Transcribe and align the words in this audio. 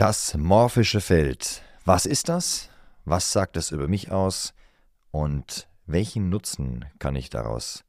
Das 0.00 0.34
morphische 0.34 1.02
Feld. 1.02 1.60
Was 1.84 2.06
ist 2.06 2.30
das? 2.30 2.70
Was 3.04 3.32
sagt 3.32 3.58
es 3.58 3.70
über 3.70 3.86
mich 3.86 4.10
aus? 4.10 4.54
Und 5.10 5.68
welchen 5.84 6.30
Nutzen 6.30 6.86
kann 6.98 7.14
ich 7.16 7.28
daraus 7.28 7.84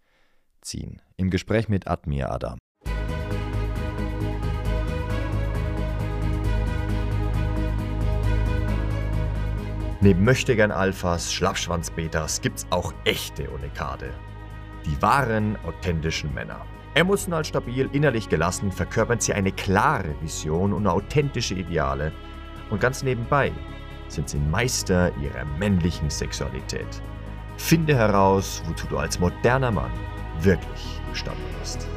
ziehen? 0.59 1.01
Im 1.15 1.29
Gespräch 1.29 1.69
mit 1.69 1.87
Admir 1.87 2.29
Adam. 2.29 2.57
Neben 10.01 10.25
Möchtegern 10.25 10.73
Alphas, 10.73 11.31
Schlappschwanz-Betas 11.31 12.41
gibt's 12.41 12.67
auch 12.71 12.93
echte 13.05 13.49
Unikade. 13.51 14.13
Die 14.85 15.01
wahren, 15.01 15.55
authentischen 15.65 16.33
Männer. 16.33 16.65
Emotional 16.93 17.45
stabil, 17.45 17.89
innerlich 17.93 18.27
gelassen 18.27 18.69
verkörpern 18.69 19.21
sie 19.21 19.33
eine 19.33 19.53
klare 19.53 20.13
Vision 20.21 20.73
und 20.73 20.85
authentische 20.87 21.55
Ideale. 21.55 22.11
Und 22.69 22.81
ganz 22.81 23.01
nebenbei 23.01 23.53
sind 24.09 24.27
sie 24.27 24.39
Meister 24.39 25.09
ihrer 25.17 25.45
männlichen 25.57 26.09
Sexualität. 26.09 27.01
Finde 27.55 27.95
heraus, 27.95 28.61
wozu 28.65 28.87
du 28.87 28.97
als 28.97 29.17
moderner 29.19 29.71
Mann 29.71 29.91
wirklich 30.41 30.99
gestanden 31.11 31.45
bist. 31.61 31.87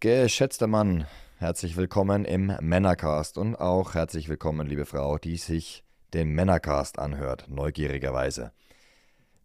Geschätzter 0.00 0.66
Mann, 0.66 1.06
Herzlich 1.42 1.76
willkommen 1.76 2.24
im 2.24 2.56
Männercast 2.60 3.36
und 3.36 3.56
auch 3.56 3.94
herzlich 3.94 4.28
willkommen, 4.28 4.64
liebe 4.68 4.86
Frau, 4.86 5.18
die 5.18 5.36
sich 5.36 5.82
den 6.14 6.28
Männercast 6.34 7.00
anhört, 7.00 7.46
neugierigerweise. 7.48 8.52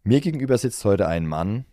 Mir 0.04 0.20
gegenüber 0.20 0.56
sitzt 0.58 0.84
heute 0.84 1.08
ein 1.08 1.26
Mann, 1.26 1.64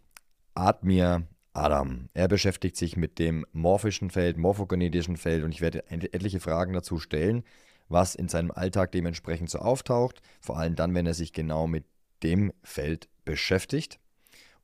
Admir 0.55 1.27
Adam. 1.53 2.09
Er 2.15 2.27
beschäftigt 2.27 2.75
sich 2.75 2.97
mit 2.97 3.19
dem 3.19 3.45
morphischen 3.51 4.09
Feld, 4.09 4.37
morphogenetischen 4.37 5.15
Feld 5.15 5.43
und 5.43 5.51
ich 5.51 5.61
werde 5.61 5.91
etliche 5.91 6.39
Fragen 6.39 6.73
dazu 6.73 6.97
stellen, 6.97 7.43
was 7.87 8.15
in 8.15 8.27
seinem 8.27 8.49
Alltag 8.49 8.93
dementsprechend 8.93 9.51
so 9.51 9.59
auftaucht, 9.59 10.23
vor 10.41 10.57
allem 10.57 10.75
dann, 10.75 10.95
wenn 10.95 11.05
er 11.05 11.13
sich 11.13 11.33
genau 11.33 11.67
mit 11.67 11.85
dem 12.23 12.51
Feld 12.63 13.09
beschäftigt 13.25 13.99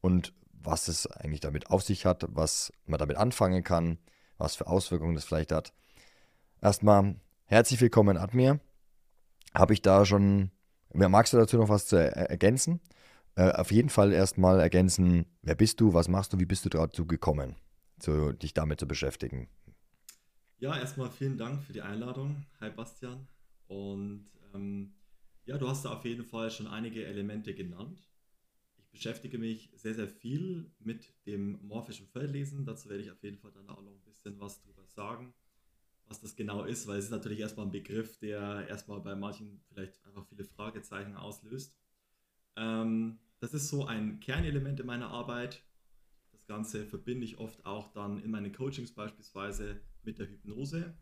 und 0.01 0.33
was 0.53 0.87
es 0.87 1.05
eigentlich 1.05 1.41
damit 1.41 1.69
auf 1.69 1.83
sich 1.83 2.07
hat, 2.07 2.25
was 2.29 2.73
man 2.87 2.97
damit 2.97 3.17
anfangen 3.17 3.63
kann, 3.63 3.99
was 4.41 4.55
für 4.55 4.67
Auswirkungen 4.67 5.15
das 5.15 5.25
vielleicht 5.25 5.51
hat. 5.51 5.73
Erstmal 6.61 7.15
herzlich 7.45 7.79
willkommen, 7.79 8.17
Admir. 8.17 8.59
Habe 9.53 9.73
ich 9.73 9.81
da 9.81 10.05
schon, 10.05 10.51
magst 10.93 11.33
du 11.33 11.37
dazu 11.37 11.57
noch 11.57 11.69
was 11.69 11.87
zu 11.87 11.95
ergänzen? 11.95 12.81
Äh, 13.35 13.51
auf 13.51 13.71
jeden 13.71 13.89
Fall 13.89 14.11
erstmal 14.11 14.59
ergänzen, 14.59 15.25
wer 15.41 15.55
bist 15.55 15.79
du, 15.79 15.93
was 15.93 16.07
machst 16.07 16.33
du, 16.33 16.39
wie 16.39 16.45
bist 16.45 16.65
du 16.65 16.69
dazu 16.69 17.05
gekommen, 17.05 17.55
zu, 17.99 18.33
dich 18.33 18.53
damit 18.53 18.79
zu 18.79 18.87
beschäftigen? 18.87 19.47
Ja, 20.59 20.77
erstmal 20.77 21.09
vielen 21.09 21.37
Dank 21.37 21.63
für 21.63 21.73
die 21.73 21.81
Einladung. 21.81 22.45
Hi 22.59 22.69
Bastian. 22.69 23.27
Und 23.67 24.25
ähm, 24.53 24.93
ja, 25.45 25.57
du 25.57 25.67
hast 25.67 25.85
da 25.85 25.93
auf 25.93 26.05
jeden 26.05 26.25
Fall 26.25 26.51
schon 26.51 26.67
einige 26.67 27.05
Elemente 27.05 27.53
genannt 27.53 28.10
beschäftige 28.91 29.37
mich 29.37 29.71
sehr, 29.75 29.95
sehr 29.95 30.07
viel 30.07 30.71
mit 30.79 31.13
dem 31.25 31.59
morphischen 31.65 32.07
Feldlesen. 32.07 32.65
Dazu 32.65 32.89
werde 32.89 33.03
ich 33.03 33.11
auf 33.11 33.23
jeden 33.23 33.37
Fall 33.37 33.51
dann 33.51 33.69
auch 33.69 33.81
noch 33.81 33.93
ein 33.93 34.03
bisschen 34.03 34.39
was 34.39 34.61
drüber 34.61 34.85
sagen, 34.85 35.33
was 36.05 36.19
das 36.19 36.35
genau 36.35 36.63
ist, 36.63 36.87
weil 36.87 36.99
es 36.99 37.05
ist 37.05 37.11
natürlich 37.11 37.39
erstmal 37.39 37.65
ein 37.65 37.71
Begriff, 37.71 38.17
der 38.17 38.67
erstmal 38.67 38.99
bei 38.99 39.15
manchen 39.15 39.61
vielleicht 39.69 40.05
einfach 40.05 40.25
viele 40.27 40.43
Fragezeichen 40.43 41.15
auslöst. 41.15 41.75
Ähm, 42.57 43.19
das 43.39 43.53
ist 43.53 43.69
so 43.69 43.85
ein 43.85 44.19
Kernelement 44.19 44.79
in 44.79 44.85
meiner 44.85 45.09
Arbeit. 45.09 45.63
Das 46.31 46.45
Ganze 46.45 46.85
verbinde 46.85 47.25
ich 47.25 47.37
oft 47.37 47.65
auch 47.65 47.91
dann 47.93 48.19
in 48.19 48.29
meinen 48.29 48.51
Coachings 48.51 48.93
beispielsweise 48.93 49.81
mit 50.03 50.19
der 50.19 50.29
Hypnose. 50.29 50.97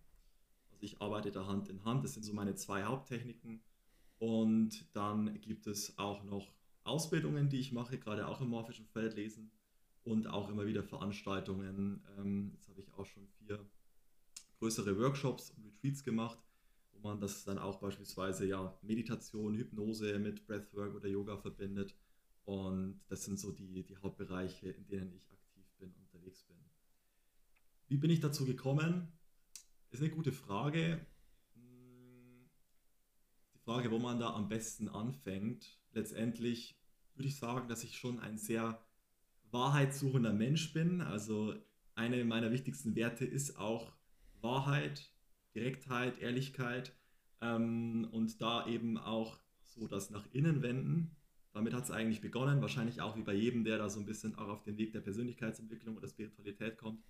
Also 0.70 0.84
ich 0.84 1.02
arbeite 1.02 1.32
da 1.32 1.48
Hand 1.48 1.70
in 1.70 1.84
Hand. 1.84 2.04
Das 2.04 2.14
sind 2.14 2.24
so 2.24 2.34
meine 2.34 2.56
zwei 2.56 2.84
Haupttechniken. 2.84 3.62
Und 4.20 4.86
dann 4.96 5.40
gibt 5.42 5.66
es 5.66 5.98
auch 5.98 6.24
noch 6.24 6.48
Ausbildungen, 6.84 7.50
die 7.50 7.60
ich 7.60 7.72
mache, 7.72 7.98
gerade 7.98 8.28
auch 8.28 8.42
im 8.42 8.50
morphischen 8.50 8.86
Feld 8.88 9.16
lesen 9.16 9.52
und 10.04 10.28
auch 10.28 10.50
immer 10.50 10.66
wieder 10.66 10.84
Veranstaltungen. 10.84 12.04
Ähm, 12.18 12.52
jetzt 12.54 12.68
habe 12.70 12.82
ich 12.82 12.92
auch 12.94 13.06
schon 13.06 13.28
vier 13.28 13.66
größere 14.60 14.98
Workshops 14.98 15.52
und 15.52 15.66
Retreats 15.66 16.04
gemacht, 16.04 16.40
wo 16.92 17.00
man 17.00 17.20
das 17.20 17.46
dann 17.46 17.58
auch 17.58 17.80
beispielsweise 17.80 18.46
ja 18.46 18.78
Meditation, 18.82 19.56
Hypnose 19.56 20.20
mit 20.20 20.46
Breathwork 20.46 20.96
oder 20.96 21.08
Yoga 21.08 21.38
verbindet. 21.38 21.96
Und 22.46 23.02
das 23.08 23.26
sind 23.26 23.40
so 23.40 23.52
die, 23.52 23.84
die 23.84 23.98
Hauptbereiche, 23.98 24.70
in 24.70 24.88
denen 24.88 25.14
ich 25.14 25.32
aktiv 25.32 25.66
bin, 25.78 25.94
unterwegs 25.94 26.44
bin. 26.44 26.58
Wie 27.88 27.98
bin 27.98 28.10
ich 28.10 28.20
dazu 28.20 28.46
gekommen? 28.46 29.08
Ist 29.92 30.02
eine 30.02 30.12
gute 30.12 30.32
Frage. 30.32 31.06
Hm, 31.54 32.50
die 33.54 33.60
Frage, 33.60 33.92
wo 33.92 34.00
man 34.00 34.20
da 34.20 34.34
am 34.34 34.48
besten 34.48 34.90
anfängt. 34.90 35.79
Letztendlich 35.94 36.80
würde 37.16 37.28
ich 37.28 37.38
sagen, 37.38 37.68
dass 37.68 37.84
ich 37.84 37.98
schon 37.98 38.20
ein 38.20 38.38
sehr 38.38 38.82
wahrheitssuchender 39.52 40.34
Mensch 40.34 40.74
bin. 40.74 41.02
Also 41.02 41.56
eine 41.96 42.24
meiner 42.24 42.52
wichtigsten 42.52 42.96
Werte 42.96 43.26
ist 43.26 43.58
auch 43.58 43.94
Wahrheit, 44.42 45.12
Direktheit, 45.56 46.20
Ehrlichkeit 46.20 46.96
ähm, 47.42 48.08
und 48.12 48.42
da 48.42 48.68
eben 48.68 48.98
auch 48.98 49.40
so 49.64 49.88
das 49.88 50.10
nach 50.10 50.28
innen 50.32 50.62
wenden. 50.62 51.16
Damit 51.52 51.74
hat 51.74 51.84
es 51.84 51.92
eigentlich 51.92 52.22
begonnen, 52.22 52.62
wahrscheinlich 52.62 53.02
auch 53.02 53.18
wie 53.18 53.24
bei 53.24 53.34
jedem, 53.34 53.64
der 53.64 53.80
da 53.80 53.90
so 53.90 54.00
ein 54.00 54.06
bisschen 54.06 54.36
auch 54.36 54.48
auf 54.48 54.64
den 54.64 54.78
Weg 54.78 54.94
der 54.94 55.02
Persönlichkeitsentwicklung 55.02 55.98
oder 55.98 56.08
Spiritualität 56.08 56.78
kommt, 56.78 57.04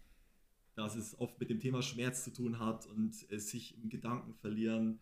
dass 0.75 0.96
es 0.96 1.19
oft 1.19 1.40
mit 1.40 1.50
dem 1.50 1.59
Thema 1.59 1.81
Schmerz 1.81 2.23
zu 2.23 2.31
tun 2.31 2.59
hat 2.59 2.85
und 2.88 3.29
äh, 3.31 3.38
sich 3.38 3.78
im 3.78 3.90
Gedanken 3.90 4.34
verlieren, 4.34 5.00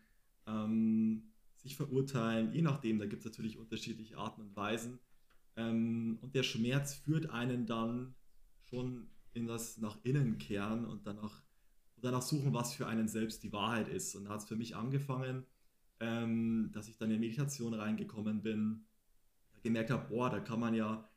ähm, 0.48 1.32
sich 1.60 1.76
verurteilen, 1.76 2.52
je 2.54 2.62
nachdem, 2.62 3.00
da 3.00 3.06
gibt 3.06 3.22
es 3.22 3.26
natürlich 3.26 3.58
unterschiedliche 3.58 4.18
Arten 4.18 4.42
und 4.42 4.56
Weisen. 4.56 5.00
Ähm, 5.56 6.20
und 6.22 6.36
der 6.36 6.44
Schmerz 6.44 6.94
führt 6.94 7.30
einen 7.30 7.66
dann 7.66 8.16
schon 8.66 9.08
in 9.34 9.48
das 9.48 9.78
nach 9.78 9.98
innen 10.04 10.38
kehren 10.38 10.86
und 10.86 11.06
danach, 11.06 11.44
danach 11.98 12.22
suchen, 12.22 12.54
was 12.54 12.74
für 12.74 12.88
einen 12.88 13.08
selbst 13.08 13.44
die 13.44 13.54
Wahrheit 13.54 13.88
ist. 13.88 14.16
Und 14.16 14.26
da 14.26 14.32
hat 14.32 14.42
es 14.42 14.48
für 14.48 14.56
mich 14.56 14.76
angefangen, 14.76 15.46
ähm, 16.00 16.70
dass 16.74 16.88
ich 16.88 16.98
dann 16.98 17.12
in 17.12 17.20
Meditation 17.20 17.74
reingekommen 17.74 18.42
bin, 18.42 18.86
gemerkt 19.64 19.90
habe, 19.90 20.08
boah, 20.10 20.30
da 20.30 20.40
kann 20.40 20.60
man 20.60 20.74
ja 20.74 21.10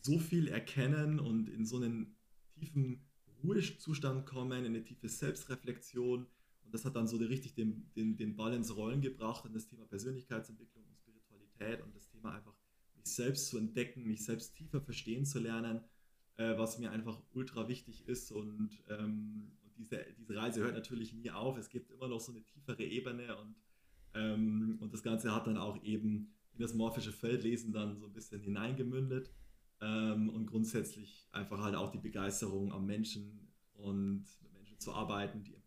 so 0.00 0.18
viel 0.18 0.48
erkennen 0.48 1.20
und 1.20 1.48
in 1.48 1.66
so 1.66 1.76
einen 1.76 2.16
tiefen 2.54 3.04
Ruhezustand 3.42 4.26
kommen, 4.26 4.64
in 4.64 4.66
eine 4.66 4.84
tiefe 4.84 5.08
Selbstreflexion 5.08 6.26
und 6.68 6.74
das 6.74 6.84
hat 6.84 6.96
dann 6.96 7.08
so 7.08 7.16
richtig 7.16 7.54
den, 7.54 7.90
den, 7.96 8.18
den 8.18 8.36
Ball 8.36 8.52
ins 8.52 8.76
Rollen 8.76 9.00
gebracht 9.00 9.46
in 9.46 9.54
das 9.54 9.66
Thema 9.66 9.86
Persönlichkeitsentwicklung 9.86 10.84
und 10.84 10.98
Spiritualität 10.98 11.82
und 11.82 11.96
das 11.96 12.10
Thema 12.10 12.34
einfach 12.34 12.54
mich 12.94 13.06
selbst 13.06 13.46
zu 13.46 13.56
entdecken, 13.56 14.06
mich 14.06 14.22
selbst 14.22 14.54
tiefer 14.54 14.82
verstehen 14.82 15.24
zu 15.24 15.38
lernen, 15.38 15.80
äh, 16.36 16.58
was 16.58 16.78
mir 16.78 16.92
einfach 16.92 17.22
ultra 17.32 17.68
wichtig 17.68 18.06
ist. 18.06 18.30
Und, 18.32 18.84
ähm, 18.90 19.50
und 19.62 19.78
diese, 19.78 20.04
diese 20.18 20.36
Reise 20.36 20.60
hört 20.60 20.74
natürlich 20.74 21.14
nie 21.14 21.30
auf. 21.30 21.56
Es 21.56 21.70
gibt 21.70 21.90
immer 21.90 22.06
noch 22.06 22.20
so 22.20 22.32
eine 22.32 22.44
tiefere 22.44 22.82
Ebene 22.82 23.34
und, 23.38 23.56
ähm, 24.12 24.76
und 24.82 24.92
das 24.92 25.02
Ganze 25.02 25.34
hat 25.34 25.46
dann 25.46 25.56
auch 25.56 25.82
eben 25.82 26.34
in 26.52 26.60
das 26.60 26.74
morphische 26.74 27.12
Feldlesen 27.12 27.72
dann 27.72 27.96
so 27.96 28.04
ein 28.04 28.12
bisschen 28.12 28.42
hineingemündet. 28.42 29.32
Ähm, 29.80 30.28
und 30.28 30.44
grundsätzlich 30.44 31.30
einfach 31.32 31.62
halt 31.62 31.76
auch 31.76 31.90
die 31.92 31.98
Begeisterung 31.98 32.72
am 32.72 32.84
Menschen 32.84 33.54
und 33.72 34.26
mit 34.42 34.52
Menschen 34.52 34.78
zu 34.78 34.92
arbeiten, 34.92 35.42
die 35.44 35.57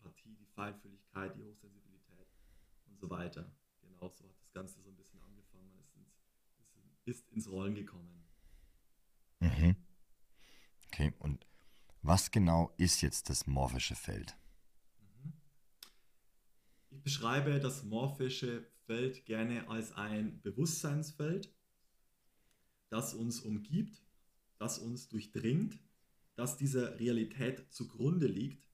Feinfühligkeit, 0.62 1.36
die 1.36 1.44
Hochsensibilität 1.44 2.28
und 2.88 3.00
so 3.00 3.10
weiter. 3.10 3.52
Genau 3.82 4.10
so 4.10 4.30
hat 4.30 4.38
das 4.40 4.54
Ganze 4.54 4.80
so 4.82 4.90
ein 4.90 4.96
bisschen 4.96 5.20
angefangen 5.22 5.72
und 5.74 5.80
ist 5.80 5.96
ins, 5.96 7.00
ist 7.06 7.32
ins 7.32 7.50
Rollen 7.50 7.74
gekommen. 7.74 8.24
Mhm. 9.40 9.76
Okay, 10.86 11.14
und 11.18 11.48
was 12.04 12.30
genau 12.30 12.76
ist 12.78 13.02
jetzt 13.02 13.32
das 13.32 13.48
morphische 13.48 13.96
Feld? 13.96 14.38
Mhm. 15.00 15.34
Ich 16.92 17.02
beschreibe 17.02 17.60
das 17.60 17.84
morphische 17.84 18.68
Feld 18.86 19.26
gerne 19.26 19.68
als 19.68 19.94
ein 19.94 20.42
Bewusstseinsfeld, 20.44 21.52
das 22.90 23.16
uns 23.16 23.40
umgibt, 23.40 24.04
das 24.60 24.78
uns 24.78 25.08
durchdringt, 25.08 25.80
das 26.36 26.56
dieser 26.58 27.00
Realität 27.00 27.66
zugrunde 27.74 28.28
liegt 28.28 28.71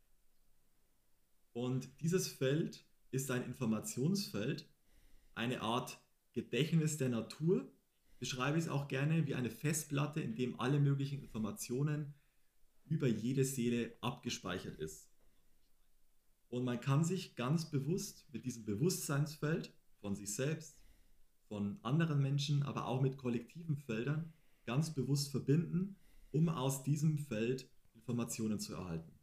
und 1.57 1.89
dieses 2.01 2.27
Feld 2.27 2.85
ist 3.09 3.31
ein 3.31 3.43
Informationsfeld, 3.43 4.69
eine 5.33 5.61
Art 5.61 5.99
Gedächtnis 6.33 6.97
der 6.97 7.09
Natur, 7.09 7.67
beschreibe 8.19 8.59
ich 8.59 8.65
es 8.65 8.69
auch 8.69 8.87
gerne 8.87 9.25
wie 9.25 9.33
eine 9.33 9.49
Festplatte, 9.49 10.21
in 10.21 10.35
dem 10.35 10.59
alle 10.59 10.79
möglichen 10.79 11.19
Informationen 11.19 12.13
über 12.85 13.07
jede 13.07 13.43
Seele 13.43 13.97
abgespeichert 14.01 14.77
ist. 14.77 15.09
Und 16.49 16.63
man 16.63 16.79
kann 16.79 17.03
sich 17.03 17.35
ganz 17.35 17.71
bewusst 17.71 18.27
mit 18.31 18.45
diesem 18.45 18.63
Bewusstseinsfeld 18.63 19.73
von 19.99 20.15
sich 20.15 20.35
selbst, 20.35 20.77
von 21.47 21.79
anderen 21.81 22.21
Menschen, 22.21 22.61
aber 22.61 22.85
auch 22.85 23.01
mit 23.01 23.17
kollektiven 23.17 23.77
Feldern 23.77 24.31
ganz 24.67 24.93
bewusst 24.93 25.31
verbinden, 25.31 25.95
um 26.31 26.49
aus 26.49 26.83
diesem 26.83 27.17
Feld 27.17 27.67
Informationen 27.95 28.59
zu 28.59 28.75
erhalten. 28.75 29.16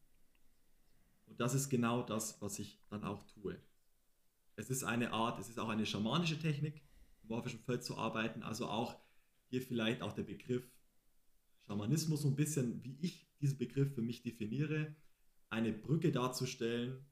Und 1.34 1.40
das 1.40 1.52
ist 1.52 1.68
genau 1.68 2.00
das, 2.00 2.40
was 2.40 2.60
ich 2.60 2.78
dann 2.90 3.02
auch 3.02 3.24
tue. 3.24 3.58
Es 4.54 4.70
ist 4.70 4.84
eine 4.84 5.10
Art, 5.10 5.40
es 5.40 5.48
ist 5.48 5.58
auch 5.58 5.68
eine 5.68 5.84
schamanische 5.84 6.38
Technik, 6.38 6.80
im 7.22 7.28
morphischen 7.30 7.58
Feld 7.58 7.82
zu 7.82 7.98
arbeiten, 7.98 8.44
also 8.44 8.68
auch 8.68 9.00
hier 9.50 9.60
vielleicht 9.60 10.00
auch 10.00 10.12
der 10.12 10.22
Begriff 10.22 10.62
Schamanismus, 11.66 12.22
so 12.22 12.28
ein 12.28 12.36
bisschen, 12.36 12.84
wie 12.84 12.96
ich 13.00 13.26
diesen 13.40 13.58
Begriff 13.58 13.92
für 13.96 14.00
mich 14.00 14.22
definiere, 14.22 14.94
eine 15.50 15.72
Brücke 15.72 16.12
darzustellen 16.12 17.04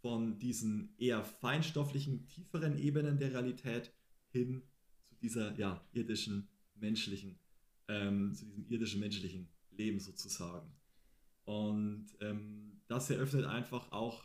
von 0.00 0.38
diesen 0.38 0.94
eher 0.96 1.22
feinstofflichen, 1.22 2.28
tieferen 2.28 2.78
Ebenen 2.78 3.18
der 3.18 3.32
Realität 3.32 3.92
hin 4.30 4.62
zu 5.10 5.14
dieser 5.16 5.58
ja, 5.58 5.86
irdischen, 5.92 6.48
menschlichen, 6.76 7.38
ähm, 7.88 8.32
zu 8.32 8.46
diesem 8.46 8.66
irdischen, 8.70 9.00
menschlichen 9.00 9.50
Leben 9.72 10.00
sozusagen. 10.00 10.72
Und 11.44 12.06
ähm, 12.20 12.80
das 12.88 13.10
eröffnet 13.10 13.44
einfach 13.46 13.90
auch 13.92 14.24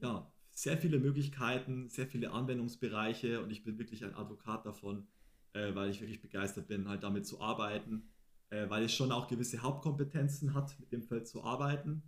ja, 0.00 0.30
sehr 0.50 0.76
viele 0.76 0.98
Möglichkeiten, 0.98 1.88
sehr 1.88 2.06
viele 2.06 2.32
Anwendungsbereiche 2.32 3.42
und 3.42 3.50
ich 3.50 3.64
bin 3.64 3.78
wirklich 3.78 4.04
ein 4.04 4.14
Advokat 4.14 4.66
davon, 4.66 5.06
äh, 5.52 5.74
weil 5.74 5.90
ich 5.90 6.00
wirklich 6.00 6.20
begeistert 6.20 6.68
bin, 6.68 6.88
halt 6.88 7.02
damit 7.02 7.26
zu 7.26 7.40
arbeiten, 7.40 8.10
äh, 8.50 8.68
weil 8.68 8.84
es 8.84 8.94
schon 8.94 9.12
auch 9.12 9.28
gewisse 9.28 9.60
Hauptkompetenzen 9.60 10.54
hat, 10.54 10.78
mit 10.78 10.92
dem 10.92 11.02
Feld 11.02 11.26
zu 11.26 11.44
arbeiten. 11.44 12.02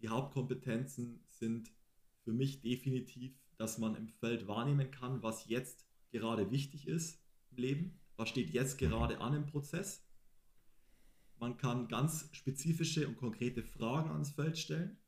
Die 0.00 0.08
Hauptkompetenzen 0.08 1.20
sind 1.28 1.70
für 2.22 2.32
mich 2.32 2.60
definitiv, 2.60 3.34
dass 3.56 3.78
man 3.78 3.96
im 3.96 4.08
Feld 4.08 4.46
wahrnehmen 4.46 4.90
kann, 4.90 5.22
was 5.22 5.46
jetzt 5.48 5.86
gerade 6.10 6.50
wichtig 6.50 6.86
ist 6.86 7.20
im 7.50 7.58
Leben, 7.58 8.00
was 8.16 8.28
steht 8.28 8.50
jetzt 8.50 8.78
gerade 8.78 9.20
an 9.20 9.34
im 9.34 9.46
Prozess. 9.46 10.07
Man 11.38 11.56
kann 11.56 11.88
ganz 11.88 12.28
spezifische 12.32 13.06
und 13.06 13.16
konkrete 13.16 13.62
Fragen 13.62 14.10
ans 14.10 14.30
Feld 14.30 14.58
stellen. 14.58 14.98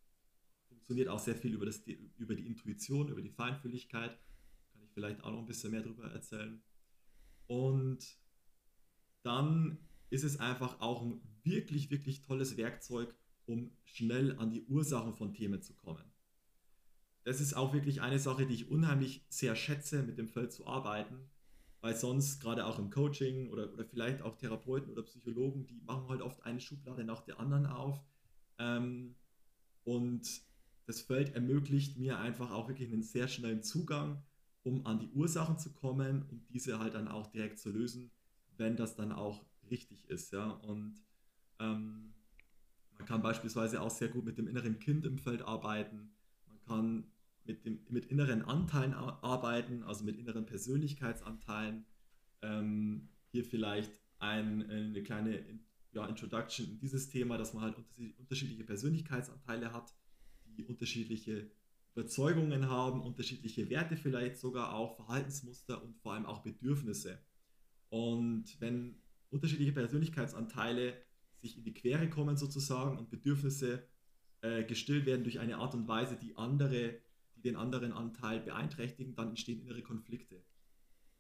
Funktioniert 0.69 1.09
auch 1.09 1.19
sehr 1.19 1.35
viel 1.35 1.55
über, 1.55 1.67
das, 1.67 1.83
über 2.19 2.35
die 2.35 2.47
Intuition, 2.47 3.09
über 3.09 3.21
die 3.21 3.31
Feinfühligkeit. 3.31 4.19
Kann 4.73 4.83
ich 4.83 4.91
vielleicht 4.93 5.25
auch 5.25 5.33
noch 5.33 5.41
ein 5.41 5.47
bisschen 5.47 5.73
mehr 5.73 5.83
darüber 5.83 6.11
erzählen. 6.11 6.63
Und 7.47 8.17
dann 9.23 9.79
ist 10.11 10.25
es 10.25 10.39
einfach 10.39 10.81
auch 10.81 11.03
ein 11.03 11.21
wirklich, 11.43 11.91
wirklich 11.91 12.23
tolles 12.23 12.57
Werkzeug, 12.57 13.15
um 13.47 13.73
schnell 13.85 14.39
an 14.39 14.51
die 14.51 14.65
Ursachen 14.67 15.15
von 15.15 15.35
Themen 15.35 15.63
zu 15.63 15.75
kommen. 15.75 16.05
Das 17.25 17.41
ist 17.41 17.55
auch 17.55 17.73
wirklich 17.73 18.01
eine 18.01 18.19
Sache, 18.19 18.47
die 18.47 18.55
ich 18.55 18.71
unheimlich 18.71 19.27
sehr 19.29 19.57
schätze, 19.57 20.03
mit 20.03 20.19
dem 20.19 20.29
Feld 20.29 20.53
zu 20.53 20.67
arbeiten, 20.67 21.29
weil 21.81 21.97
sonst 21.97 22.41
gerade 22.41 22.67
auch 22.67 22.79
im 22.79 22.91
Coaching 22.91 23.49
oder, 23.51 23.73
oder 23.73 23.85
vielleicht 23.85 24.23
auch 24.23 24.37
Therapeuten 24.37 24.91
oder 24.93 25.03
Psychologen, 25.03 25.67
die 25.67 25.81
machen 25.87 26.09
halt 26.09 26.21
oft 26.21 26.45
eine 26.45 26.61
Schublade 26.61 27.05
nach 27.05 27.23
der 27.23 27.41
anderen 27.41 27.67
auf. 27.67 28.03
Ähm, 28.59 29.15
und 29.85 30.43
das 30.87 31.01
Feld 31.01 31.35
ermöglicht 31.35 31.97
mir 31.97 32.19
einfach 32.19 32.51
auch 32.51 32.69
wirklich 32.69 32.93
einen 32.93 33.03
sehr 33.03 33.29
schnellen 33.29 33.63
Zugang, 33.63 34.23
um 34.63 34.87
an 34.87 34.99
die 34.99 35.11
Ursachen 35.13 35.59
zu 35.59 35.73
kommen 35.73 36.23
und 36.31 36.47
diese 36.51 36.79
halt 36.79 36.95
dann 36.95 37.09
auch 37.09 37.29
direkt 37.29 37.59
zu 37.59 37.71
lösen, 37.71 38.11
wenn 38.57 38.77
das 38.77 38.95
dann 38.95 39.13
auch 39.13 39.45
richtig 39.71 40.09
ist. 40.11 40.33
Ja? 40.33 40.51
Und 40.51 41.03
ähm, 41.61 42.13
man 42.99 43.07
kann 43.07 43.23
beispielsweise 43.23 43.81
auch 43.81 43.91
sehr 43.91 44.09
gut 44.09 44.25
mit 44.27 44.37
dem 44.37 44.49
inneren 44.49 44.79
Kind 44.79 45.07
im 45.07 45.17
Feld 45.17 45.43
arbeiten. 45.43 46.13
Man 46.47 46.61
kann 46.67 47.05
mit, 47.45 47.65
dem, 47.65 47.81
mit 47.89 48.07
inneren 48.07 48.43
Anteilen 48.43 48.95
arbeiten, 48.95 49.83
also 49.83 50.05
mit 50.05 50.19
inneren 50.19 50.47
Persönlichkeitsanteilen. 50.47 51.85
Ähm, 52.43 53.09
hier 53.33 53.45
vielleicht 53.45 53.93
ein, 54.19 54.69
eine 54.71 55.03
kleine 55.03 55.45
ja, 55.93 56.07
Introduction 56.07 56.67
in 56.67 56.79
dieses 56.79 57.09
Thema, 57.09 57.39
dass 57.39 57.55
man 57.55 57.65
halt 57.65 57.77
unterschiedliche 58.19 58.65
Persönlichkeitsanteile 58.65 59.73
hat, 59.73 59.95
die 60.45 60.65
unterschiedliche 60.65 61.51
Überzeugungen 61.95 62.69
haben, 62.69 63.03
unterschiedliche 63.03 63.69
Werte 63.69 63.97
vielleicht 63.97 64.39
sogar 64.39 64.75
auch, 64.75 64.97
Verhaltensmuster 64.97 65.83
und 65.83 65.97
vor 65.99 66.15
allem 66.15 66.27
auch 66.27 66.43
Bedürfnisse. 66.43 67.19
Und 67.89 68.61
wenn 68.61 68.97
unterschiedliche 69.31 69.73
Persönlichkeitsanteile 69.73 70.95
sich 71.41 71.57
in 71.57 71.65
die 71.65 71.75
Quere 71.75 72.09
kommen 72.09 72.37
sozusagen 72.37 72.99
und 72.99 73.11
Bedürfnisse 73.11 73.87
äh, 74.43 74.65
gestillt 74.65 75.07
werden 75.07 75.25
durch 75.25 75.41
eine 75.41 75.59
Art 75.59 75.75
und 75.75 75.89
Weise, 75.89 76.17
die 76.17 76.37
andere, 76.37 76.99
die 77.41 77.49
den 77.49 77.57
anderen 77.57 77.93
Anteil 77.93 78.41
beeinträchtigen, 78.41 79.15
dann 79.15 79.31
entstehen 79.31 79.61
innere 79.61 79.83
Konflikte. 79.83 80.43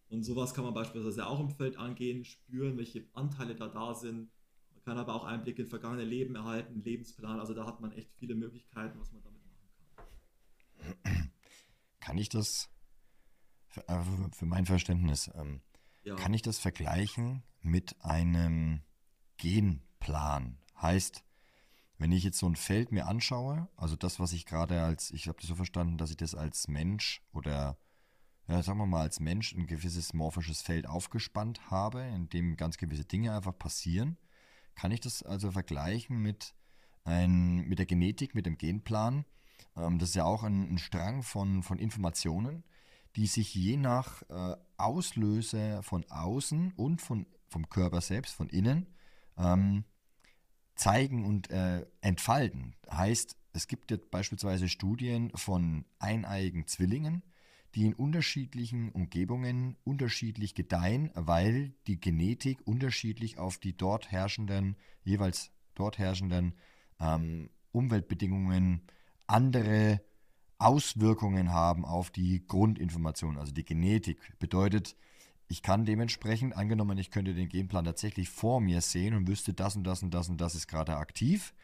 Und 0.08 0.24
sowas 0.24 0.54
kann 0.54 0.64
man 0.64 0.74
beispielsweise 0.74 1.26
auch 1.26 1.40
im 1.40 1.50
Feld 1.50 1.76
angehen, 1.76 2.24
spüren, 2.24 2.76
welche 2.76 3.06
Anteile 3.12 3.54
da 3.54 3.68
da 3.68 3.94
sind. 3.94 4.30
Man 4.72 4.82
kann 4.84 4.98
aber 4.98 5.14
auch 5.14 5.24
Einblicke 5.24 5.62
in 5.62 5.68
vergangene 5.68 6.04
Leben 6.04 6.34
erhalten, 6.34 6.82
Lebensplan. 6.82 7.38
Also 7.38 7.54
da 7.54 7.66
hat 7.66 7.80
man 7.80 7.92
echt 7.92 8.12
viele 8.14 8.34
Möglichkeiten, 8.34 8.98
was 8.98 9.12
man 9.12 9.22
damit 9.22 9.40
machen 9.44 9.68
kann. 9.94 11.30
Kann 12.00 12.18
ich 12.18 12.28
das 12.28 12.70
für, 13.68 13.86
äh, 13.88 14.44
mein 14.44 14.66
Verständnis 14.66 15.30
ähm, 15.34 15.60
ja. 16.02 16.16
Kann 16.16 16.32
ich 16.32 16.42
das 16.42 16.58
vergleichen 16.58 17.42
mit 17.60 17.96
einem 18.00 18.82
Genplan? 19.36 20.58
Heißt, 20.80 21.24
wenn 22.00 22.12
ich 22.12 22.24
jetzt 22.24 22.38
so 22.38 22.46
ein 22.48 22.56
Feld 22.56 22.92
mir 22.92 23.06
anschaue, 23.06 23.68
also 23.76 23.94
das, 23.94 24.18
was 24.18 24.32
ich 24.32 24.46
gerade 24.46 24.82
als, 24.82 25.10
ich 25.10 25.28
habe 25.28 25.38
das 25.38 25.48
so 25.48 25.54
verstanden, 25.54 25.98
dass 25.98 26.08
ich 26.08 26.16
das 26.16 26.34
als 26.34 26.66
Mensch 26.66 27.22
oder 27.34 27.76
ja, 28.48 28.62
sagen 28.62 28.78
wir 28.78 28.86
mal 28.86 29.02
als 29.02 29.20
Mensch 29.20 29.52
ein 29.52 29.66
gewisses 29.66 30.14
morphisches 30.14 30.62
Feld 30.62 30.88
aufgespannt 30.88 31.70
habe, 31.70 32.00
in 32.00 32.30
dem 32.30 32.56
ganz 32.56 32.78
gewisse 32.78 33.04
Dinge 33.04 33.34
einfach 33.34 33.56
passieren, 33.56 34.16
kann 34.74 34.92
ich 34.92 35.00
das 35.00 35.22
also 35.22 35.50
vergleichen 35.50 36.16
mit, 36.22 36.54
ein, 37.04 37.68
mit 37.68 37.78
der 37.78 37.86
Genetik, 37.86 38.34
mit 38.34 38.46
dem 38.46 38.56
Genplan. 38.56 39.26
Ähm, 39.76 39.98
das 39.98 40.08
ist 40.08 40.14
ja 40.14 40.24
auch 40.24 40.42
ein, 40.42 40.72
ein 40.72 40.78
Strang 40.78 41.22
von, 41.22 41.62
von 41.62 41.78
Informationen, 41.78 42.64
die 43.14 43.26
sich 43.26 43.54
je 43.54 43.76
nach 43.76 44.22
äh, 44.30 44.56
Auslöser 44.78 45.82
von 45.82 46.10
außen 46.10 46.72
und 46.76 47.02
von, 47.02 47.26
vom 47.50 47.68
Körper 47.68 48.00
selbst, 48.00 48.34
von 48.34 48.48
innen, 48.48 48.86
ähm, 49.36 49.84
zeigen 50.80 51.26
und 51.26 51.50
äh, 51.50 51.84
entfalten. 52.00 52.74
Heißt, 52.90 53.36
es 53.52 53.68
gibt 53.68 53.90
jetzt 53.90 54.10
beispielsweise 54.10 54.68
Studien 54.68 55.30
von 55.34 55.84
eineiigen 55.98 56.66
Zwillingen, 56.66 57.22
die 57.74 57.84
in 57.84 57.92
unterschiedlichen 57.92 58.90
Umgebungen 58.90 59.76
unterschiedlich 59.84 60.54
gedeihen, 60.54 61.10
weil 61.14 61.74
die 61.86 62.00
Genetik 62.00 62.66
unterschiedlich 62.66 63.38
auf 63.38 63.58
die 63.58 63.76
dort 63.76 64.10
herrschenden, 64.10 64.76
jeweils 65.04 65.50
dort 65.74 65.98
herrschenden 65.98 66.54
ähm, 66.98 67.50
Umweltbedingungen 67.72 68.80
andere 69.26 70.00
Auswirkungen 70.58 71.52
haben 71.52 71.84
auf 71.84 72.10
die 72.10 72.46
Grundinformation, 72.46 73.36
also 73.36 73.52
die 73.52 73.64
Genetik. 73.64 74.18
Bedeutet, 74.38 74.96
ich 75.50 75.62
kann 75.62 75.84
dementsprechend, 75.84 76.56
angenommen, 76.56 76.96
ich 76.96 77.10
könnte 77.10 77.34
den 77.34 77.48
Genplan 77.48 77.84
tatsächlich 77.84 78.30
vor 78.30 78.60
mir 78.60 78.80
sehen 78.80 79.14
und 79.14 79.26
wüsste, 79.26 79.52
das 79.52 79.74
und 79.74 79.82
das 79.82 80.00
und 80.00 80.14
das 80.14 80.28
und 80.28 80.40
das 80.40 80.54
ist 80.54 80.68
gerade 80.68 80.96
aktiv. 80.96 81.54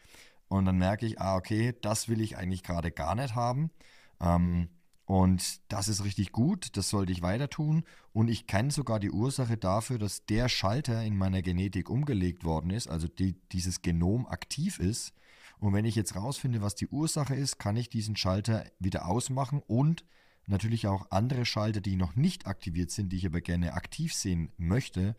Und 0.49 0.65
dann 0.65 0.77
merke 0.77 1.05
ich, 1.05 1.21
ah, 1.21 1.37
okay, 1.37 1.73
das 1.81 2.09
will 2.09 2.19
ich 2.19 2.35
eigentlich 2.35 2.63
gerade 2.63 2.91
gar 2.91 3.15
nicht 3.15 3.33
haben. 3.33 3.71
Ähm, 4.19 4.67
und 5.05 5.61
das 5.71 5.87
ist 5.87 6.03
richtig 6.03 6.33
gut, 6.33 6.75
das 6.75 6.89
sollte 6.89 7.13
ich 7.13 7.21
weiter 7.21 7.49
tun. 7.49 7.85
Und 8.11 8.27
ich 8.27 8.45
kenne 8.45 8.71
sogar 8.71 8.99
die 8.99 9.11
Ursache 9.11 9.55
dafür, 9.55 9.97
dass 9.97 10.25
der 10.25 10.49
Schalter 10.49 11.01
in 11.05 11.17
meiner 11.17 11.41
Genetik 11.41 11.89
umgelegt 11.89 12.43
worden 12.43 12.71
ist, 12.71 12.89
also 12.89 13.07
die, 13.07 13.39
dieses 13.53 13.81
Genom 13.81 14.27
aktiv 14.27 14.79
ist. 14.79 15.13
Und 15.59 15.71
wenn 15.71 15.85
ich 15.85 15.95
jetzt 15.95 16.17
rausfinde, 16.17 16.61
was 16.61 16.75
die 16.75 16.89
Ursache 16.89 17.35
ist, 17.35 17.57
kann 17.57 17.77
ich 17.77 17.87
diesen 17.87 18.17
Schalter 18.17 18.65
wieder 18.79 19.07
ausmachen 19.07 19.61
und 19.65 20.03
natürlich 20.47 20.87
auch 20.87 21.11
andere 21.11 21.45
Schalter, 21.45 21.81
die 21.81 21.95
noch 21.95 22.15
nicht 22.15 22.47
aktiviert 22.47 22.91
sind, 22.91 23.09
die 23.09 23.17
ich 23.17 23.25
aber 23.25 23.41
gerne 23.41 23.73
aktiv 23.73 24.13
sehen 24.13 24.51
möchte, 24.57 25.15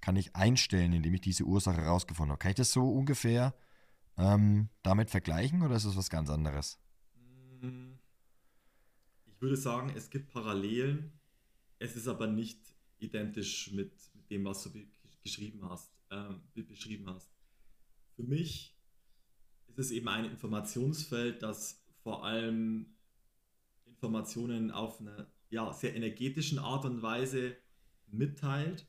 kann 0.00 0.16
ich 0.16 0.36
einstellen, 0.36 0.92
indem 0.92 1.14
ich 1.14 1.22
diese 1.22 1.44
Ursache 1.44 1.80
herausgefunden 1.80 2.32
habe. 2.32 2.38
Kann 2.38 2.50
ich 2.50 2.56
das 2.56 2.72
so 2.72 2.90
ungefähr 2.90 3.54
ähm, 4.18 4.68
damit 4.82 5.10
vergleichen 5.10 5.62
oder 5.62 5.76
ist 5.76 5.86
das 5.86 5.96
was 5.96 6.10
ganz 6.10 6.28
anderes? 6.28 6.78
Ich 9.26 9.40
würde 9.40 9.56
sagen, 9.56 9.92
es 9.96 10.10
gibt 10.10 10.30
Parallelen. 10.30 11.12
Es 11.78 11.96
ist 11.96 12.08
aber 12.08 12.26
nicht 12.26 12.58
identisch 12.98 13.72
mit, 13.72 13.92
dem, 14.30 14.44
was 14.44 14.62
du 14.64 14.70
geschrieben 15.22 15.68
hast, 15.68 15.90
äh, 16.10 16.62
beschrieben 16.62 17.08
hast. 17.08 17.30
Für 18.16 18.22
mich 18.22 18.76
ist 19.68 19.78
es 19.78 19.90
eben 19.90 20.08
ein 20.08 20.24
Informationsfeld, 20.24 21.42
das 21.42 21.82
vor 22.02 22.24
allem 22.24 22.93
Informationen 24.04 24.70
auf 24.70 25.00
eine 25.00 25.26
ja, 25.48 25.72
sehr 25.72 25.94
energetischen 25.96 26.58
Art 26.58 26.84
und 26.84 27.00
Weise 27.00 27.56
mitteilt. 28.06 28.86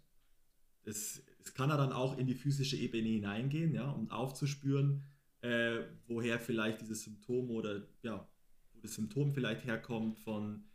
Es, 0.83 1.23
es 1.39 1.53
kann 1.53 1.69
ja 1.69 1.77
dann 1.77 1.93
auch 1.93 2.17
in 2.17 2.27
die 2.27 2.35
physische 2.35 2.75
Ebene 2.75 3.07
hineingehen, 3.07 3.73
ja, 3.73 3.89
um 3.89 4.11
aufzuspüren, 4.11 5.03
äh, 5.41 5.83
woher 6.07 6.39
vielleicht 6.39 6.81
dieses 6.81 7.03
Symptom 7.03 7.49
oder 7.49 7.87
ja, 8.03 8.27
wo 8.73 8.79
das 8.81 8.95
Symptom 8.95 9.31
vielleicht 9.31 9.63
herkommt 9.63 10.19
von 10.19 10.65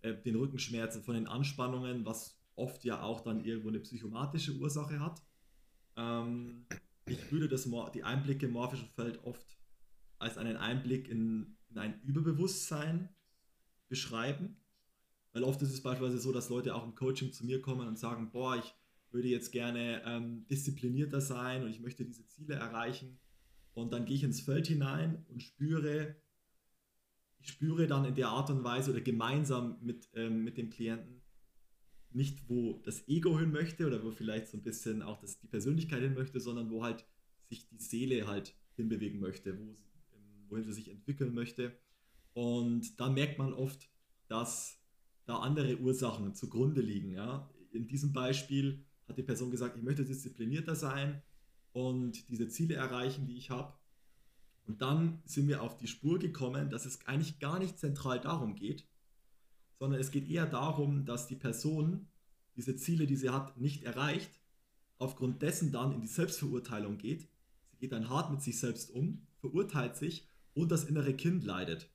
äh, 0.00 0.14
den 0.14 0.36
Rückenschmerzen, 0.36 1.02
von 1.02 1.14
den 1.14 1.26
Anspannungen, 1.26 2.06
was 2.06 2.40
oft 2.56 2.84
ja 2.84 3.02
auch 3.02 3.20
dann 3.20 3.44
irgendwo 3.44 3.68
eine 3.68 3.80
psychomatische 3.80 4.54
Ursache 4.54 4.98
hat. 4.98 5.22
Ähm, 5.96 6.66
ich 7.06 7.30
würde 7.30 7.48
das, 7.48 7.68
die 7.92 8.04
Einblicke 8.04 8.46
im 8.46 8.52
morphischen 8.52 8.88
Feld 8.88 9.22
oft 9.24 9.58
als 10.18 10.38
einen 10.38 10.56
Einblick 10.56 11.08
in, 11.08 11.56
in 11.70 11.78
ein 11.78 12.00
Überbewusstsein 12.02 13.10
beschreiben. 13.90 14.56
Weil 15.32 15.44
oft 15.44 15.60
ist 15.60 15.72
es 15.72 15.82
beispielsweise 15.82 16.20
so, 16.20 16.32
dass 16.32 16.48
Leute 16.48 16.74
auch 16.74 16.84
im 16.84 16.94
Coaching 16.94 17.32
zu 17.32 17.44
mir 17.44 17.60
kommen 17.60 17.86
und 17.86 17.98
sagen, 17.98 18.30
boah, 18.32 18.56
ich 18.56 18.74
würde 19.10 19.28
jetzt 19.28 19.52
gerne 19.52 20.02
ähm, 20.06 20.46
disziplinierter 20.48 21.20
sein 21.20 21.62
und 21.62 21.70
ich 21.70 21.80
möchte 21.80 22.04
diese 22.04 22.26
Ziele 22.26 22.54
erreichen. 22.54 23.18
Und 23.74 23.92
dann 23.92 24.06
gehe 24.06 24.16
ich 24.16 24.24
ins 24.24 24.40
Feld 24.40 24.66
hinein 24.66 25.24
und 25.28 25.42
spüre, 25.42 26.16
ich 27.38 27.48
spüre 27.48 27.86
dann 27.86 28.04
in 28.04 28.14
der 28.14 28.28
Art 28.28 28.50
und 28.50 28.64
Weise 28.64 28.90
oder 28.90 29.00
gemeinsam 29.00 29.78
mit, 29.82 30.08
ähm, 30.14 30.42
mit 30.42 30.56
dem 30.56 30.70
Klienten 30.70 31.22
nicht, 32.12 32.48
wo 32.48 32.80
das 32.84 33.06
Ego 33.08 33.38
hin 33.38 33.52
möchte 33.52 33.86
oder 33.86 34.02
wo 34.02 34.10
vielleicht 34.10 34.48
so 34.48 34.56
ein 34.56 34.62
bisschen 34.62 35.02
auch 35.02 35.20
das, 35.20 35.38
die 35.38 35.46
Persönlichkeit 35.46 36.02
hin 36.02 36.14
möchte, 36.14 36.40
sondern 36.40 36.70
wo 36.70 36.82
halt 36.82 37.04
sich 37.48 37.68
die 37.68 37.78
Seele 37.78 38.26
halt 38.26 38.56
hinbewegen 38.74 39.20
möchte, 39.20 39.58
wo, 39.58 39.76
ähm, 40.14 40.46
wohin 40.48 40.64
sie 40.64 40.72
sich 40.72 40.90
entwickeln 40.90 41.34
möchte. 41.34 41.76
Und 42.34 43.00
dann 43.00 43.14
merkt 43.14 43.38
man 43.38 43.52
oft, 43.52 43.88
dass 44.28 44.78
da 45.26 45.38
andere 45.38 45.78
Ursachen 45.78 46.34
zugrunde 46.34 46.80
liegen. 46.80 47.12
Ja? 47.12 47.48
In 47.72 47.86
diesem 47.86 48.12
Beispiel 48.12 48.84
hat 49.08 49.18
die 49.18 49.22
Person 49.22 49.50
gesagt, 49.50 49.76
ich 49.76 49.82
möchte 49.82 50.04
disziplinierter 50.04 50.74
sein 50.74 51.22
und 51.72 52.28
diese 52.28 52.48
Ziele 52.48 52.74
erreichen, 52.74 53.26
die 53.26 53.36
ich 53.36 53.50
habe. 53.50 53.74
Und 54.66 54.82
dann 54.82 55.20
sind 55.24 55.48
wir 55.48 55.62
auf 55.62 55.76
die 55.76 55.88
Spur 55.88 56.18
gekommen, 56.18 56.70
dass 56.70 56.86
es 56.86 57.06
eigentlich 57.06 57.38
gar 57.40 57.58
nicht 57.58 57.78
zentral 57.78 58.20
darum 58.20 58.54
geht, 58.54 58.86
sondern 59.78 60.00
es 60.00 60.10
geht 60.10 60.28
eher 60.28 60.46
darum, 60.46 61.04
dass 61.04 61.26
die 61.26 61.36
Person 61.36 62.06
diese 62.56 62.76
Ziele, 62.76 63.06
die 63.06 63.16
sie 63.16 63.30
hat, 63.30 63.56
nicht 63.56 63.84
erreicht, 63.84 64.30
aufgrund 64.98 65.42
dessen 65.42 65.72
dann 65.72 65.92
in 65.92 66.00
die 66.00 66.06
Selbstverurteilung 66.06 66.98
geht. 66.98 67.28
Sie 67.70 67.78
geht 67.78 67.92
dann 67.92 68.10
hart 68.10 68.30
mit 68.30 68.42
sich 68.42 68.60
selbst 68.60 68.90
um, 68.90 69.26
verurteilt 69.38 69.96
sich 69.96 70.28
und 70.54 70.70
das 70.70 70.84
innere 70.84 71.14
Kind 71.14 71.44
leidet. 71.44 71.88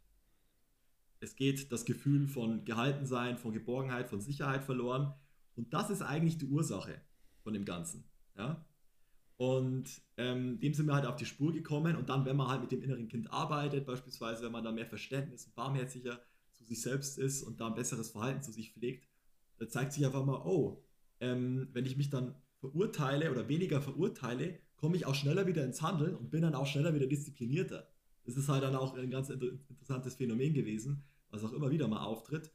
Es 1.19 1.36
geht 1.36 1.72
das 1.72 1.86
Gefühl 1.86 2.27
von 2.27 2.65
Gehaltensein, 2.65 3.38
von 3.38 3.53
Geborgenheit, 3.53 4.10
von 4.10 4.22
Sicherheit 4.22 4.63
verloren. 4.63 5.13
Und 5.55 5.74
das 5.74 5.89
ist 5.89 6.01
eigentlich 6.01 6.38
die 6.38 6.45
Ursache 6.45 7.01
von 7.43 7.53
dem 7.53 7.65
Ganzen. 7.65 8.03
Ja? 8.38 8.65
Und 9.38 10.01
ähm, 10.17 10.60
dem 10.60 10.74
sind 10.74 10.86
wir 10.86 10.95
halt 10.95 11.05
auf 11.05 11.15
die 11.15 11.25
Spur 11.25 11.51
gekommen. 11.51 11.95
Und 11.95 12.10
dann, 12.10 12.25
wenn 12.25 12.36
man 12.36 12.48
halt 12.48 12.62
mit 12.62 12.72
dem 12.72 12.81
inneren 12.81 13.07
Kind 13.07 13.31
arbeitet, 13.31 13.86
beispielsweise, 13.86 14.43
wenn 14.43 14.51
man 14.51 14.63
da 14.63 14.72
mehr 14.72 14.86
Verständnis 14.86 15.45
und 15.45 15.55
barmherziger 15.55 16.19
zu 16.53 16.63
sich 16.63 16.81
selbst 16.81 17.17
ist 17.17 17.43
und 17.43 17.60
da 17.60 17.67
ein 17.67 17.75
besseres 17.75 18.12
Verhalten 18.12 18.41
zu 18.41 18.51
sich 18.51 18.72
pflegt, 18.72 19.07
da 19.57 19.67
zeigt 19.67 19.93
sich 19.93 20.05
einfach 20.05 20.25
mal, 20.25 20.41
oh, 20.45 20.84
ähm, 21.19 21.69
wenn 21.74 21.86
ich 21.86 21.98
mich 21.98 22.10
dann 22.10 22.36
verurteile 22.60 23.31
oder 23.31 23.48
weniger 23.48 23.81
verurteile, 23.81 24.60
komme 24.75 24.98
ich 24.98 25.05
auch 25.05 25.15
schneller 25.15 25.48
wieder 25.48 25.63
ins 25.63 25.81
Handeln 25.81 26.15
und 26.15 26.31
bin 26.31 26.41
dann 26.41 26.55
auch 26.55 26.67
schneller 26.67 26.93
wieder 26.93 27.07
disziplinierter. 27.07 27.88
Das 28.25 28.38
ist 28.38 28.50
halt 28.50 28.63
dann 28.63 28.75
auch 28.75 28.96
ein 28.96 29.12
ganz 29.12 29.29
interessantes 29.29 30.15
Phänomen 30.15 30.53
gewesen, 30.53 31.03
was 31.29 31.44
auch 31.44 31.53
immer 31.53 31.72
wieder 31.72 31.88
mal 31.88 32.03
auftritt. 32.03 32.51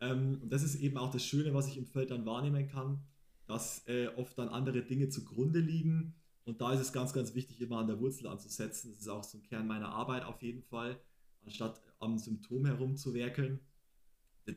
Ähm, 0.00 0.38
und 0.42 0.52
das 0.52 0.62
ist 0.62 0.76
eben 0.76 0.98
auch 0.98 1.10
das 1.10 1.24
Schöne, 1.24 1.54
was 1.54 1.68
ich 1.68 1.78
im 1.78 1.86
Feld 1.86 2.10
dann 2.10 2.26
wahrnehmen 2.26 2.68
kann, 2.68 3.02
dass 3.46 3.86
äh, 3.86 4.08
oft 4.16 4.38
dann 4.38 4.48
andere 4.48 4.82
Dinge 4.82 5.08
zugrunde 5.08 5.60
liegen. 5.60 6.14
Und 6.44 6.60
da 6.60 6.72
ist 6.72 6.80
es 6.80 6.92
ganz, 6.92 7.12
ganz 7.12 7.34
wichtig, 7.34 7.60
immer 7.60 7.78
an 7.78 7.86
der 7.86 7.98
Wurzel 8.00 8.26
anzusetzen. 8.26 8.90
Das 8.90 9.00
ist 9.00 9.08
auch 9.08 9.24
so 9.24 9.38
ein 9.38 9.42
Kern 9.42 9.66
meiner 9.66 9.88
Arbeit 9.88 10.24
auf 10.24 10.42
jeden 10.42 10.62
Fall, 10.62 11.00
anstatt 11.42 11.80
am 12.00 12.18
Symptom 12.18 12.66
herumzuwerkeln. 12.66 13.60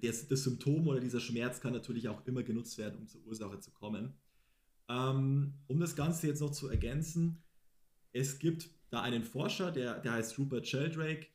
Das, 0.02 0.28
das 0.28 0.44
Symptom 0.44 0.86
oder 0.88 1.00
dieser 1.00 1.22
Schmerz 1.22 1.62
kann 1.62 1.72
natürlich 1.72 2.10
auch 2.10 2.26
immer 2.26 2.44
genutzt 2.44 2.78
werden, 2.78 3.00
um 3.00 3.08
zur 3.08 3.22
Ursache 3.26 3.60
zu 3.60 3.72
kommen. 3.72 4.14
Ähm, 4.90 5.54
um 5.68 5.80
das 5.80 5.96
Ganze 5.96 6.28
jetzt 6.28 6.42
noch 6.42 6.52
zu 6.52 6.68
ergänzen, 6.68 7.42
es 8.12 8.40
gibt 8.40 8.70
da 8.90 9.02
einen 9.02 9.24
Forscher, 9.24 9.72
der, 9.72 10.00
der 10.00 10.14
heißt 10.14 10.38
Rupert 10.38 10.68
Sheldrake, 10.68 11.28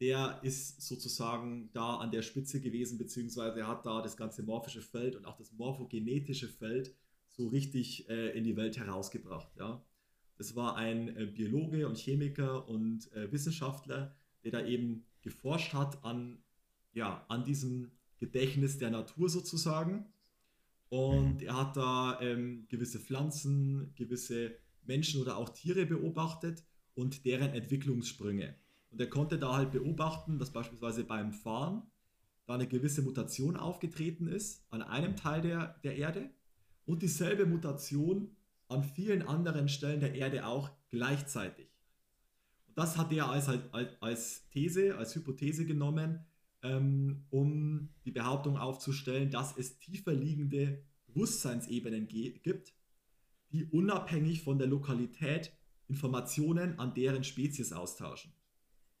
der 0.00 0.40
ist 0.42 0.80
sozusagen 0.80 1.70
da 1.72 1.96
an 1.96 2.10
der 2.10 2.22
Spitze 2.22 2.60
gewesen, 2.60 2.98
beziehungsweise 2.98 3.66
hat 3.66 3.84
da 3.84 4.00
das 4.00 4.16
ganze 4.16 4.42
morphische 4.42 4.82
Feld 4.82 5.16
und 5.16 5.24
auch 5.24 5.36
das 5.36 5.52
morphogenetische 5.52 6.48
Feld 6.48 6.94
so 7.28 7.48
richtig 7.48 8.08
äh, 8.08 8.36
in 8.36 8.44
die 8.44 8.56
Welt 8.56 8.78
herausgebracht. 8.78 9.48
Ja. 9.58 9.84
Das 10.36 10.54
war 10.54 10.76
ein 10.76 11.16
äh, 11.16 11.26
Biologe 11.26 11.88
und 11.88 11.98
Chemiker 11.98 12.68
und 12.68 13.12
äh, 13.12 13.30
Wissenschaftler, 13.32 14.14
der 14.44 14.52
da 14.52 14.64
eben 14.64 15.04
geforscht 15.22 15.72
hat 15.72 16.04
an, 16.04 16.38
ja, 16.92 17.24
an 17.28 17.44
diesem 17.44 17.90
Gedächtnis 18.18 18.78
der 18.78 18.90
Natur 18.90 19.28
sozusagen. 19.28 20.06
Und 20.90 21.42
er 21.42 21.56
hat 21.56 21.76
da 21.76 22.20
ähm, 22.20 22.66
gewisse 22.68 23.00
Pflanzen, 23.00 23.92
gewisse 23.96 24.56
Menschen 24.86 25.20
oder 25.20 25.36
auch 25.36 25.50
Tiere 25.50 25.86
beobachtet 25.86 26.64
und 26.98 27.24
deren 27.24 27.50
Entwicklungssprünge. 27.50 28.56
Und 28.90 29.00
er 29.00 29.08
konnte 29.08 29.38
da 29.38 29.56
halt 29.56 29.70
beobachten, 29.70 30.38
dass 30.38 30.52
beispielsweise 30.52 31.04
beim 31.04 31.32
Fahren 31.32 31.82
da 32.46 32.54
eine 32.54 32.66
gewisse 32.66 33.02
Mutation 33.02 33.56
aufgetreten 33.56 34.26
ist 34.26 34.66
an 34.70 34.82
einem 34.82 35.14
Teil 35.14 35.40
der, 35.40 35.78
der 35.84 35.96
Erde 35.96 36.30
und 36.86 37.02
dieselbe 37.02 37.46
Mutation 37.46 38.36
an 38.66 38.82
vielen 38.82 39.22
anderen 39.22 39.68
Stellen 39.68 40.00
der 40.00 40.14
Erde 40.16 40.44
auch 40.44 40.70
gleichzeitig. 40.90 41.68
Und 42.66 42.76
das 42.76 42.96
hat 42.96 43.12
er 43.12 43.28
als, 43.30 43.48
als, 43.48 43.90
als 44.00 44.48
These, 44.50 44.96
als 44.98 45.14
Hypothese 45.14 45.66
genommen, 45.66 46.26
ähm, 46.62 47.26
um 47.30 47.90
die 48.04 48.10
Behauptung 48.10 48.56
aufzustellen, 48.56 49.30
dass 49.30 49.56
es 49.56 49.78
tiefer 49.78 50.14
liegende 50.14 50.82
Bewusstseinsebenen 51.06 52.08
gibt, 52.08 52.74
die 53.52 53.66
unabhängig 53.66 54.42
von 54.42 54.58
der 54.58 54.66
Lokalität 54.66 55.52
Informationen 55.88 56.78
an 56.78 56.94
deren 56.94 57.24
Spezies 57.24 57.72
austauschen. 57.72 58.32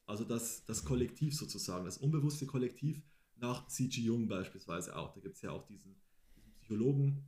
Also 0.06 0.24
das, 0.24 0.64
das 0.64 0.84
Kollektiv 0.84 1.36
sozusagen, 1.36 1.84
das 1.84 1.98
unbewusste 1.98 2.46
Kollektiv 2.46 3.02
nach 3.36 3.66
C.G. 3.68 4.00
Jung 4.00 4.26
beispielsweise 4.26 4.96
auch. 4.96 5.12
Da 5.12 5.20
gibt 5.20 5.36
es 5.36 5.42
ja 5.42 5.50
auch 5.52 5.66
diesen, 5.66 5.96
diesen 6.36 6.52
Psychologen, 6.54 7.26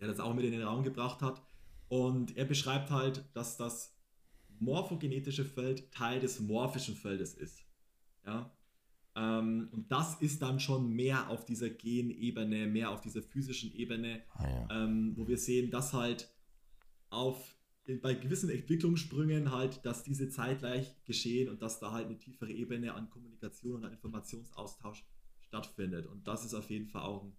der 0.00 0.08
das 0.08 0.20
auch 0.20 0.34
mit 0.34 0.44
in 0.44 0.52
den 0.52 0.62
Raum 0.62 0.82
gebracht 0.82 1.22
hat. 1.22 1.40
Und 1.88 2.36
er 2.36 2.44
beschreibt 2.44 2.90
halt, 2.90 3.24
dass 3.32 3.56
das 3.56 3.96
morphogenetische 4.58 5.44
Feld 5.44 5.90
Teil 5.92 6.20
des 6.20 6.40
morphischen 6.40 6.96
Feldes 6.96 7.34
ist. 7.34 7.64
Ja? 8.26 8.52
Ähm, 9.16 9.68
und 9.72 9.90
das 9.90 10.20
ist 10.20 10.42
dann 10.42 10.60
schon 10.60 10.90
mehr 10.90 11.30
auf 11.30 11.44
dieser 11.44 11.70
Genebene, 11.70 12.66
mehr 12.66 12.90
auf 12.90 13.00
dieser 13.00 13.22
physischen 13.22 13.72
Ebene, 13.74 14.22
ah, 14.34 14.48
ja. 14.48 14.84
ähm, 14.84 15.12
wo 15.16 15.26
wir 15.26 15.38
sehen, 15.38 15.70
dass 15.70 15.92
halt 15.92 16.28
auf 17.08 17.56
bei 17.96 18.14
gewissen 18.14 18.50
Entwicklungssprüngen 18.50 19.50
halt, 19.50 19.84
dass 19.84 20.02
diese 20.02 20.28
zeitgleich 20.28 20.94
geschehen 21.04 21.48
und 21.48 21.62
dass 21.62 21.80
da 21.80 21.92
halt 21.92 22.06
eine 22.06 22.18
tiefere 22.18 22.52
Ebene 22.52 22.94
an 22.94 23.10
Kommunikation 23.10 23.76
und 23.76 23.84
an 23.86 23.92
Informationsaustausch 23.92 25.04
stattfindet. 25.40 26.06
Und 26.06 26.26
das 26.26 26.44
ist 26.44 26.54
auf 26.54 26.70
jeden 26.70 26.88
Fall 26.88 27.02
auch 27.02 27.24
ein, 27.24 27.36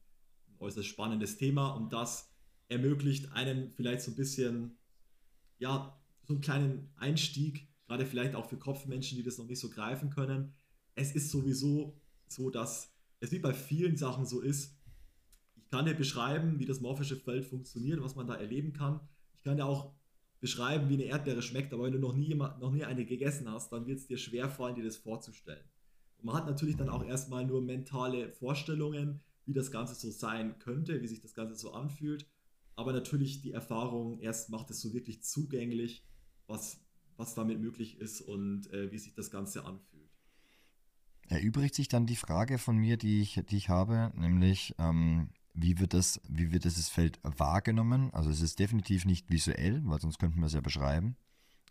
ein 0.48 0.55
äußerst 0.60 0.88
spannendes 0.88 1.38
Thema 1.38 1.72
und 1.72 1.93
das 1.93 2.31
ermöglicht 2.70 3.31
einem 3.34 3.72
vielleicht 3.74 4.01
so 4.01 4.12
ein 4.12 4.15
bisschen, 4.15 4.77
ja, 5.60 5.98
so 6.24 6.34
einen 6.34 6.41
kleinen 6.41 6.93
Einstieg, 6.96 7.67
gerade 7.88 8.05
vielleicht 8.05 8.36
auch 8.36 8.50
für 8.50 8.58
Kopfmenschen, 8.58 9.17
die 9.17 9.24
das 9.24 9.38
noch 9.38 9.48
nicht 9.48 9.60
so 9.60 9.70
greifen 9.70 10.10
können. 10.10 10.53
Es 10.96 11.13
ist 11.13 11.29
sowieso 11.29 12.00
so, 12.27 12.50
dass 12.50 12.96
es 13.20 13.31
wie 13.31 13.39
bei 13.39 13.53
vielen 13.53 13.98
Sachen 13.98 14.25
so 14.25 14.41
ist, 14.41 14.77
ich 15.55 15.70
kann 15.70 15.86
dir 15.86 15.93
beschreiben, 15.93 16.60
wie 16.60 16.65
das 16.65 16.81
morphische 16.81 17.15
Feld 17.15 17.46
funktioniert, 17.46 18.01
was 18.01 18.15
man 18.15 18.27
da 18.27 18.36
erleben 18.36 18.74
kann. 18.74 19.00
Ich 19.36 19.43
kann 19.43 19.58
dir 19.58 19.65
auch 19.65 19.93
beschreiben, 20.41 20.89
wie 20.89 20.95
eine 20.95 21.03
Erdbeere 21.03 21.41
schmeckt, 21.41 21.71
aber 21.71 21.83
wenn 21.83 21.93
du 21.93 22.00
noch 22.00 22.15
nie, 22.15 22.33
noch 22.33 22.71
nie 22.71 22.83
eine 22.83 23.05
gegessen 23.05 23.50
hast, 23.50 23.71
dann 23.71 23.86
wird 23.86 24.00
es 24.00 24.07
dir 24.07 24.17
schwer 24.17 24.50
fallen, 24.50 24.75
dir 24.75 24.83
das 24.83 24.98
vorzustellen. 24.98 25.63
Und 26.17 26.25
man 26.25 26.36
hat 26.36 26.48
natürlich 26.48 26.75
dann 26.75 26.89
auch 26.89 27.05
erstmal 27.05 27.45
nur 27.45 27.62
mentale 27.62 28.29
Vorstellungen, 28.33 29.21
wie 29.45 29.53
das 29.53 29.71
Ganze 29.71 29.95
so 29.95 30.10
sein 30.10 30.57
könnte, 30.60 31.01
wie 31.01 31.07
sich 31.07 31.21
das 31.21 31.36
Ganze 31.36 31.55
so 31.55 31.71
anfühlt. 31.74 32.27
Aber 32.75 32.91
natürlich 32.91 33.41
die 33.41 33.51
Erfahrung 33.51 34.19
erst 34.19 34.50
macht 34.50 34.71
es 34.71 34.81
so 34.81 34.93
wirklich 34.93 35.24
zugänglich, 35.24 36.03
was, 36.48 36.83
was 37.17 37.36
damit 37.36 37.60
möglich 37.60 38.00
ist 38.00 38.21
und 38.21 38.71
äh, 38.74 38.91
wie 38.91 38.98
sich 38.98 39.13
das 39.13 39.29
Ganze 39.29 39.63
anfühlt. 39.65 40.10
Erübrigt 41.27 41.75
sich 41.75 41.88
dann 41.88 42.07
die 42.07 42.15
Frage 42.15 42.57
von 42.57 42.77
mir, 42.77 42.98
die 42.98 43.21
ich, 43.21 43.41
die 43.50 43.57
ich 43.57 43.69
habe, 43.69 44.12
nämlich 44.15 44.75
ähm, 44.79 45.29
wie 45.53 45.79
wird, 45.79 45.93
das, 45.93 46.22
wie 46.27 46.51
wird 46.51 46.63
dieses 46.63 46.89
Feld 46.89 47.20
wahrgenommen? 47.24 48.13
Also 48.13 48.29
es 48.29 48.41
ist 48.41 48.60
definitiv 48.60 49.05
nicht 49.05 49.29
visuell, 49.29 49.81
weil 49.86 50.00
sonst 50.00 50.20
könnten 50.20 50.39
wir 50.39 50.48
es 50.48 50.53
ja 50.53 50.62
beschreiben. 50.62 51.17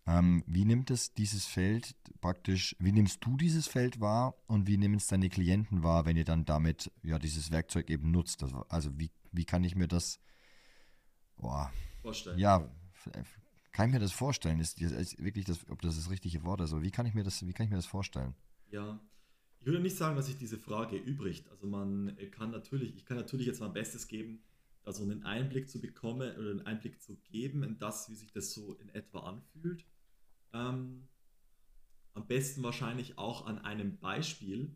Ähm, 0.06 0.42
wie 0.46 0.64
nimmt 0.64 0.90
es 0.90 1.14
dieses 1.14 1.46
Feld 1.46 1.94
praktisch, 2.20 2.74
wie 2.78 2.92
nimmst 2.92 3.24
du 3.24 3.36
dieses 3.36 3.68
Feld 3.68 4.00
wahr 4.00 4.34
und 4.46 4.66
wie 4.66 4.76
nehmen 4.76 4.96
es 4.96 5.06
deine 5.06 5.28
Klienten 5.28 5.82
wahr, 5.82 6.06
wenn 6.06 6.16
ihr 6.16 6.24
dann 6.24 6.44
damit 6.44 6.90
ja 7.02 7.18
dieses 7.18 7.50
Werkzeug 7.50 7.90
eben 7.90 8.10
nutzt? 8.10 8.44
Also, 8.68 8.98
wie, 8.98 9.10
wie 9.32 9.44
kann 9.44 9.62
ich 9.62 9.76
mir 9.76 9.88
das 9.88 10.18
boah, 11.36 11.70
vorstellen? 12.02 12.38
Ja, 12.38 12.68
kann 13.72 13.88
ich 13.88 13.92
mir 13.92 14.00
das 14.00 14.12
vorstellen? 14.12 14.58
Ist, 14.58 14.80
ist 14.80 15.22
wirklich 15.22 15.44
das, 15.44 15.68
ob 15.68 15.80
das 15.82 15.96
das 15.96 16.10
richtige 16.10 16.44
Wort 16.44 16.60
ist, 16.60 16.72
aber 16.72 16.82
wie 16.82 16.90
kann 16.90 17.06
ich 17.06 17.14
mir 17.14 17.22
das, 17.22 17.46
wie 17.46 17.52
kann 17.52 17.64
ich 17.64 17.70
mir 17.70 17.76
das 17.76 17.86
vorstellen? 17.86 18.34
Ja, 18.70 18.98
ich 19.60 19.66
würde 19.66 19.80
nicht 19.80 19.96
sagen, 19.96 20.16
dass 20.16 20.26
sich 20.26 20.38
diese 20.38 20.58
Frage 20.58 20.96
übrigt. 20.96 21.48
Also 21.50 21.66
man 21.66 22.16
kann 22.30 22.50
natürlich, 22.50 22.96
ich 22.96 23.04
kann 23.04 23.18
natürlich 23.18 23.46
jetzt 23.46 23.60
mein 23.60 23.74
Bestes 23.74 24.08
geben, 24.08 24.42
da 24.82 24.92
so 24.92 25.02
einen 25.02 25.22
Einblick 25.24 25.68
zu 25.68 25.80
bekommen 25.80 26.34
oder 26.36 26.50
einen 26.50 26.66
Einblick 26.66 27.02
zu 27.02 27.16
geben 27.16 27.62
in 27.62 27.78
das, 27.78 28.08
wie 28.08 28.14
sich 28.14 28.32
das 28.32 28.54
so 28.54 28.74
in 28.74 28.88
etwa 28.88 29.20
anfühlt. 29.20 29.84
Ähm, 30.54 31.08
am 32.14 32.26
besten 32.26 32.62
wahrscheinlich 32.62 33.18
auch 33.18 33.46
an 33.46 33.58
einem 33.58 33.98
Beispiel. 33.98 34.74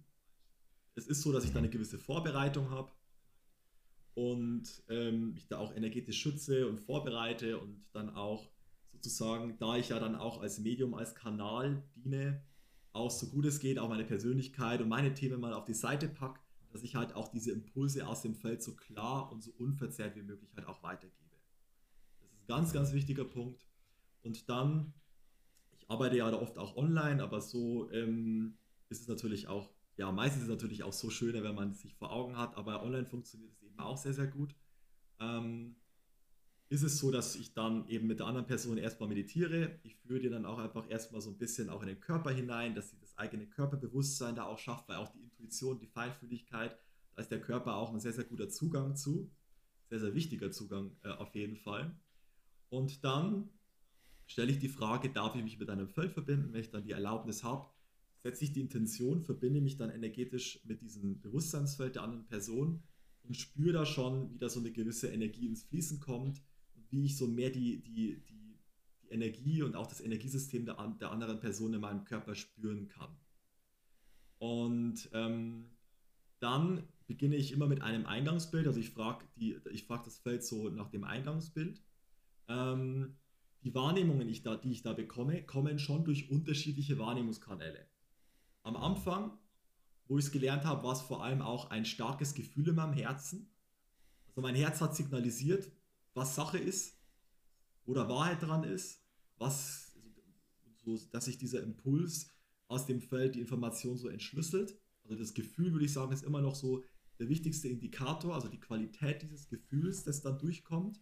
Es 0.94 1.06
ist 1.06 1.22
so, 1.22 1.32
dass 1.32 1.44
ich 1.44 1.52
da 1.52 1.58
eine 1.58 1.70
gewisse 1.70 1.98
Vorbereitung 1.98 2.70
habe 2.70 2.92
und 4.12 4.82
ähm, 4.88 5.34
ich 5.34 5.48
da 5.48 5.58
auch 5.58 5.74
energetisch 5.74 6.20
schütze 6.20 6.68
und 6.68 6.78
vorbereite 6.78 7.58
und 7.58 7.88
dann 7.92 8.10
auch 8.10 8.50
sozusagen, 8.92 9.58
da 9.58 9.76
ich 9.76 9.88
ja 9.88 9.98
dann 9.98 10.14
auch 10.14 10.40
als 10.40 10.58
Medium, 10.58 10.94
als 10.94 11.14
Kanal 11.14 11.82
diene, 11.96 12.42
auch 12.94 13.10
so 13.10 13.28
gut 13.28 13.44
es 13.44 13.58
geht, 13.58 13.78
auch 13.78 13.88
meine 13.88 14.04
Persönlichkeit 14.04 14.80
und 14.80 14.88
meine 14.88 15.12
Themen 15.12 15.40
mal 15.40 15.52
auf 15.52 15.64
die 15.64 15.74
Seite 15.74 16.08
packe, 16.08 16.40
dass 16.70 16.82
ich 16.82 16.94
halt 16.94 17.14
auch 17.14 17.28
diese 17.28 17.50
Impulse 17.50 18.06
aus 18.06 18.22
dem 18.22 18.34
Feld 18.34 18.62
so 18.62 18.74
klar 18.74 19.30
und 19.30 19.42
so 19.42 19.52
unverzerrt 19.58 20.16
wie 20.16 20.22
möglich 20.22 20.50
halt 20.56 20.66
auch 20.66 20.82
weitergebe. 20.82 21.36
Das 22.20 22.30
ist 22.30 22.40
ein 22.40 22.46
ganz, 22.46 22.72
ganz 22.72 22.92
wichtiger 22.92 23.24
Punkt. 23.24 23.66
Und 24.22 24.48
dann, 24.48 24.94
ich 25.72 25.90
arbeite 25.90 26.16
ja 26.16 26.32
oft 26.32 26.56
auch 26.56 26.76
online, 26.76 27.22
aber 27.22 27.40
so 27.40 27.90
ähm, 27.90 28.58
ist 28.88 29.02
es 29.02 29.08
natürlich 29.08 29.48
auch, 29.48 29.70
ja, 29.96 30.10
meistens 30.12 30.42
ist 30.42 30.48
es 30.48 30.54
natürlich 30.54 30.84
auch 30.84 30.92
so 30.92 31.10
schöner, 31.10 31.42
wenn 31.42 31.54
man 31.54 31.72
es 31.72 31.80
sich 31.80 31.94
vor 31.94 32.12
Augen 32.12 32.36
hat, 32.36 32.56
aber 32.56 32.82
online 32.82 33.06
funktioniert 33.06 33.52
es 33.52 33.62
eben 33.62 33.78
auch 33.80 33.98
sehr, 33.98 34.14
sehr 34.14 34.28
gut. 34.28 34.54
Ähm, 35.18 35.76
ist 36.74 36.82
es 36.82 36.98
so, 36.98 37.12
dass 37.12 37.36
ich 37.36 37.54
dann 37.54 37.86
eben 37.88 38.08
mit 38.08 38.18
der 38.18 38.26
anderen 38.26 38.48
Person 38.48 38.78
erstmal 38.78 39.08
meditiere. 39.08 39.78
Ich 39.84 39.94
führe 39.94 40.18
dir 40.18 40.30
dann 40.30 40.44
auch 40.44 40.58
einfach 40.58 40.90
erstmal 40.90 41.20
so 41.20 41.30
ein 41.30 41.38
bisschen 41.38 41.70
auch 41.70 41.82
in 41.82 41.86
den 41.86 42.00
Körper 42.00 42.32
hinein, 42.32 42.74
dass 42.74 42.90
sie 42.90 42.98
das 42.98 43.16
eigene 43.16 43.46
Körperbewusstsein 43.46 44.34
da 44.34 44.44
auch 44.44 44.58
schafft, 44.58 44.88
weil 44.88 44.96
auch 44.96 45.12
die 45.12 45.20
Intuition, 45.20 45.78
die 45.78 45.86
Feinfühligkeit, 45.86 46.76
da 47.14 47.22
ist 47.22 47.30
der 47.30 47.40
Körper 47.40 47.76
auch 47.76 47.92
ein 47.92 48.00
sehr, 48.00 48.12
sehr 48.12 48.24
guter 48.24 48.48
Zugang 48.48 48.96
zu. 48.96 49.30
Sehr, 49.88 50.00
sehr 50.00 50.14
wichtiger 50.14 50.50
Zugang 50.50 50.96
äh, 51.04 51.10
auf 51.10 51.32
jeden 51.36 51.56
Fall. 51.56 51.94
Und 52.70 53.04
dann 53.04 53.50
stelle 54.26 54.50
ich 54.50 54.58
die 54.58 54.68
Frage, 54.68 55.10
darf 55.10 55.36
ich 55.36 55.44
mich 55.44 55.60
mit 55.60 55.70
einem 55.70 55.88
Feld 55.88 56.12
verbinden? 56.12 56.52
Wenn 56.52 56.60
ich 56.60 56.70
dann 56.70 56.82
die 56.82 56.92
Erlaubnis 56.92 57.44
habe, 57.44 57.70
setze 58.18 58.42
ich 58.42 58.52
die 58.52 58.62
Intention, 58.62 59.22
verbinde 59.22 59.60
mich 59.60 59.76
dann 59.76 59.90
energetisch 59.90 60.60
mit 60.64 60.82
diesem 60.82 61.20
Bewusstseinsfeld 61.20 61.94
der 61.94 62.02
anderen 62.02 62.26
Person 62.26 62.82
und 63.22 63.36
spüre 63.36 63.72
da 63.72 63.86
schon, 63.86 64.32
wie 64.32 64.38
da 64.38 64.48
so 64.48 64.58
eine 64.58 64.72
gewisse 64.72 65.08
Energie 65.08 65.46
ins 65.46 65.62
Fließen 65.62 66.00
kommt 66.00 66.42
wie 66.94 67.06
ich 67.06 67.16
so 67.16 67.26
mehr 67.26 67.50
die, 67.50 67.82
die, 67.82 68.22
die, 68.22 68.56
die 69.02 69.10
Energie 69.10 69.62
und 69.62 69.74
auch 69.74 69.88
das 69.88 70.00
Energiesystem 70.00 70.64
der, 70.64 70.76
der 71.00 71.10
anderen 71.10 71.40
Person 71.40 71.74
in 71.74 71.80
meinem 71.80 72.04
Körper 72.04 72.36
spüren 72.36 72.88
kann. 72.88 73.16
Und 74.38 75.10
ähm, 75.12 75.70
dann 76.38 76.86
beginne 77.06 77.36
ich 77.36 77.50
immer 77.52 77.66
mit 77.66 77.82
einem 77.82 78.06
Eingangsbild. 78.06 78.66
Also 78.66 78.78
ich 78.78 78.90
frage 78.90 79.24
frag 79.86 80.04
das 80.04 80.18
Feld 80.18 80.44
so 80.44 80.68
nach 80.68 80.88
dem 80.90 81.02
Eingangsbild. 81.02 81.82
Ähm, 82.48 83.16
die 83.64 83.74
Wahrnehmungen, 83.74 84.28
ich 84.28 84.42
da, 84.42 84.56
die 84.56 84.70
ich 84.70 84.82
da 84.82 84.92
bekomme, 84.92 85.42
kommen 85.42 85.78
schon 85.78 86.04
durch 86.04 86.30
unterschiedliche 86.30 86.98
Wahrnehmungskanäle. 86.98 87.88
Am 88.62 88.76
Anfang, 88.76 89.36
wo 90.06 90.18
ich 90.18 90.26
es 90.26 90.32
gelernt 90.32 90.64
habe, 90.64 90.84
war 90.84 90.92
es 90.92 91.00
vor 91.00 91.24
allem 91.24 91.42
auch 91.42 91.70
ein 91.70 91.86
starkes 91.86 92.34
Gefühl 92.34 92.68
in 92.68 92.74
meinem 92.76 92.92
Herzen. 92.92 93.50
Also 94.28 94.42
mein 94.42 94.54
Herz 94.54 94.80
hat 94.80 94.94
signalisiert, 94.94 95.72
was 96.14 96.34
Sache 96.34 96.58
ist 96.58 96.98
oder 97.84 98.08
Wahrheit 98.08 98.42
dran 98.42 98.64
ist, 98.64 99.04
was, 99.36 99.96
so, 100.84 100.98
dass 101.12 101.26
sich 101.26 101.38
dieser 101.38 101.62
Impuls 101.62 102.30
aus 102.68 102.86
dem 102.86 103.00
Feld 103.00 103.34
die 103.34 103.40
Information 103.40 103.96
so 103.96 104.08
entschlüsselt. 104.08 104.78
Also 105.02 105.16
das 105.16 105.34
Gefühl, 105.34 105.72
würde 105.72 105.84
ich 105.84 105.92
sagen, 105.92 106.12
ist 106.12 106.24
immer 106.24 106.40
noch 106.40 106.54
so 106.54 106.82
der 107.18 107.28
wichtigste 107.28 107.68
Indikator, 107.68 108.34
also 108.34 108.48
die 108.48 108.60
Qualität 108.60 109.22
dieses 109.22 109.48
Gefühls, 109.48 110.04
das 110.04 110.22
dann 110.22 110.38
durchkommt. 110.38 111.00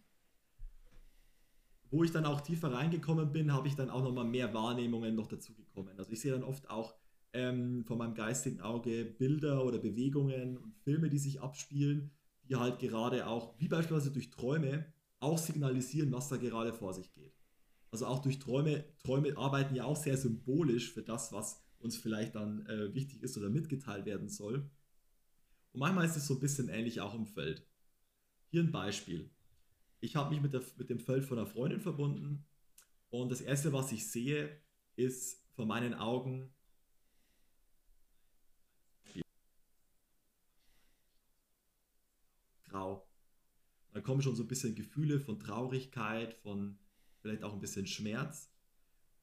Wo 1.89 2.03
ich 2.03 2.11
dann 2.11 2.25
auch 2.25 2.41
tiefer 2.41 2.73
reingekommen 2.73 3.31
bin, 3.31 3.53
habe 3.53 3.67
ich 3.67 3.75
dann 3.75 3.89
auch 3.89 4.03
nochmal 4.03 4.25
mehr 4.25 4.53
Wahrnehmungen 4.53 5.15
noch 5.15 5.27
dazu 5.27 5.53
gekommen. 5.53 5.97
Also 5.97 6.11
ich 6.11 6.21
sehe 6.21 6.31
dann 6.31 6.43
oft 6.43 6.69
auch 6.69 6.95
ähm, 7.33 7.83
von 7.85 7.97
meinem 7.97 8.15
geistigen 8.15 8.61
Auge 8.61 9.05
Bilder 9.05 9.63
oder 9.63 9.77
Bewegungen 9.77 10.57
und 10.57 10.75
Filme, 10.77 11.09
die 11.09 11.19
sich 11.19 11.41
abspielen, 11.41 12.11
die 12.49 12.55
halt 12.55 12.79
gerade 12.79 13.27
auch, 13.27 13.59
wie 13.59 13.67
beispielsweise 13.67 14.11
durch 14.11 14.29
Träume, 14.31 14.91
auch 15.23 15.37
signalisieren, 15.37 16.11
was 16.11 16.29
da 16.29 16.37
gerade 16.37 16.73
vor 16.73 16.93
sich 16.93 17.11
geht. 17.13 17.33
Also 17.91 18.07
auch 18.07 18.19
durch 18.19 18.39
Träume, 18.39 18.85
Träume 19.03 19.37
arbeiten 19.37 19.75
ja 19.75 19.85
auch 19.85 19.95
sehr 19.95 20.17
symbolisch 20.17 20.91
für 20.93 21.03
das, 21.03 21.31
was 21.31 21.63
uns 21.79 21.97
vielleicht 21.97 22.35
dann 22.35 22.65
äh, 22.65 22.93
wichtig 22.93 23.21
ist 23.23 23.37
oder 23.37 23.49
mitgeteilt 23.49 24.05
werden 24.05 24.29
soll. 24.29 24.69
Und 25.73 25.79
manchmal 25.79 26.05
ist 26.05 26.15
es 26.15 26.27
so 26.27 26.35
ein 26.35 26.39
bisschen 26.39 26.69
ähnlich 26.69 27.01
auch 27.01 27.13
im 27.13 27.25
Feld. 27.25 27.67
Hier 28.49 28.61
ein 28.61 28.71
Beispiel. 28.71 29.29
Ich 29.99 30.15
habe 30.15 30.31
mich 30.31 30.41
mit, 30.41 30.53
der, 30.53 30.63
mit 30.77 30.89
dem 30.89 30.99
Feld 30.99 31.25
von 31.25 31.37
einer 31.37 31.47
Freundin 31.47 31.81
verbunden 31.81 32.45
und 33.09 33.31
das 33.31 33.41
Erste, 33.41 33.73
was 33.73 33.91
ich 33.91 34.09
sehe, 34.09 34.61
ist 34.95 35.45
vor 35.55 35.65
meinen 35.65 35.93
Augen 35.93 36.53
grau. 42.73 43.07
Da 43.93 44.01
kommen 44.01 44.21
schon 44.21 44.35
so 44.35 44.43
ein 44.43 44.47
bisschen 44.47 44.75
Gefühle 44.75 45.19
von 45.19 45.39
Traurigkeit, 45.39 46.33
von 46.41 46.77
vielleicht 47.21 47.43
auch 47.43 47.53
ein 47.53 47.59
bisschen 47.61 47.85
Schmerz. 47.85 48.51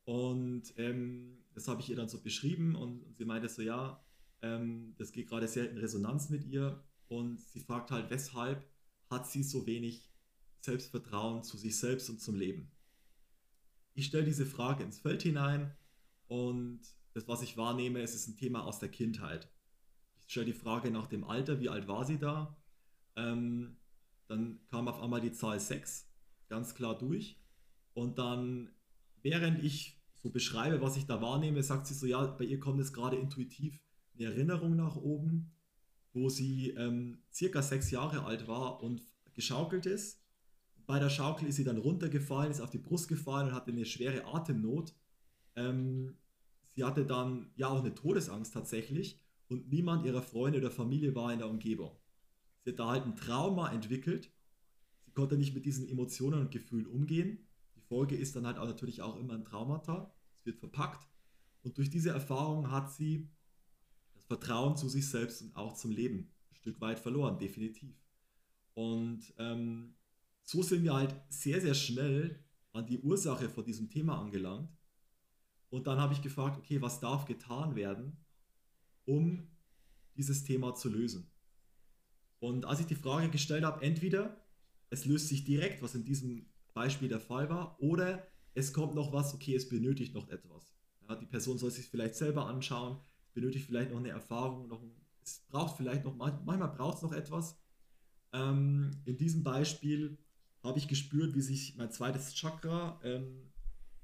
Und 0.04 0.72
ähm, 0.76 1.44
das 1.54 1.68
habe 1.68 1.80
ich 1.80 1.90
ihr 1.90 1.96
dann 1.96 2.08
so 2.08 2.20
beschrieben 2.22 2.74
und, 2.76 3.02
und 3.02 3.16
sie 3.16 3.24
meinte 3.24 3.48
so, 3.48 3.62
ja, 3.62 4.04
ähm, 4.42 4.94
das 4.96 5.12
geht 5.12 5.28
gerade 5.28 5.48
sehr 5.48 5.70
in 5.70 5.78
Resonanz 5.78 6.30
mit 6.30 6.44
ihr. 6.44 6.82
Und 7.08 7.40
sie 7.40 7.60
fragt 7.60 7.90
halt, 7.90 8.10
weshalb 8.10 8.64
hat 9.10 9.28
sie 9.28 9.42
so 9.42 9.66
wenig 9.66 10.08
Selbstvertrauen 10.60 11.42
zu 11.42 11.56
sich 11.56 11.76
selbst 11.76 12.08
und 12.08 12.20
zum 12.20 12.36
Leben? 12.36 12.70
Ich 13.94 14.06
stelle 14.06 14.24
diese 14.24 14.46
Frage 14.46 14.84
ins 14.84 15.00
Feld 15.00 15.22
hinein 15.22 15.76
und 16.28 16.80
das, 17.12 17.26
was 17.26 17.42
ich 17.42 17.56
wahrnehme, 17.56 18.00
es 18.00 18.14
ist 18.14 18.28
ein 18.28 18.36
Thema 18.36 18.64
aus 18.64 18.78
der 18.78 18.88
Kindheit. 18.88 19.50
Ich 20.20 20.30
stelle 20.30 20.46
die 20.46 20.52
Frage 20.52 20.92
nach 20.92 21.08
dem 21.08 21.24
Alter, 21.24 21.58
wie 21.58 21.68
alt 21.68 21.88
war 21.88 22.04
sie 22.04 22.18
da? 22.18 22.56
Ähm, 23.16 23.76
dann 24.30 24.60
kam 24.70 24.86
auf 24.86 25.02
einmal 25.02 25.20
die 25.20 25.32
Zahl 25.32 25.58
6 25.58 26.08
ganz 26.48 26.74
klar 26.74 26.96
durch. 26.96 27.36
Und 27.94 28.18
dann, 28.18 28.70
während 29.22 29.62
ich 29.64 30.00
so 30.14 30.30
beschreibe, 30.30 30.80
was 30.80 30.96
ich 30.96 31.06
da 31.06 31.20
wahrnehme, 31.20 31.62
sagt 31.64 31.88
sie 31.88 31.94
so, 31.94 32.06
ja, 32.06 32.24
bei 32.26 32.44
ihr 32.44 32.60
kommt 32.60 32.78
jetzt 32.78 32.92
gerade 32.92 33.16
intuitiv 33.16 33.80
eine 34.14 34.26
Erinnerung 34.26 34.76
nach 34.76 34.94
oben, 34.94 35.50
wo 36.12 36.28
sie 36.28 36.70
ähm, 36.70 37.22
circa 37.32 37.60
sechs 37.60 37.90
Jahre 37.90 38.24
alt 38.24 38.46
war 38.46 38.82
und 38.82 39.02
geschaukelt 39.34 39.86
ist. 39.86 40.22
Bei 40.86 41.00
der 41.00 41.10
Schaukel 41.10 41.48
ist 41.48 41.56
sie 41.56 41.64
dann 41.64 41.78
runtergefallen, 41.78 42.52
ist 42.52 42.60
auf 42.60 42.70
die 42.70 42.78
Brust 42.78 43.08
gefallen 43.08 43.48
und 43.48 43.54
hatte 43.54 43.72
eine 43.72 43.84
schwere 43.84 44.26
Atemnot. 44.26 44.94
Ähm, 45.56 46.16
sie 46.68 46.84
hatte 46.84 47.04
dann 47.04 47.50
ja 47.56 47.68
auch 47.68 47.80
eine 47.80 47.94
Todesangst 47.94 48.54
tatsächlich 48.54 49.18
und 49.48 49.68
niemand 49.70 50.06
ihrer 50.06 50.22
Freunde 50.22 50.58
oder 50.58 50.70
Familie 50.70 51.16
war 51.16 51.32
in 51.32 51.40
der 51.40 51.48
Umgebung. 51.48 51.99
Sie 52.70 52.76
da 52.76 52.88
halt 52.88 53.04
ein 53.04 53.16
Trauma 53.16 53.72
entwickelt. 53.72 54.30
Sie 55.04 55.10
konnte 55.10 55.36
nicht 55.36 55.54
mit 55.54 55.66
diesen 55.66 55.88
Emotionen 55.88 56.40
und 56.40 56.52
Gefühlen 56.52 56.86
umgehen. 56.86 57.48
Die 57.74 57.80
Folge 57.80 58.14
ist 58.14 58.36
dann 58.36 58.46
halt 58.46 58.58
auch 58.58 58.66
natürlich 58.66 59.02
auch 59.02 59.16
immer 59.16 59.34
ein 59.34 59.44
Traumata. 59.44 60.14
Es 60.36 60.46
wird 60.46 60.60
verpackt. 60.60 61.08
Und 61.64 61.76
durch 61.78 61.90
diese 61.90 62.10
Erfahrung 62.10 62.70
hat 62.70 62.92
sie 62.92 63.28
das 64.14 64.24
Vertrauen 64.24 64.76
zu 64.76 64.88
sich 64.88 65.08
selbst 65.08 65.42
und 65.42 65.56
auch 65.56 65.74
zum 65.74 65.90
Leben 65.90 66.30
ein 66.50 66.54
Stück 66.54 66.80
weit 66.80 67.00
verloren, 67.00 67.40
definitiv. 67.40 67.92
Und 68.74 69.34
ähm, 69.38 69.96
so 70.44 70.62
sind 70.62 70.84
wir 70.84 70.94
halt 70.94 71.14
sehr, 71.28 71.60
sehr 71.60 71.74
schnell 71.74 72.44
an 72.72 72.86
die 72.86 73.00
Ursache 73.00 73.48
von 73.48 73.64
diesem 73.64 73.90
Thema 73.90 74.20
angelangt. 74.20 74.70
Und 75.70 75.88
dann 75.88 75.98
habe 75.98 76.12
ich 76.12 76.22
gefragt, 76.22 76.56
okay, 76.56 76.80
was 76.80 77.00
darf 77.00 77.24
getan 77.24 77.74
werden, 77.74 78.16
um 79.06 79.48
dieses 80.14 80.44
Thema 80.44 80.74
zu 80.76 80.88
lösen? 80.88 81.30
Und 82.40 82.64
als 82.64 82.80
ich 82.80 82.86
die 82.86 82.94
Frage 82.94 83.28
gestellt 83.28 83.64
habe, 83.64 83.82
entweder 83.82 84.36
es 84.88 85.04
löst 85.04 85.28
sich 85.28 85.44
direkt, 85.44 85.82
was 85.82 85.94
in 85.94 86.04
diesem 86.04 86.46
Beispiel 86.74 87.08
der 87.08 87.20
Fall 87.20 87.48
war, 87.48 87.76
oder 87.80 88.26
es 88.54 88.72
kommt 88.72 88.94
noch 88.94 89.12
was, 89.12 89.34
okay, 89.34 89.54
es 89.54 89.68
benötigt 89.68 90.14
noch 90.14 90.28
etwas. 90.28 90.72
Ja, 91.08 91.14
die 91.14 91.26
Person 91.26 91.58
soll 91.58 91.70
sich 91.70 91.86
vielleicht 91.86 92.14
selber 92.16 92.46
anschauen, 92.46 92.98
benötigt 93.34 93.66
vielleicht 93.66 93.90
noch 93.90 93.98
eine 93.98 94.10
Erfahrung, 94.10 94.68
noch 94.68 94.82
ein, 94.82 94.90
es 95.22 95.44
braucht 95.48 95.76
vielleicht 95.76 96.04
noch, 96.04 96.16
manchmal 96.16 96.74
braucht 96.74 96.96
es 96.96 97.02
noch 97.02 97.12
etwas. 97.12 97.56
Ähm, 98.32 98.90
in 99.04 99.16
diesem 99.16 99.42
Beispiel 99.42 100.18
habe 100.62 100.78
ich 100.78 100.88
gespürt, 100.88 101.34
wie 101.34 101.40
sich 101.40 101.76
mein 101.76 101.90
zweites 101.90 102.34
Chakra 102.34 103.00
ähm, 103.04 103.50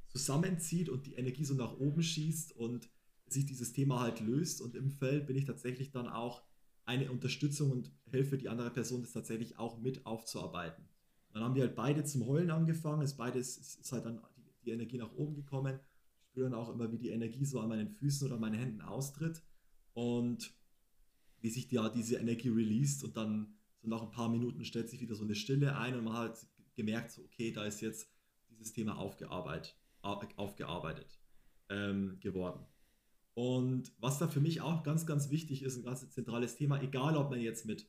zusammenzieht 0.09 0.88
und 0.88 1.07
die 1.07 1.14
Energie 1.14 1.44
so 1.44 1.55
nach 1.55 1.79
oben 1.79 2.03
schießt 2.03 2.53
und 2.57 2.88
sich 3.27 3.46
dieses 3.46 3.72
Thema 3.72 4.01
halt 4.01 4.20
löst. 4.20 4.61
Und 4.61 4.75
im 4.75 4.90
Feld 4.90 5.27
bin 5.27 5.37
ich 5.37 5.44
tatsächlich 5.44 5.90
dann 5.90 6.09
auch 6.09 6.42
eine 6.87 7.11
Unterstützung 7.11 7.70
und 7.70 7.90
helfe 8.11 8.38
die 8.38 8.49
andere 8.49 8.70
Person, 8.70 9.03
das 9.03 9.12
tatsächlich 9.12 9.59
auch 9.59 9.79
mit 9.79 10.07
aufzuarbeiten. 10.07 10.88
Dann 11.33 11.42
haben 11.42 11.55
wir 11.55 11.64
halt 11.64 11.75
beide 11.75 12.05
zum 12.05 12.27
Heulen 12.27 12.51
angefangen, 12.51 13.03
ist 13.03 13.16
beides 13.16 13.59
ist 13.59 13.92
halt 13.92 14.07
dann 14.07 14.22
die, 14.37 14.64
die 14.64 14.70
Energie 14.70 14.96
nach 14.96 15.12
oben 15.12 15.35
gekommen. 15.35 15.79
Ich 16.22 16.31
spüre 16.31 16.49
dann 16.49 16.59
auch 16.59 16.72
immer, 16.72 16.90
wie 16.90 16.99
die 16.99 17.11
Energie 17.11 17.44
so 17.44 17.61
an 17.61 17.68
meinen 17.68 17.90
Füßen 17.90 18.27
oder 18.27 18.38
meinen 18.38 18.55
Händen 18.55 18.81
austritt 18.81 19.42
und 19.92 20.55
wie 21.40 21.51
sich 21.51 21.70
ja 21.70 21.88
diese 21.88 22.16
Energie 22.16 22.49
released 22.49 23.05
und 23.05 23.16
dann 23.16 23.55
so 23.83 23.88
nach 23.88 24.03
ein 24.03 24.11
paar 24.11 24.29
Minuten 24.29 24.64
stellt 24.64 24.88
sich 24.88 25.01
wieder 25.01 25.14
so 25.14 25.25
eine 25.25 25.35
Stille 25.35 25.77
ein 25.77 25.94
und 25.96 26.05
man 26.05 26.14
hat 26.14 26.46
gemerkt, 26.75 27.11
so, 27.11 27.22
okay, 27.22 27.53
da 27.53 27.64
ist 27.64 27.81
jetzt 27.81 28.09
dieses 28.51 28.72
Thema 28.72 28.96
aufgearbeitet, 28.96 29.77
aufgearbeitet 30.03 31.18
ähm, 31.68 32.18
geworden. 32.20 32.64
Und 33.37 33.92
was 34.01 34.18
da 34.18 34.29
für 34.29 34.40
mich 34.40 34.62
auch 34.62 34.83
ganz, 34.83 35.05
ganz 35.05 35.29
wichtig 35.29 35.62
ist, 35.62 35.77
ein 35.77 35.83
ganz 35.83 36.09
zentrales 36.09 36.57
Thema, 36.57 36.81
egal 36.81 37.18
ob 37.18 37.29
man 37.29 37.38
jetzt 37.38 37.66
mit 37.66 37.87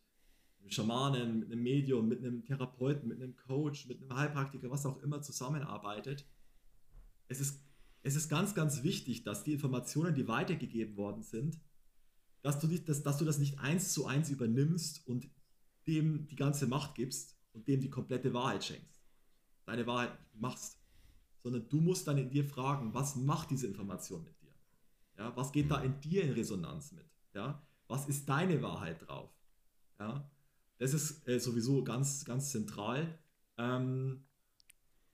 einem 0.60 0.70
Schamanen, 0.70 1.40
mit 1.40 1.50
einem 1.50 1.64
Medium, 1.64 2.10
mit 2.10 2.20
einem 2.20 2.44
Therapeuten, 2.44 3.08
mit 3.08 3.22
einem 3.22 3.38
Coach, 3.38 3.88
mit 3.88 4.02
einem 4.02 4.14
Heilpraktiker, 4.14 4.70
was 4.70 4.86
auch 4.86 5.02
immer 5.02 5.22
zusammenarbeitet, 5.22 6.28
es 7.30 7.40
ist, 7.40 7.64
es 8.04 8.18
ist 8.18 8.28
ganz, 8.28 8.56
ganz 8.56 8.84
wichtig, 8.84 9.24
dass 9.24 9.46
die 9.46 9.54
Informationen, 9.54 10.14
die 10.14 10.28
weitergegeben 10.28 10.98
worden 10.98 11.24
sind, 11.24 11.62
dass 12.42 12.60
du, 12.60 12.68
dass, 12.68 13.04
dass 13.04 13.18
du 13.18 13.24
das 13.24 13.40
nicht 13.40 13.58
eins 13.60 13.94
zu 13.94 14.06
eins 14.06 14.30
übernimmst 14.30 15.08
und 15.08 15.30
dem 15.88 16.28
die 16.28 16.36
ganze 16.36 16.68
Macht 16.68 16.96
gibst 16.96 17.38
und 17.54 17.70
dem 17.70 17.80
die 17.80 17.90
komplette 17.90 18.34
Wahrheit 18.34 18.66
schenkst. 18.66 19.02
Deine 19.66 19.88
Wahrheit 19.88 20.12
machst. 20.34 20.78
Sondern 21.42 21.70
du 21.70 21.80
musst 21.80 22.06
dann 22.06 22.18
in 22.18 22.30
dir 22.30 22.44
fragen, 22.44 22.94
was 22.94 23.16
macht 23.16 23.52
diese 23.52 23.68
Information 23.68 24.26
mit? 24.26 24.37
Ja, 25.18 25.36
was 25.36 25.52
geht 25.52 25.72
da 25.72 25.82
in 25.82 26.00
dir 26.00 26.24
in 26.24 26.34
Resonanz 26.34 26.92
mit? 26.92 27.06
Ja, 27.34 27.62
was 27.88 28.08
ist 28.08 28.28
deine 28.30 28.62
Wahrheit 28.62 29.08
drauf? 29.08 29.32
Ja, 30.00 30.30
das 30.78 30.94
ist 30.94 31.28
äh, 31.28 31.40
sowieso 31.40 31.84
ganz, 31.84 32.24
ganz 32.26 32.52
zentral. 32.52 33.18
Ähm, 33.58 34.26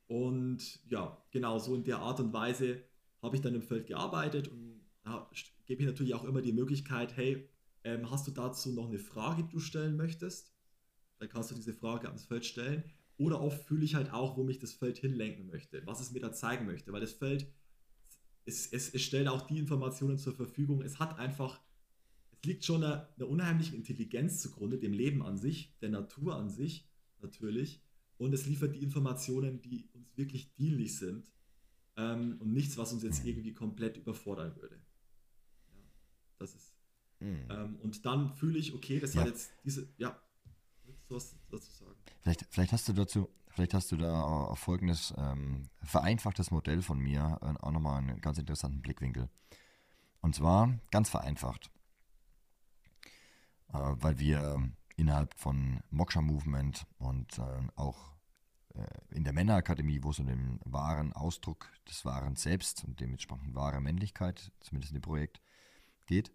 und 0.08 0.80
ja, 0.90 1.24
genau 1.32 1.58
so 1.60 1.76
in 1.76 1.84
der 1.84 2.00
Art 2.00 2.20
und 2.20 2.34
Weise 2.34 2.84
habe 3.22 3.36
ich 3.36 3.42
dann 3.42 3.56
im 3.56 3.62
Feld 3.62 3.88
gearbeitet 3.88 4.50
und 4.50 4.82
gebe 5.66 5.82
ich 5.82 5.88
natürlich 5.88 6.14
auch 6.14 6.24
immer 6.24 6.42
die 6.42 6.54
Möglichkeit, 6.54 7.16
hey, 7.16 7.50
ähm, 7.84 8.10
hast 8.10 8.28
du 8.28 8.32
dazu 8.32 8.72
noch 8.74 8.88
eine 8.88 9.00
Frage, 9.00 9.44
die 9.44 9.50
du 9.50 9.60
stellen 9.60 9.96
möchtest? 9.96 10.54
Dann 11.20 11.30
kannst 11.30 11.52
du 11.52 11.56
diese 11.56 11.74
Frage 11.74 12.08
ans 12.08 12.26
Feld 12.26 12.46
stellen. 12.46 12.84
Oder 13.18 13.42
oft 13.42 13.64
fühle 13.66 13.86
ich 13.86 13.96
halt 13.96 14.12
auch, 14.12 14.38
wo 14.38 14.44
mich 14.44 14.60
das 14.60 14.74
Feld 14.74 14.98
hinlenken 14.98 15.48
möchte, 15.48 15.86
was 15.86 16.00
es 16.00 16.12
mir 16.12 16.20
da 16.20 16.34
zeigen 16.34 16.66
möchte, 16.66 16.92
weil 16.92 17.02
das 17.02 17.14
Feld, 17.14 17.48
es, 18.46 18.68
es, 18.68 18.94
es 18.94 19.02
stellt 19.02 19.28
auch 19.28 19.42
die 19.48 19.58
Informationen 19.58 20.18
zur 20.18 20.34
Verfügung. 20.34 20.82
Es 20.82 21.00
hat 21.00 21.18
einfach, 21.20 21.62
es 22.32 22.44
liegt 22.46 22.66
schon 22.66 22.84
eine, 22.84 23.08
eine 23.16 23.26
unheimliche 23.26 23.76
Intelligenz 23.76 24.42
zugrunde, 24.42 24.78
dem 24.78 24.94
Leben 24.94 25.24
an 25.24 25.38
sich, 25.38 25.74
der 25.82 25.90
Natur 25.90 26.36
an 26.36 26.50
sich 26.50 26.88
natürlich. 27.22 27.82
Und 28.18 28.34
es 28.34 28.46
liefert 28.46 28.76
die 28.76 28.84
Informationen, 28.84 29.62
die 29.62 29.90
uns 29.94 30.16
wirklich 30.18 30.54
dienlich 30.56 30.98
sind 30.98 31.32
ähm, 31.98 32.38
und 32.40 32.54
nichts, 32.54 32.78
was 32.78 32.94
uns 32.94 33.04
jetzt 33.04 33.24
mhm. 33.24 33.30
irgendwie 33.30 33.54
komplett 33.54 33.98
überfordern 33.98 34.56
würde. 34.56 34.76
Ja, 35.70 35.80
das 36.38 36.56
ist. 36.56 36.74
Mhm. 37.20 37.46
Ähm, 37.50 37.76
und 37.78 38.06
dann 38.06 38.34
fühle 38.34 38.60
ich, 38.60 38.74
okay, 38.74 39.00
das 39.00 39.14
ja. 39.14 39.22
hat 39.22 39.28
jetzt 39.28 39.52
diese, 39.64 39.88
ja, 39.98 40.20
du 41.14 41.16
was 41.16 41.36
dazu 41.50 41.72
sagen? 41.72 41.96
Vielleicht, 42.22 42.46
vielleicht 42.50 42.72
hast 42.72 42.88
du 42.88 42.94
dazu, 42.94 43.30
vielleicht 43.54 43.74
hast 43.74 43.92
du 43.92 43.98
da 43.98 44.22
auf 44.22 44.60
folgendes 44.60 45.14
ähm, 45.18 45.70
vereinfachtes 45.84 46.52
Modell 46.52 46.82
von 46.82 47.00
mir 47.00 47.40
äh, 47.42 47.54
auch 47.62 47.72
nochmal 47.72 48.00
einen 48.00 48.22
ganz 48.22 48.38
interessanten 48.38 48.82
Blickwinkel. 48.82 49.30
Und 50.22 50.36
zwar 50.36 50.74
ganz 50.92 51.10
vereinfacht, 51.10 51.70
äh, 53.74 53.78
weil 53.78 54.20
wir 54.20 54.72
innerhalb 54.96 55.34
von 55.36 55.82
Moksha 55.90 56.22
Movement 56.22 56.86
und 56.98 57.38
äh, 57.40 57.68
auch 57.76 58.14
äh, 58.76 58.86
in 59.16 59.24
der 59.24 59.34
Männerakademie, 59.34 60.04
wo 60.04 60.12
es 60.12 60.20
um 60.20 60.28
den 60.28 60.60
wahren 60.66 61.14
Ausdruck 61.14 61.70
des 61.88 62.06
wahren 62.06 62.36
Selbst 62.36 62.84
und 62.84 63.00
dementsprechend 63.00 63.56
wahre 63.56 63.82
Männlichkeit, 63.82 64.52
zumindest 64.62 64.92
in 64.92 65.00
dem 65.00 65.04
Projekt, 65.04 65.42
geht, 66.06 66.32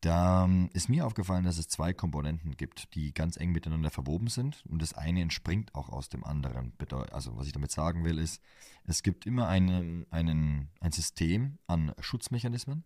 da 0.00 0.44
ähm, 0.44 0.70
ist 0.72 0.88
mir 0.88 1.06
aufgefallen, 1.06 1.44
dass 1.44 1.58
es 1.58 1.68
zwei 1.68 1.92
Komponenten 1.92 2.56
gibt, 2.56 2.94
die 2.94 3.12
ganz 3.12 3.36
eng 3.36 3.52
miteinander 3.52 3.90
verwoben 3.90 4.28
sind 4.28 4.64
und 4.66 4.80
das 4.80 4.94
eine 4.94 5.20
entspringt 5.20 5.74
auch 5.74 5.90
aus 5.90 6.08
dem 6.08 6.24
anderen. 6.24 6.72
Also 7.12 7.36
was 7.36 7.46
ich 7.46 7.52
damit 7.52 7.70
sagen 7.70 8.04
will, 8.04 8.18
ist, 8.18 8.40
es 8.84 9.02
gibt 9.02 9.26
immer 9.26 9.48
einen, 9.48 10.06
einen, 10.10 10.70
ein 10.80 10.92
System 10.92 11.58
an 11.66 11.92
Schutzmechanismen, 12.00 12.84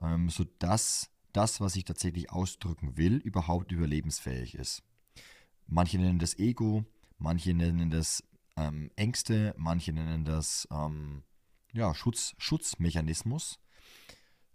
ähm, 0.00 0.30
sodass 0.30 1.10
das, 1.32 1.60
was 1.60 1.74
ich 1.74 1.84
tatsächlich 1.84 2.30
ausdrücken 2.30 2.96
will, 2.96 3.16
überhaupt 3.16 3.72
überlebensfähig 3.72 4.54
ist. 4.54 4.82
Manche 5.66 5.98
nennen 5.98 6.18
das 6.20 6.38
Ego, 6.38 6.84
manche 7.18 7.52
nennen 7.52 7.90
das 7.90 8.22
ähm, 8.56 8.90
Ängste, 8.94 9.54
manche 9.56 9.92
nennen 9.92 10.24
das 10.24 10.68
ähm, 10.70 11.24
ja, 11.72 11.94
Schutz, 11.94 12.34
Schutzmechanismus. 12.38 13.58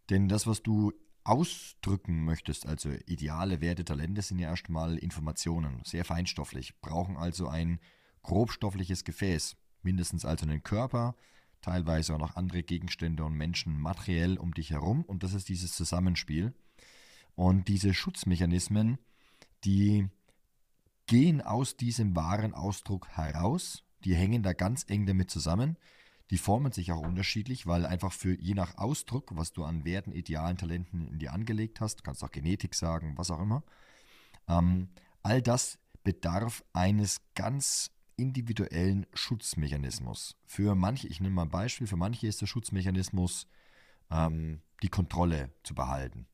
Denn 0.10 0.30
das, 0.30 0.46
was 0.46 0.62
du 0.62 0.94
ausdrücken 1.26 2.24
möchtest, 2.24 2.66
also 2.66 2.92
ideale 3.08 3.60
Werte, 3.60 3.84
Talente, 3.84 4.22
sind 4.22 4.40
ja 4.40 4.50
erstmal 4.50 4.98
Informationen, 4.98 5.82
sehr 5.84 6.06
feinstofflich, 6.06 6.80
brauchen 6.82 7.18
also 7.18 7.48
ein 7.48 7.80
grobstoffliches 8.22 9.04
Gefäß, 9.04 9.58
mindestens 9.82 10.24
also 10.24 10.46
einen 10.46 10.64
Körper, 10.64 11.16
teilweise 11.62 12.14
auch 12.14 12.20
noch 12.20 12.36
andere 12.36 12.64
Gegenstände 12.64 13.26
und 13.26 13.34
Menschen 13.34 13.80
materiell 13.80 14.38
um 14.38 14.54
dich 14.54 14.70
herum 14.70 15.04
und 15.04 15.24
das 15.24 15.34
ist 15.34 15.50
dieses 15.50 15.76
Zusammenspiel. 15.76 16.54
Und 17.34 17.68
diese 17.68 17.94
Schutzmechanismen, 17.94 18.98
die 19.66 20.08
gehen 21.08 21.42
aus 21.42 21.76
diesem 21.76 22.16
wahren 22.16 22.54
Ausdruck 22.54 23.08
heraus, 23.10 23.84
die 24.04 24.16
hängen 24.16 24.44
da 24.44 24.54
ganz 24.54 24.86
eng 24.88 25.06
damit 25.06 25.32
zusammen. 25.32 25.78
Die 26.32 26.38
formen 26.38 26.72
sich 26.72 26.92
auch 26.92 27.02
unterschiedlich, 27.02 27.68
weil 27.68 27.86
einfach 27.86 28.12
für 28.12 28.34
je 28.40 28.56
nach 28.56 28.78
Ausdruck, 28.78 29.36
was 29.36 29.54
du 29.54 29.64
an 29.64 29.86
Werten, 29.86 30.12
Idealen, 30.12 30.58
Talenten 30.58 31.08
in 31.08 31.20
dir 31.20 31.34
angelegt 31.34 31.82
hast, 31.82 32.00
du 32.00 32.04
kannst 32.04 32.24
auch 32.24 32.32
Genetik 32.32 32.74
sagen, 32.74 33.14
was 33.18 33.30
auch 33.30 33.40
immer, 33.40 33.64
ähm, 34.48 34.90
all 35.22 35.42
das 35.42 35.78
bedarf 36.04 36.64
eines 36.74 37.22
ganz 37.36 37.92
individuellen 38.18 39.06
Schutzmechanismus. 39.14 40.36
Für 40.46 40.76
manche, 40.76 41.08
ich 41.08 41.20
nehme 41.20 41.36
mal 41.36 41.42
ein 41.44 41.50
Beispiel, 41.50 41.88
für 41.88 41.98
manche 41.98 42.28
ist 42.28 42.42
der 42.42 42.48
Schutzmechanismus 42.48 43.48
ähm, 44.10 44.62
die 44.82 44.90
Kontrolle 44.90 45.54
zu 45.64 45.76
behalten. 45.76 46.28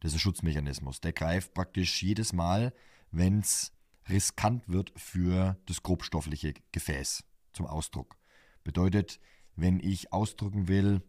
Das 0.00 0.12
ist 0.12 0.16
ein 0.16 0.20
Schutzmechanismus. 0.20 1.00
Der 1.00 1.12
greift 1.12 1.54
praktisch 1.54 2.02
jedes 2.02 2.32
Mal, 2.32 2.72
wenn 3.10 3.40
es 3.40 3.72
riskant 4.08 4.68
wird 4.68 4.92
für 4.96 5.56
das 5.66 5.82
grobstoffliche 5.82 6.54
Gefäß 6.72 7.24
zum 7.52 7.66
Ausdruck. 7.66 8.16
Bedeutet, 8.64 9.20
wenn 9.56 9.78
ich 9.78 10.12
ausdrücken 10.12 10.68
will, 10.68 11.02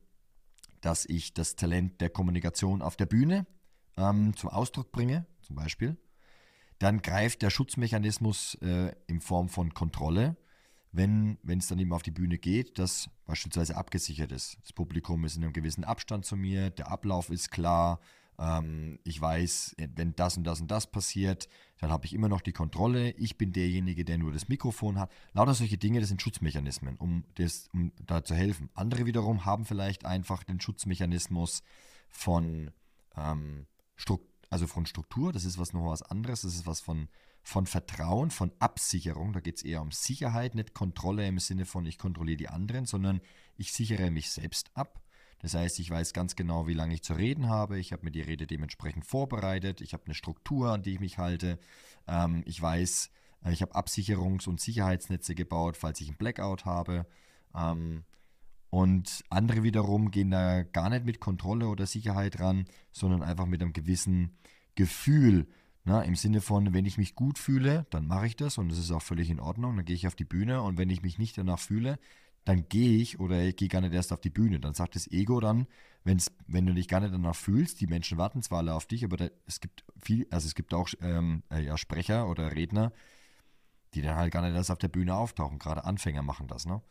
dass 0.82 1.06
ich 1.06 1.34
das 1.34 1.56
Talent 1.56 2.00
der 2.02 2.10
Kommunikation 2.10 2.82
auf 2.82 2.96
der 2.96 3.08
Bühne 3.08 3.48
ähm, 3.98 4.36
zum 4.36 4.52
Ausdruck 4.52 4.92
bringe, 4.92 5.26
zum 5.42 5.56
Beispiel, 5.56 5.98
dann 6.80 7.02
greift 7.02 7.42
der 7.42 7.50
Schutzmechanismus 7.50 8.56
äh, 8.62 8.94
in 9.08 9.22
Form 9.22 9.50
von 9.50 9.74
Kontrolle, 9.74 10.38
wenn 10.92 11.38
es 11.46 11.68
dann 11.68 11.80
eben 11.80 11.92
auf 11.92 12.04
die 12.04 12.12
Bühne 12.12 12.38
geht, 12.38 12.80
dass 12.80 13.10
beispielsweise 13.26 13.76
abgesichert 13.76 14.32
ist. 14.32 14.58
Das 14.62 14.72
Publikum 14.72 15.26
ist 15.26 15.36
in 15.36 15.44
einem 15.44 15.52
gewissen 15.52 15.84
Abstand 15.84 16.26
zu 16.26 16.38
mir, 16.38 16.70
der 16.70 16.90
Ablauf 16.90 17.30
ist 17.30 17.52
klar, 17.52 18.00
ähm, 18.40 19.00
ich 19.04 19.20
weiß, 19.20 19.76
wenn 19.96 20.16
das 20.16 20.38
und 20.38 20.44
das 20.44 20.62
und 20.62 20.70
das 20.70 20.88
passiert, 20.92 21.48
dann 21.80 21.92
habe 21.92 22.06
ich 22.06 22.14
immer 22.14 22.30
noch 22.30 22.42
die 22.42 22.52
Kontrolle. 22.52 23.12
Ich 23.12 23.38
bin 23.38 23.52
derjenige, 23.52 24.06
der 24.06 24.18
nur 24.18 24.32
das 24.32 24.48
Mikrofon 24.48 25.00
hat. 25.00 25.12
Lauter 25.34 25.54
solche 25.54 25.78
Dinge, 25.78 26.00
das 26.00 26.10
sind 26.10 26.22
Schutzmechanismen, 26.22 26.98
um, 26.98 27.26
das, 27.36 27.70
um 27.74 27.92
da 28.06 28.24
zu 28.24 28.36
helfen. 28.36 28.70
Andere 28.74 29.06
wiederum 29.06 29.46
haben 29.46 29.66
vielleicht 29.66 30.06
einfach 30.06 30.44
den 30.44 30.60
Schutzmechanismus 30.60 31.64
von, 32.10 32.72
ähm, 33.16 33.68
also 34.50 34.68
von 34.68 34.86
Struktur. 34.86 35.32
Das 35.32 35.46
ist 35.46 35.58
was 35.58 35.74
noch 35.74 35.86
was 35.86 36.02
anderes. 36.02 36.42
Das 36.42 36.56
ist 36.56 36.68
was 36.68 36.82
von, 36.82 37.08
von 37.44 37.66
Vertrauen, 37.66 38.32
von 38.32 38.52
Absicherung. 38.60 39.34
Da 39.34 39.40
geht 39.40 39.58
es 39.58 39.64
eher 39.64 39.82
um 39.82 39.92
Sicherheit, 39.92 40.56
nicht 40.56 40.74
Kontrolle 40.74 41.28
im 41.28 41.40
Sinne 41.40 41.66
von, 41.66 41.86
ich 41.86 41.98
kontrolliere 41.98 42.38
die 42.38 42.50
anderen, 42.50 42.86
sondern 42.86 43.22
ich 43.58 43.74
sichere 43.74 44.12
mich 44.12 44.32
selbst 44.32 44.72
ab. 44.76 45.02
Das 45.46 45.54
heißt, 45.54 45.78
ich 45.78 45.92
weiß 45.92 46.14
ganz 46.14 46.36
genau, 46.36 46.66
wie 46.66 46.74
lange 46.74 46.96
ich 46.96 47.04
zu 47.04 47.14
reden 47.14 47.50
habe. 47.50 47.78
Ich 47.78 47.94
habe 47.94 48.04
mir 48.04 48.10
die 48.10 48.22
Rede 48.22 48.48
dementsprechend 48.48 49.06
vorbereitet. 49.06 49.80
Ich 49.80 49.94
habe 49.94 50.06
eine 50.06 50.16
Struktur, 50.16 50.72
an 50.72 50.82
die 50.82 50.94
ich 50.94 51.00
mich 51.00 51.20
halte. 51.20 51.60
Ähm, 52.08 52.42
ich 52.48 52.60
weiß, 52.60 53.12
äh, 53.44 53.54
ich 53.54 53.62
habe 53.62 53.76
Absicherungs- 53.76 54.50
und 54.50 54.60
Sicherheitsnetze 54.60 55.36
gebaut, 55.36 55.78
falls 55.78 56.02
ich 56.02 56.08
einen 56.08 56.18
Blackout 56.18 56.66
habe. 56.66 57.06
Ähm, 57.56 58.06
und 58.72 59.24
andere 59.30 59.62
wiederum 59.62 60.10
gehen 60.10 60.32
da 60.32 60.64
gar 60.64 60.90
nicht 60.90 61.06
mit 61.06 61.20
Kontrolle 61.20 61.68
oder 61.68 61.86
Sicherheit 61.86 62.40
ran, 62.40 62.66
sondern 62.92 63.22
einfach 63.22 63.46
mit 63.46 63.62
einem 63.62 63.74
gewissen 63.74 64.36
Gefühl. 64.74 65.46
Na, 65.84 66.02
Im 66.02 66.16
Sinne 66.16 66.42
von, 66.42 66.74
wenn 66.74 66.88
ich 66.88 66.98
mich 66.98 67.14
gut 67.14 67.38
fühle, 67.38 67.86
dann 67.92 68.08
mache 68.08 68.26
ich 68.26 68.36
das 68.36 68.58
und 68.58 68.70
das 68.70 68.80
ist 68.80 68.90
auch 68.90 69.04
völlig 69.04 69.30
in 69.30 69.40
Ordnung. 69.40 69.76
Dann 69.76 69.86
gehe 69.86 69.96
ich 69.96 70.08
auf 70.08 70.16
die 70.16 70.26
Bühne 70.26 70.64
und 70.64 70.80
wenn 70.80 70.90
ich 70.90 71.04
mich 71.04 71.20
nicht 71.20 71.38
danach 71.38 71.60
fühle, 71.60 72.00
dann 72.46 72.70
gehe 72.70 73.02
ich 73.02 73.20
oder 73.20 73.44
ich 73.44 73.56
gehe 73.56 73.68
gar 73.68 73.82
nicht 73.82 73.94
erst 73.94 74.14
auf 74.14 74.22
die 74.22 74.30
Bühne. 74.30 74.60
Dann 74.60 74.76
sagt 74.76 74.96
das 74.96 75.08
Ego 75.12 75.40
dann, 75.40 75.68
wenn's, 76.04 76.32
wenn 76.48 76.68
du 76.68 76.74
dich 76.74 76.88
gar 76.88 77.00
nicht 77.00 77.14
danach 77.14 77.36
fühlst, 77.36 77.82
die 77.82 77.88
Menschen 77.88 78.18
warten 78.18 78.44
zwar 78.44 78.60
alle 78.60 78.76
auf 78.76 78.86
dich, 78.86 79.04
aber 79.04 79.18
da, 79.18 79.30
es 79.48 79.60
gibt 79.60 79.84
viel, 80.00 80.28
also 80.30 80.48
es 80.48 80.54
gibt 80.54 80.74
auch 80.74 80.88
ähm, 81.02 81.44
äh, 81.52 81.64
ja, 81.64 81.78
Sprecher 81.78 82.30
oder 82.30 82.56
Redner, 82.56 82.94
die 83.96 84.02
dann 84.02 84.16
halt 84.16 84.32
gar 84.32 84.44
nicht 84.44 84.56
erst 84.56 84.72
auf 84.72 84.78
der 84.78 84.88
Bühne 84.88 85.16
auftauchen. 85.16 85.58
Gerade 85.58 85.84
Anfänger 85.84 86.22
machen 86.22 86.48
das, 86.48 86.66
ne? 86.66 86.82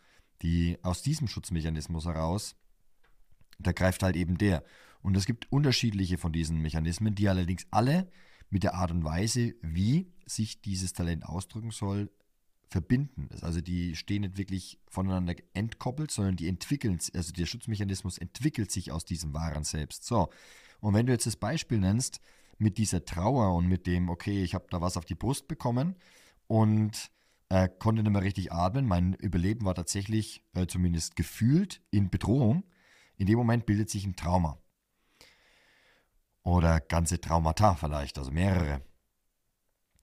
Die 0.43 0.79
aus 0.83 1.03
diesem 1.03 1.29
Schutzmechanismus 1.29 2.07
heraus, 2.07 2.57
da 3.61 3.71
greift 3.71 4.03
halt 4.03 4.17
eben 4.17 4.37
der. 4.37 4.65
Und 5.01 5.17
es 5.17 5.27
gibt 5.27 5.51
unterschiedliche 5.53 6.19
von 6.19 6.33
diesen 6.33 6.61
Mechanismen, 6.61 7.15
die 7.15 7.29
allerdings 7.29 7.67
alle 7.71 8.11
mit 8.51 8.65
der 8.65 8.75
Art 8.75 8.91
und 8.91 9.05
Weise, 9.05 9.55
wie 9.63 10.13
sich 10.27 10.61
dieses 10.61 10.93
Talent 10.93 11.25
ausdrücken 11.25 11.71
soll, 11.71 12.11
verbinden. 12.75 13.29
Also 13.41 13.61
die 13.61 13.95
stehen 13.95 14.23
nicht 14.23 14.37
wirklich 14.37 14.81
voneinander 14.89 15.37
entkoppelt, 15.53 16.11
sondern 16.11 16.35
die 16.35 16.49
entwickeln, 16.49 16.99
also 17.15 17.33
der 17.33 17.47
Schutzmechanismus 17.47 18.19
entwickelt 18.19 18.73
sich 18.73 18.91
aus 18.91 19.05
diesem 19.05 19.33
wahren 19.33 19.63
Selbst. 19.63 20.05
So, 20.05 20.29
und 20.81 20.93
wenn 20.93 21.07
du 21.07 21.13
jetzt 21.13 21.27
das 21.27 21.37
Beispiel 21.37 21.79
nennst 21.79 22.21
mit 22.59 22.77
dieser 22.77 23.05
Trauer 23.05 23.55
und 23.55 23.69
mit 23.69 23.87
dem, 23.87 24.09
okay, 24.09 24.43
ich 24.43 24.55
habe 24.55 24.67
da 24.71 24.81
was 24.81 24.97
auf 24.97 25.05
die 25.05 25.15
Brust 25.15 25.47
bekommen 25.47 25.95
und 26.49 27.13
äh, 27.49 27.69
konnte 27.79 28.03
nicht 28.03 28.11
mehr 28.11 28.23
richtig 28.23 28.51
atmen, 28.51 28.89
mein 28.89 29.15
Überleben 29.15 29.65
war 29.65 29.77
tatsächlich 29.77 30.45
äh, 30.55 30.67
zumindest 30.67 31.15
gefühlt 31.15 31.81
in 31.93 32.11
Bedrohung, 32.11 32.65
in 33.17 33.29
dem 33.29 33.39
Moment 33.39 33.67
bildet 33.67 33.89
sich 33.89 34.05
ein 34.05 34.17
Trauma. 34.17 34.59
Oder 36.43 36.81
ganze 36.81 37.21
Traumata 37.21 37.77
vielleicht, 37.77 38.19
also 38.19 38.33
mehrere. 38.33 38.83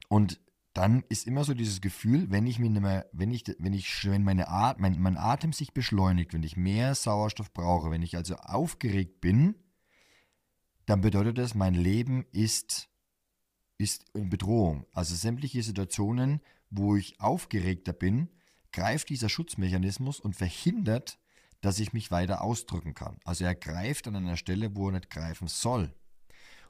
Und 0.08 0.40
dann 0.74 1.04
ist 1.10 1.28
immer 1.28 1.44
so 1.44 1.54
dieses 1.54 1.82
Gefühl, 1.82 2.32
wenn 2.32 2.48
ich 2.48 2.58
mir 2.58 2.70
mehr, 2.70 3.10
wenn 3.12 3.32
ich, 3.32 3.44
wenn 3.60 3.74
ich, 3.74 4.06
wenn 4.06 4.24
meine 4.24 4.48
At 4.48 4.80
mein, 4.80 5.00
mein 5.02 5.18
Atem 5.18 5.52
sich 5.52 5.74
beschleunigt, 5.74 6.34
wenn 6.34 6.44
ich 6.44 6.56
mehr 6.56 6.96
Sauerstoff 6.96 7.52
brauche, 7.54 7.92
wenn 7.92 8.02
ich 8.02 8.16
also 8.16 8.36
aufgeregt 8.36 9.20
bin, 9.20 9.56
dann 10.86 11.02
bedeutet 11.02 11.38
das, 11.38 11.56
mein 11.56 11.74
Leben 11.74 12.26
ist, 12.32 12.90
ist 13.78 14.06
in 14.14 14.30
Bedrohung. 14.30 14.86
Also 14.94 15.16
sämtliche 15.16 15.62
Situationen, 15.62 16.42
wo 16.70 16.96
ich 16.96 17.20
aufgeregter 17.20 17.94
bin, 17.94 18.30
greift 18.72 19.10
dieser 19.10 19.30
Schutzmechanismus 19.30 20.22
und 20.22 20.36
verhindert, 20.36 21.20
dass 21.60 21.80
ich 21.80 21.94
mich 21.94 22.12
weiter 22.12 22.42
ausdrücken 22.42 22.94
kann. 22.94 23.20
Also 23.26 23.44
er 23.44 23.56
greift 23.56 24.08
an 24.08 24.16
einer 24.16 24.38
Stelle, 24.38 24.76
wo 24.76 24.88
er 24.88 24.94
nicht 24.94 25.10
greifen 25.10 25.48
soll. 25.48 25.94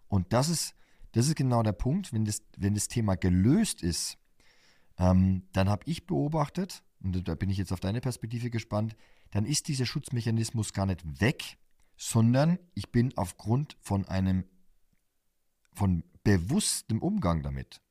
Und 0.08 0.34
das 0.34 0.50
ist 0.50 0.76
das 1.14 1.28
ist 1.28 1.36
genau 1.36 1.64
der 1.64 1.74
Punkt, 1.74 2.14
wenn 2.14 2.26
das, 2.26 2.42
wenn 2.58 2.74
das 2.74 2.88
Thema 2.88 3.16
gelöst 3.16 3.84
ist, 3.84 4.18
ähm, 4.98 5.44
dann 5.54 5.70
habe 5.70 5.84
ich 5.86 6.06
beobachtet, 6.06 6.84
und 7.04 7.28
da 7.28 7.36
bin 7.36 7.50
ich 7.50 7.58
jetzt 7.58 7.74
auf 7.74 7.80
deine 7.80 8.02
Perspektive 8.02 8.50
gespannt, 8.50 8.96
dann 9.32 9.46
ist 9.46 9.68
dieser 9.68 9.86
Schutzmechanismus 9.86 10.74
gar 10.74 10.86
nicht 10.86 11.22
weg, 11.22 11.58
sondern 11.98 12.60
ich 12.74 12.92
bin 12.92 13.16
aufgrund 13.18 13.78
von 13.82 14.08
einem, 14.08 14.46
von 15.74 16.04
bewusstem 16.24 17.02
Umgang 17.02 17.42
damit. 17.44 17.82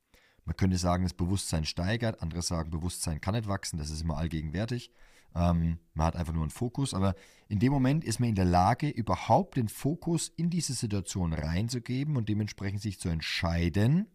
Man 0.44 0.56
könnte 0.56 0.78
sagen, 0.78 1.04
das 1.04 1.14
Bewusstsein 1.14 1.64
steigert, 1.64 2.22
andere 2.22 2.42
sagen, 2.42 2.70
Bewusstsein 2.70 3.20
kann 3.20 3.34
nicht 3.34 3.48
wachsen, 3.48 3.78
das 3.78 3.90
ist 3.90 4.02
immer 4.02 4.18
allgegenwärtig. 4.18 4.90
Ähm, 5.34 5.78
man 5.94 6.06
hat 6.06 6.16
einfach 6.16 6.32
nur 6.32 6.42
einen 6.42 6.50
Fokus, 6.50 6.94
aber 6.94 7.14
in 7.48 7.58
dem 7.58 7.72
Moment 7.72 8.04
ist 8.04 8.20
man 8.20 8.28
in 8.28 8.34
der 8.34 8.44
Lage, 8.44 8.88
überhaupt 8.88 9.56
den 9.56 9.68
Fokus 9.68 10.28
in 10.28 10.50
diese 10.50 10.74
Situation 10.74 11.32
reinzugeben 11.32 12.16
und 12.16 12.28
dementsprechend 12.28 12.82
sich 12.82 12.98
zu 12.98 13.08
entscheiden, 13.08 14.06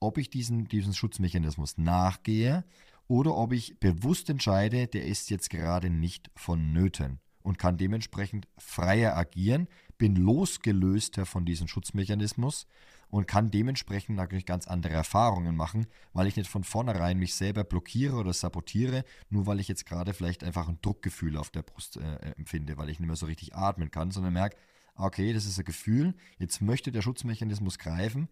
ob 0.00 0.18
ich 0.18 0.30
diesen, 0.30 0.68
diesen 0.68 0.94
Schutzmechanismus 0.94 1.78
nachgehe 1.78 2.64
oder 3.06 3.36
ob 3.36 3.52
ich 3.52 3.78
bewusst 3.80 4.30
entscheide, 4.30 4.86
der 4.86 5.04
ist 5.06 5.30
jetzt 5.30 5.50
gerade 5.50 5.90
nicht 5.90 6.30
vonnöten 6.34 7.20
und 7.42 7.58
kann 7.58 7.76
dementsprechend 7.76 8.48
freier 8.58 9.16
agieren, 9.16 9.68
bin 9.98 10.16
losgelöster 10.16 11.26
von 11.26 11.44
diesem 11.44 11.68
Schutzmechanismus 11.68 12.66
und 13.08 13.26
kann 13.26 13.50
dementsprechend 13.50 14.16
natürlich 14.16 14.46
ganz 14.46 14.66
andere 14.66 14.94
Erfahrungen 14.94 15.56
machen, 15.56 15.86
weil 16.12 16.26
ich 16.26 16.36
nicht 16.36 16.50
von 16.50 16.64
vornherein 16.64 17.18
mich 17.18 17.34
selber 17.34 17.64
blockiere 17.64 18.16
oder 18.16 18.32
sabotiere, 18.32 19.04
nur 19.30 19.46
weil 19.46 19.60
ich 19.60 19.68
jetzt 19.68 19.86
gerade 19.86 20.14
vielleicht 20.14 20.44
einfach 20.44 20.68
ein 20.68 20.78
Druckgefühl 20.82 21.36
auf 21.36 21.50
der 21.50 21.62
Brust 21.62 21.96
äh, 21.96 22.32
empfinde, 22.36 22.76
weil 22.76 22.88
ich 22.88 23.00
nicht 23.00 23.08
mehr 23.08 23.16
so 23.16 23.26
richtig 23.26 23.54
atmen 23.54 23.90
kann, 23.90 24.10
sondern 24.10 24.32
merke, 24.32 24.56
okay, 24.96 25.32
das 25.32 25.46
ist 25.46 25.58
ein 25.58 25.64
Gefühl, 25.64 26.14
jetzt 26.38 26.60
möchte 26.60 26.92
der 26.92 27.02
Schutzmechanismus 27.02 27.78
greifen. 27.78 28.28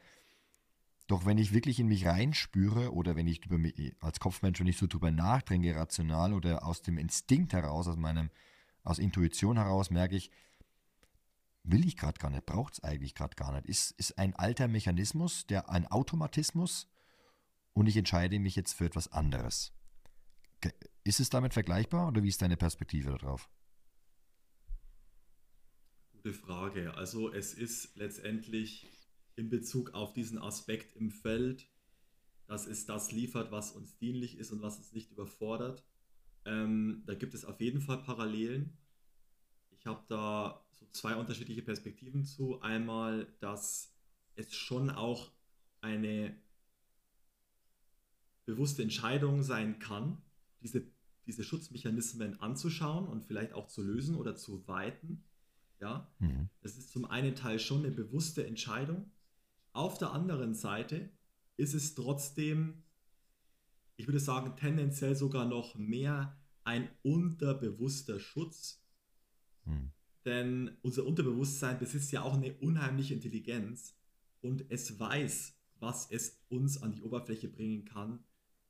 Doch 1.09 1.27
wenn 1.27 1.39
ich 1.39 1.53
wirklich 1.53 1.81
in 1.81 1.89
mich 1.89 2.07
reinspüre 2.07 2.93
oder 2.93 3.17
wenn 3.17 3.27
ich 3.27 3.45
über 3.45 3.59
mich, 3.59 3.95
als 4.01 4.21
Kopfmensch, 4.21 4.61
wenn 4.61 4.69
ich 4.69 4.79
so 4.79 4.87
drüber 4.87 5.11
nachdenke, 5.11 5.75
rational 5.75 6.33
oder 6.33 6.65
aus 6.65 6.83
dem 6.83 6.97
Instinkt 6.97 7.53
heraus, 7.53 7.89
aus 7.89 7.97
meinem, 7.97 8.31
aus 8.85 8.99
Intuition 8.99 9.57
heraus, 9.57 9.91
merke 9.91 10.17
ich, 10.17 10.31
will 11.65 11.87
ich 11.87 11.97
gerade 11.97 12.19
gar 12.19 12.31
nicht, 12.31 12.47
braucht 12.47 12.75
es 12.75 12.85
eigentlich 12.85 13.15
gerade 13.15 13.37
gar 13.37 13.53
nicht. 13.53 13.67
Ist, 13.67 13.93
ist 13.93 14.19
ein 14.19 14.35
alter 14.35 14.69
Mechanismus, 14.69 15.47
der 15.47 15.71
ein 15.71 15.87
Automatismus 15.87 16.89
und 17.73 17.87
ich 17.87 17.97
entscheide 17.97 18.39
mich 18.39 18.57
jetzt 18.57 18.75
für 18.75 18.87
etwas 18.87 19.13
anderes. 19.13 19.73
Ist 21.05 21.21
es 21.21 21.31
damit 21.31 21.55
vergleichbar 21.55 22.09
oder 22.09 22.23
wie 22.23 22.29
ist 22.29 22.43
deine 22.43 22.57
Perspektive 22.57 23.11
darauf? 23.11 23.51
Gute 26.13 26.33
Frage. 26.33 26.95
Also 26.95 27.33
es 27.33 27.55
ist 27.55 27.97
letztendlich 27.97 28.89
in 29.35 29.49
Bezug 29.49 29.95
auf 29.95 30.13
diesen 30.13 30.39
Aspekt 30.39 30.95
im 30.95 31.11
Feld, 31.11 31.69
dass 32.47 32.67
es 32.67 32.87
das 32.87 33.11
liefert, 33.11 33.51
was 33.51 33.73
uns 33.73 33.97
dienlich 33.99 34.39
ist 34.39 34.53
und 34.53 34.63
was 34.63 34.77
uns 34.77 34.93
nicht 34.93 35.11
überfordert. 35.11 35.85
Ähm, 36.45 37.03
da 37.07 37.15
gibt 37.15 37.35
es 37.35 37.45
auf 37.45 37.61
jeden 37.61 37.81
Fall 37.81 38.03
Parallelen. 38.03 38.77
Ich 39.71 39.87
habe 39.87 40.05
da 40.09 40.62
so 40.83 40.89
zwei 40.93 41.17
unterschiedliche 41.17 41.63
Perspektiven 41.63 42.25
zu. 42.25 42.61
Einmal, 42.61 43.27
dass 43.41 43.95
es 44.35 44.55
schon 44.55 44.91
auch 44.91 45.31
eine 45.81 46.37
bewusste 48.45 48.83
Entscheidung 48.83 49.43
sein 49.43 49.79
kann, 49.79 50.23
diese, 50.63 50.85
diese 51.27 51.45
Schutzmechanismen 51.45 52.41
anzuschauen 52.41 53.07
und 53.07 53.25
vielleicht 53.25 53.53
auch 53.53 53.69
zu 53.69 53.83
lösen 53.83 54.17
oder 54.17 54.37
zu 54.37 54.67
weiten. 54.67 55.25
Ja, 55.81 56.13
mhm. 56.21 56.49
das 56.61 56.77
ist 56.77 56.93
zum 56.93 57.05
einen 57.05 57.35
Teil 57.35 57.59
schon 57.59 57.85
eine 57.85 57.91
bewusste 57.91 58.47
Entscheidung. 58.47 59.11
Auf 59.73 59.99
der 59.99 60.13
anderen 60.13 60.55
Seite 60.55 61.11
ist 61.57 61.75
es 61.75 61.95
trotzdem, 61.95 62.85
ich 63.97 64.07
würde 64.07 64.21
sagen, 64.21 64.57
tendenziell 64.57 65.17
sogar 65.17 65.45
noch 65.45 65.75
mehr 65.75 66.37
ein 66.65 66.89
unterbewusster 67.03 68.21
Schutz, 68.21 68.83
hm. 69.65 69.93
Denn 70.25 70.71
unser 70.83 71.05
Unterbewusstsein 71.05 71.79
besitzt 71.79 72.13
ja 72.13 72.23
auch 72.23 72.35
eine 72.35 72.55
unheimliche 72.55 73.15
Intelligenz 73.15 73.97
und 74.41 74.65
es 74.69 74.99
weiß, 74.99 75.55
was 75.81 76.11
es 76.11 76.41
uns 76.49 76.81
an 76.81 76.93
die 76.93 77.03
Oberfläche 77.03 77.49
bringen 77.49 77.85
kann 77.85 78.23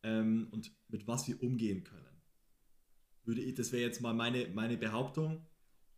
ähm, 0.02 0.48
und 0.50 0.72
mit 0.88 1.06
was 1.06 1.28
wir 1.28 1.42
umgehen 1.42 1.84
können. 1.84 2.06
Würde 3.24 3.42
ich, 3.42 3.54
das 3.54 3.70
wäre 3.70 3.82
jetzt 3.82 4.00
mal 4.00 4.14
meine, 4.14 4.48
meine 4.48 4.76
Behauptung, 4.76 5.46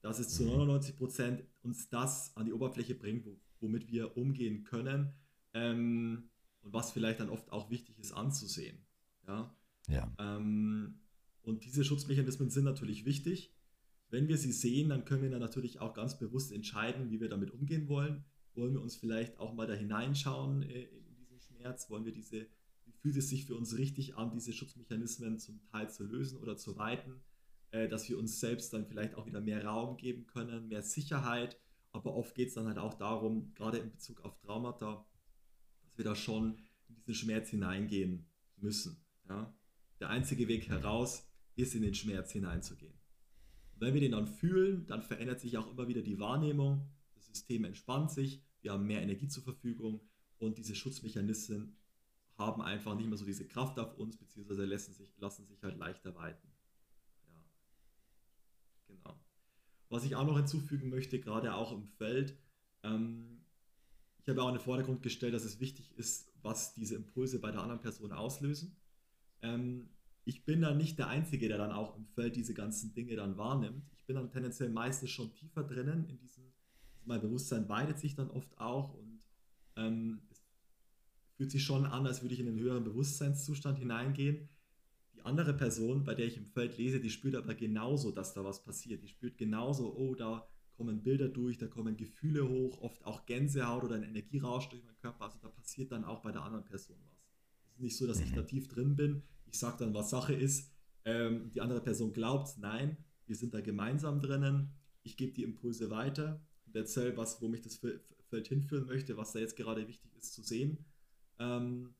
dass 0.02 0.18
es 0.18 0.34
zu 0.34 0.44
99 0.44 0.98
Prozent 0.98 1.44
uns 1.62 1.88
das 1.88 2.36
an 2.36 2.46
die 2.46 2.52
Oberfläche 2.52 2.94
bringt, 2.94 3.26
womit 3.60 3.90
wir 3.90 4.16
umgehen 4.16 4.64
können 4.64 5.14
ähm, 5.54 6.28
und 6.62 6.72
was 6.72 6.92
vielleicht 6.92 7.20
dann 7.20 7.30
oft 7.30 7.50
auch 7.52 7.70
wichtig 7.70 7.98
ist 7.98 8.12
anzusehen. 8.12 8.84
Ja. 9.26 9.56
ja. 9.88 10.12
Ähm, 10.18 11.00
und 11.42 11.64
diese 11.64 11.84
Schutzmechanismen 11.84 12.50
sind 12.50 12.64
natürlich 12.64 13.04
wichtig. 13.04 13.53
Wenn 14.14 14.28
wir 14.28 14.38
sie 14.38 14.52
sehen, 14.52 14.90
dann 14.90 15.04
können 15.04 15.24
wir 15.24 15.30
dann 15.30 15.40
natürlich 15.40 15.80
auch 15.80 15.92
ganz 15.92 16.16
bewusst 16.16 16.52
entscheiden, 16.52 17.10
wie 17.10 17.20
wir 17.20 17.28
damit 17.28 17.50
umgehen 17.50 17.88
wollen. 17.88 18.24
Wollen 18.54 18.72
wir 18.72 18.80
uns 18.80 18.94
vielleicht 18.94 19.40
auch 19.40 19.52
mal 19.54 19.66
da 19.66 19.74
hineinschauen 19.74 20.62
äh, 20.62 20.84
in 20.84 21.16
diesen 21.16 21.40
Schmerz? 21.40 21.90
Wollen 21.90 22.04
wir 22.04 22.12
diese, 22.12 22.46
wie 22.84 22.92
fühlt 22.92 23.16
es 23.16 23.28
sich 23.28 23.44
für 23.44 23.56
uns 23.56 23.76
richtig 23.76 24.16
an, 24.16 24.30
diese 24.30 24.52
Schutzmechanismen 24.52 25.40
zum 25.40 25.60
Teil 25.64 25.90
zu 25.90 26.04
lösen 26.04 26.38
oder 26.38 26.56
zu 26.56 26.78
weiten? 26.78 27.22
Äh, 27.72 27.88
dass 27.88 28.08
wir 28.08 28.16
uns 28.16 28.38
selbst 28.38 28.72
dann 28.72 28.86
vielleicht 28.86 29.16
auch 29.16 29.26
wieder 29.26 29.40
mehr 29.40 29.64
Raum 29.64 29.96
geben 29.96 30.28
können, 30.28 30.68
mehr 30.68 30.84
Sicherheit. 30.84 31.58
Aber 31.90 32.14
oft 32.14 32.36
geht 32.36 32.50
es 32.50 32.54
dann 32.54 32.68
halt 32.68 32.78
auch 32.78 32.94
darum, 32.94 33.52
gerade 33.54 33.78
in 33.78 33.90
Bezug 33.90 34.20
auf 34.20 34.38
Traumata, 34.38 35.04
dass 35.82 35.98
wir 35.98 36.04
da 36.04 36.14
schon 36.14 36.58
in 36.88 36.94
diesen 36.94 37.14
Schmerz 37.14 37.50
hineingehen 37.50 38.28
müssen. 38.58 38.96
Ja? 39.28 39.52
Der 39.98 40.10
einzige 40.10 40.46
Weg 40.46 40.68
heraus 40.68 41.28
ist, 41.56 41.74
in 41.74 41.82
den 41.82 41.94
Schmerz 41.94 42.30
hineinzugehen. 42.30 42.93
Wenn 43.84 43.94
wir 43.94 44.00
den 44.00 44.12
dann 44.12 44.26
fühlen, 44.26 44.86
dann 44.86 45.02
verändert 45.02 45.40
sich 45.40 45.58
auch 45.58 45.70
immer 45.70 45.88
wieder 45.88 46.02
die 46.02 46.18
Wahrnehmung. 46.18 46.88
Das 47.14 47.26
System 47.26 47.64
entspannt 47.64 48.10
sich, 48.10 48.42
wir 48.62 48.72
haben 48.72 48.86
mehr 48.86 49.02
Energie 49.02 49.28
zur 49.28 49.42
Verfügung 49.42 50.00
und 50.38 50.56
diese 50.56 50.74
Schutzmechanismen 50.74 51.76
haben 52.36 52.62
einfach 52.62 52.94
nicht 52.96 53.08
mehr 53.08 53.18
so 53.18 53.24
diese 53.24 53.46
Kraft 53.46 53.78
auf 53.78 53.96
uns, 53.98 54.16
beziehungsweise 54.16 54.64
lassen 54.64 54.94
sich, 54.94 55.14
lassen 55.18 55.46
sich 55.46 55.62
halt 55.62 55.76
leichter 55.76 56.14
weiten. 56.14 56.48
Ja. 57.28 57.44
Genau. 58.88 59.20
Was 59.90 60.04
ich 60.04 60.16
auch 60.16 60.26
noch 60.26 60.36
hinzufügen 60.36 60.88
möchte, 60.88 61.20
gerade 61.20 61.54
auch 61.54 61.72
im 61.72 61.84
Feld, 61.84 62.36
ähm, 62.82 63.44
ich 64.22 64.28
habe 64.30 64.42
auch 64.42 64.48
in 64.48 64.54
den 64.54 64.62
Vordergrund 64.62 65.02
gestellt, 65.02 65.34
dass 65.34 65.44
es 65.44 65.60
wichtig 65.60 65.92
ist, 65.98 66.32
was 66.42 66.74
diese 66.74 66.94
Impulse 66.94 67.38
bei 67.38 67.50
der 67.50 67.60
anderen 67.60 67.82
Person 67.82 68.12
auslösen. 68.12 68.74
Ähm, 69.42 69.90
ich 70.24 70.44
bin 70.44 70.62
dann 70.62 70.78
nicht 70.78 70.98
der 70.98 71.08
Einzige, 71.08 71.48
der 71.48 71.58
dann 71.58 71.72
auch 71.72 71.96
im 71.96 72.06
Feld 72.06 72.36
diese 72.36 72.54
ganzen 72.54 72.94
Dinge 72.94 73.16
dann 73.16 73.36
wahrnimmt. 73.36 73.84
Ich 73.98 74.06
bin 74.06 74.16
dann 74.16 74.30
tendenziell 74.30 74.70
meistens 74.70 75.10
schon 75.10 75.32
tiefer 75.34 75.64
drinnen 75.64 76.04
in 76.08 76.18
diesem, 76.18 76.44
also 76.94 77.06
mein 77.06 77.20
Bewusstsein 77.20 77.68
weitet 77.68 77.98
sich 77.98 78.14
dann 78.14 78.30
oft 78.30 78.58
auch 78.58 78.94
und 78.94 79.20
ähm, 79.76 80.22
es 80.30 80.42
fühlt 81.36 81.50
sich 81.50 81.62
schon 81.62 81.84
an, 81.84 82.06
als 82.06 82.22
würde 82.22 82.34
ich 82.34 82.40
in 82.40 82.48
einen 82.48 82.58
höheren 82.58 82.84
Bewusstseinszustand 82.84 83.78
hineingehen. 83.78 84.48
Die 85.14 85.22
andere 85.22 85.52
Person, 85.52 86.04
bei 86.04 86.14
der 86.14 86.26
ich 86.26 86.36
im 86.36 86.46
Feld 86.46 86.78
lese, 86.78 87.00
die 87.00 87.10
spürt 87.10 87.34
aber 87.34 87.54
genauso, 87.54 88.10
dass 88.10 88.34
da 88.34 88.44
was 88.44 88.64
passiert. 88.64 89.02
Die 89.02 89.08
spürt 89.08 89.36
genauso, 89.36 89.94
oh, 89.94 90.14
da 90.14 90.48
kommen 90.76 91.02
Bilder 91.02 91.28
durch, 91.28 91.58
da 91.58 91.66
kommen 91.66 91.96
Gefühle 91.96 92.48
hoch, 92.48 92.80
oft 92.80 93.04
auch 93.04 93.26
Gänsehaut 93.26 93.84
oder 93.84 93.96
ein 93.96 94.02
Energierausch 94.02 94.68
durch 94.68 94.84
meinen 94.84 94.98
Körper. 94.98 95.24
Also 95.24 95.38
da 95.40 95.48
passiert 95.48 95.92
dann 95.92 96.04
auch 96.04 96.22
bei 96.22 96.32
der 96.32 96.42
anderen 96.42 96.64
Person 96.64 96.96
was. 97.10 97.18
Es 97.66 97.72
ist 97.74 97.80
nicht 97.80 97.96
so, 97.96 98.06
dass 98.06 98.20
ich 98.20 98.32
da 98.32 98.42
tief 98.42 98.68
drin 98.68 98.96
bin, 98.96 99.22
ich 99.54 99.60
sage 99.60 99.76
dann, 99.78 99.94
was 99.94 100.10
Sache 100.10 100.34
ist, 100.34 100.72
ähm, 101.04 101.48
die 101.52 101.60
andere 101.60 101.80
Person 101.80 102.12
glaubt, 102.12 102.58
nein, 102.58 102.96
wir 103.26 103.36
sind 103.36 103.54
da 103.54 103.60
gemeinsam 103.60 104.20
drinnen, 104.20 104.72
ich 105.04 105.16
gebe 105.16 105.32
die 105.32 105.44
Impulse 105.44 105.90
weiter 105.90 106.44
und 106.66 106.74
erzähle, 106.74 107.16
wo 107.16 107.46
mich 107.46 107.62
das 107.62 107.76
Feld 107.76 108.48
hinführen 108.48 108.86
möchte, 108.86 109.16
was 109.16 109.32
da 109.32 109.38
jetzt 109.38 109.54
gerade 109.54 109.86
wichtig 109.86 110.10
ist 110.16 110.34
zu 110.34 110.42
sehen. 110.42 110.84
Ähm, 111.38 111.94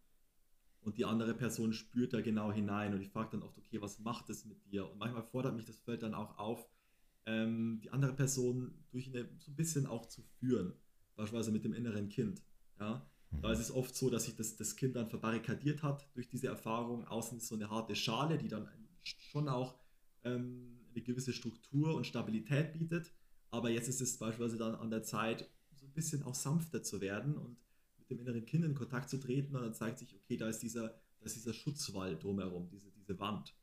und 0.80 0.98
die 0.98 1.04
andere 1.04 1.32
Person 1.32 1.72
spürt 1.72 2.12
da 2.12 2.22
genau 2.22 2.50
hinein 2.50 2.92
und 2.92 3.00
ich 3.00 3.10
frage 3.10 3.30
dann 3.30 3.44
oft, 3.44 3.56
okay, 3.56 3.80
was 3.80 4.00
macht 4.00 4.28
es 4.30 4.44
mit 4.44 4.58
dir? 4.66 4.90
Und 4.90 4.98
manchmal 4.98 5.22
fordert 5.22 5.54
mich 5.54 5.64
das 5.64 5.78
Feld 5.78 6.02
dann 6.02 6.12
auch 6.12 6.38
auf, 6.38 6.68
ähm, 7.26 7.78
die 7.84 7.90
andere 7.90 8.14
Person 8.14 8.84
durch 8.90 9.06
eine, 9.06 9.28
so 9.38 9.52
ein 9.52 9.56
bisschen 9.56 9.86
auch 9.86 10.06
zu 10.06 10.22
führen, 10.40 10.72
beispielsweise 11.14 11.52
mit 11.52 11.64
dem 11.64 11.72
inneren 11.72 12.08
Kind. 12.08 12.42
Ja? 12.80 13.08
Da 13.42 13.52
ist 13.52 13.60
es 13.60 13.70
oft 13.70 13.94
so, 13.94 14.10
dass 14.10 14.24
sich 14.24 14.36
das, 14.36 14.56
das 14.56 14.76
Kind 14.76 14.96
dann 14.96 15.08
verbarrikadiert 15.08 15.82
hat 15.82 16.08
durch 16.14 16.28
diese 16.28 16.48
Erfahrung. 16.48 17.06
Außen 17.06 17.38
ist 17.38 17.48
so 17.48 17.54
eine 17.54 17.70
harte 17.70 17.94
Schale, 17.94 18.38
die 18.38 18.48
dann 18.48 18.68
schon 19.02 19.48
auch 19.48 19.78
ähm, 20.24 20.78
eine 20.92 21.02
gewisse 21.02 21.32
Struktur 21.32 21.94
und 21.94 22.06
Stabilität 22.06 22.72
bietet. 22.72 23.12
Aber 23.50 23.70
jetzt 23.70 23.88
ist 23.88 24.00
es 24.00 24.18
beispielsweise 24.18 24.58
dann 24.58 24.74
an 24.74 24.90
der 24.90 25.02
Zeit, 25.02 25.48
so 25.74 25.86
ein 25.86 25.92
bisschen 25.92 26.22
auch 26.22 26.34
sanfter 26.34 26.82
zu 26.82 27.00
werden 27.00 27.36
und 27.36 27.56
mit 27.98 28.10
dem 28.10 28.18
inneren 28.20 28.46
Kind 28.46 28.64
in 28.64 28.74
Kontakt 28.74 29.10
zu 29.10 29.18
treten. 29.18 29.54
Und 29.54 29.62
dann 29.62 29.74
zeigt 29.74 29.98
sich, 29.98 30.14
okay, 30.14 30.36
da 30.36 30.48
ist 30.48 30.60
dieser, 30.60 30.88
da 30.88 31.24
ist 31.24 31.36
dieser 31.36 31.52
Schutzwall 31.52 32.18
drumherum, 32.18 32.68
diese, 32.70 32.90
diese 32.90 33.18
Wand. 33.18 33.54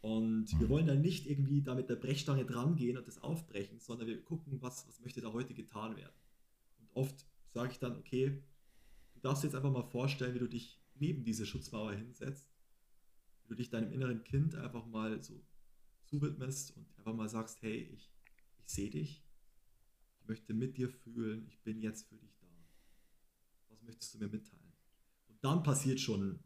Und 0.00 0.50
wir 0.58 0.66
mhm. 0.66 0.70
wollen 0.70 0.86
dann 0.86 1.00
nicht 1.00 1.26
irgendwie 1.26 1.62
da 1.62 1.74
mit 1.74 1.88
der 1.88 1.96
Brechstange 1.96 2.44
dran 2.44 2.76
gehen 2.76 2.96
und 2.96 3.08
das 3.08 3.22
aufbrechen, 3.22 3.80
sondern 3.80 4.06
wir 4.06 4.22
gucken, 4.22 4.62
was, 4.62 4.86
was 4.86 5.00
möchte 5.00 5.20
da 5.20 5.32
heute 5.32 5.54
getan 5.54 5.96
werden. 5.96 6.14
Und 6.78 6.88
oft 6.94 7.26
sage 7.52 7.72
ich 7.72 7.78
dann, 7.78 7.96
okay, 7.96 8.42
du 9.16 9.20
darfst 9.20 9.44
jetzt 9.44 9.54
einfach 9.54 9.72
mal 9.72 9.82
vorstellen, 9.82 10.34
wie 10.34 10.38
du 10.38 10.48
dich 10.48 10.80
neben 10.94 11.24
diese 11.24 11.44
Schutzmauer 11.44 11.92
hinsetzt, 11.92 12.48
wie 13.42 13.48
du 13.48 13.54
dich 13.54 13.70
deinem 13.70 13.92
inneren 13.92 14.24
Kind 14.24 14.54
einfach 14.54 14.86
mal 14.86 15.22
so 15.22 15.44
zuwidmest 16.04 16.76
und 16.76 16.86
einfach 16.96 17.14
mal 17.14 17.28
sagst, 17.28 17.60
hey, 17.62 17.78
ich, 17.92 18.12
ich 18.58 18.68
sehe 18.68 18.90
dich, 18.90 19.24
ich 20.20 20.28
möchte 20.28 20.54
mit 20.54 20.76
dir 20.76 20.88
fühlen, 20.88 21.46
ich 21.48 21.60
bin 21.62 21.80
jetzt 21.80 22.08
für 22.08 22.16
dich 22.16 22.36
da. 22.38 22.46
Was 23.68 23.82
möchtest 23.82 24.14
du 24.14 24.18
mir 24.18 24.28
mitteilen? 24.28 24.72
Und 25.28 25.42
dann 25.42 25.62
passiert 25.62 26.00
schon 26.00 26.40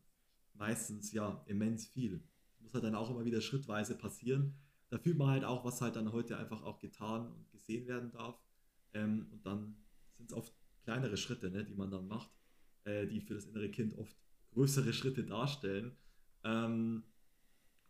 meistens 0.54 1.12
ja 1.12 1.44
immens 1.46 1.87
viel 1.87 2.22
muss 2.70 2.74
halt 2.74 2.85
dann 2.85 2.94
auch 2.94 3.11
immer 3.11 3.24
wieder 3.24 3.40
schrittweise 3.40 3.96
passieren. 3.96 4.54
Da 4.90 4.98
fühlt 4.98 5.18
man 5.18 5.28
halt 5.28 5.44
auch, 5.44 5.64
was 5.64 5.80
halt 5.80 5.96
dann 5.96 6.12
heute 6.12 6.37
einfach 6.37 6.62
auch 6.62 6.78
getan 6.78 7.26
und 7.33 7.50
gesehen 7.50 7.87
werden 7.87 8.11
darf. 8.12 8.40
Ähm, 8.92 9.26
und 9.33 9.44
dann 9.46 9.76
sind 10.16 10.30
es 10.30 10.37
oft 10.37 10.52
kleinere 10.85 11.16
Schritte, 11.16 11.50
ne, 11.50 11.64
die 11.64 11.74
man 11.74 11.90
dann 11.90 12.09
macht, 12.09 12.30
äh, 12.85 13.07
die 13.07 13.21
für 13.21 13.35
das 13.35 13.47
innere 13.47 13.71
Kind 13.71 13.97
oft 13.99 14.16
größere 14.53 14.93
Schritte 14.93 15.25
darstellen. 15.25 15.97
Ähm, 16.45 17.05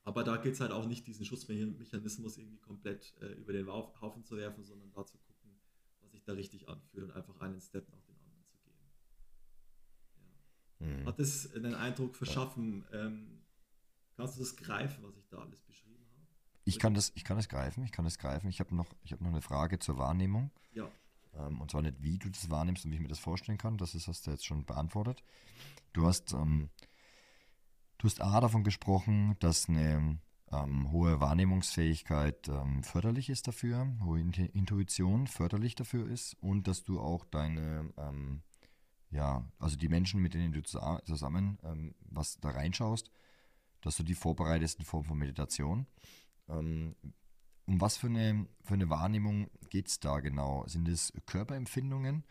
aber 0.02 0.24
da 0.24 0.36
geht 0.36 0.54
es 0.54 0.60
halt 0.60 0.72
auch 0.72 0.86
nicht, 0.86 1.06
diesen 1.06 1.24
Schutzmechanismus 1.24 2.38
irgendwie 2.38 2.58
komplett 2.58 3.14
äh, 3.20 3.32
über 3.34 3.52
den 3.52 3.66
Haufen 3.68 4.24
zu 4.24 4.36
werfen, 4.36 4.64
sondern 4.64 4.90
da 4.92 5.04
zu 5.04 5.18
gucken, 5.18 5.60
was 6.00 6.10
sich 6.12 6.24
da 6.24 6.32
richtig 6.32 6.68
anfühlt 6.68 7.04
und 7.04 7.12
einfach 7.12 7.38
einen 7.40 7.60
Step 7.60 7.88
nach 7.90 8.02
dem 8.02 8.16
anderen 8.16 8.44
zu 8.46 8.56
gehen. 8.58 8.74
Ja. 10.80 10.86
Hm. 10.86 11.06
Hat 11.06 11.20
es 11.20 11.54
einen 11.54 11.74
Eindruck 11.74 12.16
verschaffen, 12.16 12.84
ähm, 12.92 13.40
Kannst 14.20 14.36
du 14.36 14.40
das 14.40 14.54
greifen, 14.54 15.02
was 15.02 15.16
ich 15.16 15.26
da 15.30 15.38
alles 15.38 15.62
beschrieben 15.62 16.04
habe? 16.12 16.26
Ich 16.64 16.78
kann 16.78 16.92
das, 16.92 17.10
ich 17.14 17.24
kann 17.24 17.38
das 17.38 17.48
greifen, 17.48 17.82
ich 17.84 17.90
kann 17.90 18.04
das 18.04 18.18
greifen. 18.18 18.50
Ich 18.50 18.60
habe 18.60 18.74
noch, 18.74 18.86
hab 19.10 19.20
noch 19.22 19.30
eine 19.30 19.40
Frage 19.40 19.78
zur 19.78 19.96
Wahrnehmung. 19.96 20.50
Ja. 20.74 20.90
Ähm, 21.34 21.60
und 21.60 21.70
zwar 21.70 21.82
nicht, 21.82 22.02
wie 22.02 22.18
du 22.18 22.28
das 22.28 22.50
wahrnimmst 22.50 22.84
und 22.84 22.90
wie 22.90 22.96
ich 22.96 23.02
mir 23.02 23.08
das 23.08 23.18
vorstellen 23.18 23.58
kann. 23.58 23.76
Das 23.76 23.94
ist, 23.94 24.08
hast 24.08 24.26
du 24.26 24.30
jetzt 24.30 24.46
schon 24.46 24.64
beantwortet. 24.64 25.22
Du 25.92 26.06
hast, 26.06 26.32
ähm, 26.32 26.70
du 27.98 28.06
hast 28.06 28.20
A 28.20 28.40
davon 28.40 28.64
gesprochen, 28.64 29.36
dass 29.40 29.68
eine 29.68 30.18
ähm, 30.52 30.90
hohe 30.90 31.20
Wahrnehmungsfähigkeit 31.20 32.48
ähm, 32.48 32.82
förderlich 32.82 33.30
ist 33.30 33.46
dafür, 33.46 33.86
hohe 34.04 34.20
Intuition 34.20 35.26
förderlich 35.26 35.74
dafür 35.74 36.08
ist 36.08 36.34
und 36.40 36.66
dass 36.66 36.82
du 36.82 37.00
auch 37.00 37.24
deine, 37.24 37.92
ähm, 37.96 38.42
ja, 39.10 39.44
also 39.58 39.76
die 39.76 39.88
Menschen, 39.88 40.20
mit 40.20 40.34
denen 40.34 40.52
du 40.52 40.62
zusammen 40.62 41.58
ähm, 41.62 41.94
was 42.00 42.38
da 42.40 42.50
reinschaust, 42.50 43.10
dass 43.80 43.96
du 43.96 44.02
die 44.02 44.14
vorbereitest 44.14 44.78
in 44.78 44.84
Form 44.84 45.04
von 45.04 45.18
Meditation. 45.18 45.86
Ähm, 46.48 46.96
um 47.70 47.80
was 47.80 47.96
für 47.96 48.08
eine, 48.08 48.48
für 48.64 48.74
eine 48.74 48.90
Wahrnehmung 48.90 49.48
geht 49.68 49.86
es 49.86 50.00
da 50.00 50.18
genau? 50.18 50.66
Sind 50.66 50.88
es 50.88 51.12
Körperempfindungen? 51.26 52.24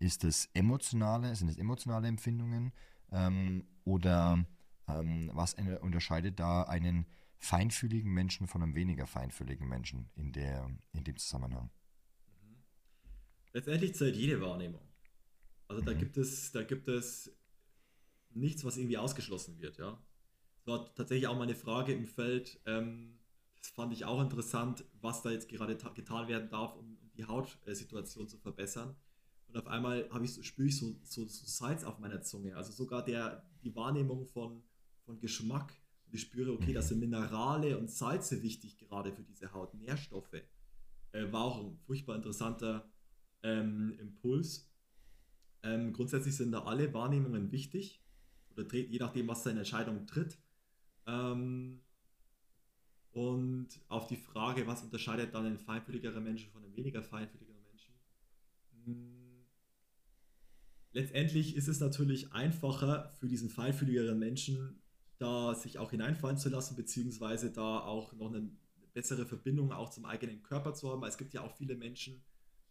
Ist 0.00 0.24
es 0.24 0.50
emotionale, 0.52 1.36
sind 1.36 1.46
es 1.46 1.56
emotionale 1.56 2.08
Empfindungen? 2.08 2.72
Ähm, 3.12 3.68
oder 3.84 4.44
ähm, 4.88 5.30
was 5.32 5.54
unterscheidet 5.80 6.40
da 6.40 6.64
einen 6.64 7.06
feinfühligen 7.38 8.12
Menschen 8.12 8.48
von 8.48 8.64
einem 8.64 8.74
weniger 8.74 9.06
feinfühligen 9.06 9.68
Menschen 9.68 10.10
in, 10.16 10.32
der, 10.32 10.68
in 10.92 11.04
dem 11.04 11.18
Zusammenhang? 11.18 11.70
Letztendlich 13.52 13.94
zählt 13.94 14.16
jede 14.16 14.40
Wahrnehmung. 14.40 14.82
Also 15.68 15.82
da, 15.82 15.92
mhm. 15.92 15.98
gibt 15.98 16.16
es, 16.16 16.50
da 16.50 16.64
gibt 16.64 16.88
es 16.88 17.30
nichts, 18.30 18.64
was 18.64 18.76
irgendwie 18.76 18.98
ausgeschlossen 18.98 19.60
wird, 19.60 19.78
ja 19.78 19.96
war 20.66 20.94
tatsächlich 20.94 21.26
auch 21.26 21.36
meine 21.36 21.54
Frage 21.54 21.92
im 21.92 22.06
Feld. 22.06 22.60
Ähm, 22.66 23.18
das 23.64 23.70
fand 23.70 23.94
ich 23.94 24.04
auch 24.04 24.20
interessant, 24.20 24.84
was 25.00 25.22
da 25.22 25.30
jetzt 25.30 25.48
gerade 25.48 25.74
getan 25.94 26.28
werden 26.28 26.50
darf, 26.50 26.76
um, 26.76 26.98
um 27.00 27.10
die 27.16 27.24
Hautsituation 27.24 28.28
zu 28.28 28.36
verbessern. 28.36 28.94
Und 29.48 29.56
auf 29.56 29.66
einmal 29.66 30.06
ich 30.22 30.34
so, 30.34 30.42
spüre 30.42 30.68
ich 30.68 30.76
so, 30.76 30.94
so, 31.02 31.24
so 31.24 31.46
Salz 31.46 31.82
auf 31.82 31.98
meiner 31.98 32.20
Zunge. 32.20 32.54
Also 32.56 32.72
sogar 32.72 33.02
der, 33.02 33.48
die 33.62 33.74
Wahrnehmung 33.74 34.26
von, 34.26 34.62
von 35.06 35.18
Geschmack. 35.18 35.72
Und 36.06 36.14
ich 36.14 36.20
spüre, 36.20 36.52
okay, 36.52 36.74
das 36.74 36.88
sind 36.88 37.00
Minerale 37.00 37.78
und 37.78 37.90
Salze 37.90 38.42
wichtig 38.42 38.76
gerade 38.76 39.14
für 39.14 39.22
diese 39.22 39.54
Haut, 39.54 39.72
Nährstoffe. 39.72 40.42
Äh, 41.12 41.32
war 41.32 41.44
auch 41.44 41.64
ein 41.64 41.78
furchtbar 41.86 42.16
interessanter 42.16 42.92
ähm, 43.42 43.96
Impuls. 43.98 44.70
Ähm, 45.62 45.94
grundsätzlich 45.94 46.36
sind 46.36 46.52
da 46.52 46.64
alle 46.64 46.92
Wahrnehmungen 46.92 47.50
wichtig. 47.50 48.04
Oder 48.50 48.70
je 48.74 48.98
nachdem, 48.98 49.26
was 49.26 49.42
seine 49.42 49.60
Entscheidung 49.60 50.06
tritt. 50.06 50.38
Ähm, 51.06 51.80
und 53.14 53.68
auf 53.88 54.06
die 54.06 54.16
Frage, 54.16 54.66
was 54.66 54.82
unterscheidet 54.82 55.34
dann 55.34 55.46
einen 55.46 55.58
feinfühligeren 55.58 56.22
Menschen 56.22 56.50
von 56.50 56.62
einem 56.62 56.76
weniger 56.76 57.02
feinfühligeren 57.02 57.62
Menschen? 57.62 57.94
Hm, 58.84 59.46
letztendlich 60.92 61.56
ist 61.56 61.68
es 61.68 61.80
natürlich 61.80 62.32
einfacher 62.32 63.10
für 63.18 63.28
diesen 63.28 63.48
feinfühligeren 63.48 64.18
Menschen, 64.18 64.82
da 65.18 65.54
sich 65.54 65.78
auch 65.78 65.92
hineinfallen 65.92 66.38
zu 66.38 66.48
lassen, 66.48 66.76
beziehungsweise 66.76 67.52
da 67.52 67.80
auch 67.80 68.12
noch 68.14 68.34
eine 68.34 68.50
bessere 68.92 69.24
Verbindung 69.24 69.72
auch 69.72 69.90
zum 69.90 70.04
eigenen 70.04 70.42
Körper 70.42 70.74
zu 70.74 70.90
haben. 70.90 71.02
Es 71.04 71.16
gibt 71.16 71.34
ja 71.34 71.42
auch 71.42 71.56
viele 71.56 71.76
Menschen, 71.76 72.22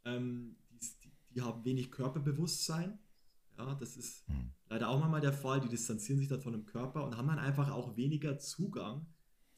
ähm, 0.06 0.58
die, 0.70 1.12
die, 1.36 1.42
haben 1.42 1.64
wenig 1.64 1.90
Körperbewusstsein 1.90 3.00
ja, 3.58 3.76
das 3.76 3.98
ist 3.98 4.28
mhm. 4.28 4.52
leider 4.70 4.90
auch 4.90 5.00
manchmal 5.00 5.22
der 5.22 5.34
Fall. 5.34 5.62
Die 5.62 5.70
distanzieren 5.70 6.20
sich 6.20 6.28
dann 6.28 6.42
von 6.42 6.54
dem 6.54 6.66
Körper 6.66 7.04
und 7.06 7.18
haben 7.18 7.28
dann 7.28 7.40
einfach 7.40 7.72
auch 7.72 7.96
weniger 7.96 8.38
Zugang 8.40 9.06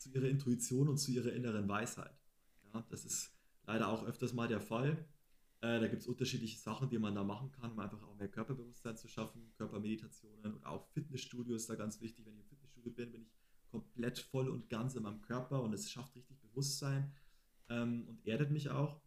zu 0.05 0.11
ihrer 0.11 0.29
Intuition 0.29 0.87
und 0.87 0.97
zu 0.97 1.11
ihrer 1.11 1.33
inneren 1.33 1.67
Weisheit. 1.67 2.15
Ja, 2.71 2.85
das 2.89 3.05
ist 3.05 3.33
leider 3.65 3.87
auch 3.87 4.05
öfters 4.05 4.33
mal 4.33 4.47
der 4.47 4.61
Fall. 4.61 5.03
Äh, 5.61 5.79
da 5.79 5.87
gibt 5.87 6.03
es 6.03 6.07
unterschiedliche 6.07 6.59
Sachen, 6.59 6.89
die 6.89 6.99
man 6.99 7.15
da 7.15 7.23
machen 7.23 7.51
kann, 7.51 7.71
um 7.71 7.79
einfach 7.79 8.01
auch 8.03 8.15
mehr 8.15 8.27
Körperbewusstsein 8.27 8.97
zu 8.97 9.07
schaffen. 9.07 9.51
Körpermeditationen 9.57 10.53
und 10.53 10.65
auch 10.65 10.85
Fitnessstudio 10.89 11.55
ist 11.55 11.69
da 11.69 11.75
ganz 11.75 12.01
wichtig. 12.01 12.25
Wenn 12.25 12.33
ich 12.33 12.39
im 12.41 12.45
Fitnessstudio 12.45 12.91
bin, 12.91 13.11
bin 13.11 13.21
ich 13.23 13.33
komplett 13.71 14.19
voll 14.19 14.47
und 14.47 14.69
ganz 14.69 14.95
in 14.95 15.03
meinem 15.03 15.21
Körper 15.23 15.63
und 15.63 15.73
es 15.73 15.91
schafft 15.91 16.15
richtig 16.15 16.39
Bewusstsein 16.39 17.11
ähm, 17.69 18.05
und 18.07 18.25
erdet 18.27 18.51
mich 18.51 18.69
auch. 18.69 19.01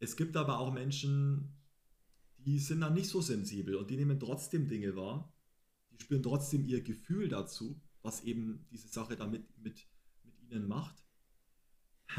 Es 0.00 0.16
gibt 0.16 0.36
aber 0.36 0.58
auch 0.58 0.72
Menschen, 0.72 1.56
die 2.38 2.58
sind 2.58 2.80
dann 2.80 2.94
nicht 2.94 3.08
so 3.08 3.20
sensibel 3.20 3.76
und 3.76 3.90
die 3.90 3.96
nehmen 3.96 4.18
trotzdem 4.18 4.68
Dinge 4.68 4.96
wahr. 4.96 5.32
Die 5.92 6.02
spüren 6.02 6.22
trotzdem 6.22 6.64
ihr 6.64 6.82
Gefühl 6.82 7.28
dazu, 7.28 7.80
was 8.08 8.24
eben 8.24 8.66
diese 8.70 8.88
Sache 8.88 9.16
damit 9.16 9.44
mit, 9.58 9.86
mit 10.24 10.50
ihnen 10.50 10.66
macht. 10.66 11.04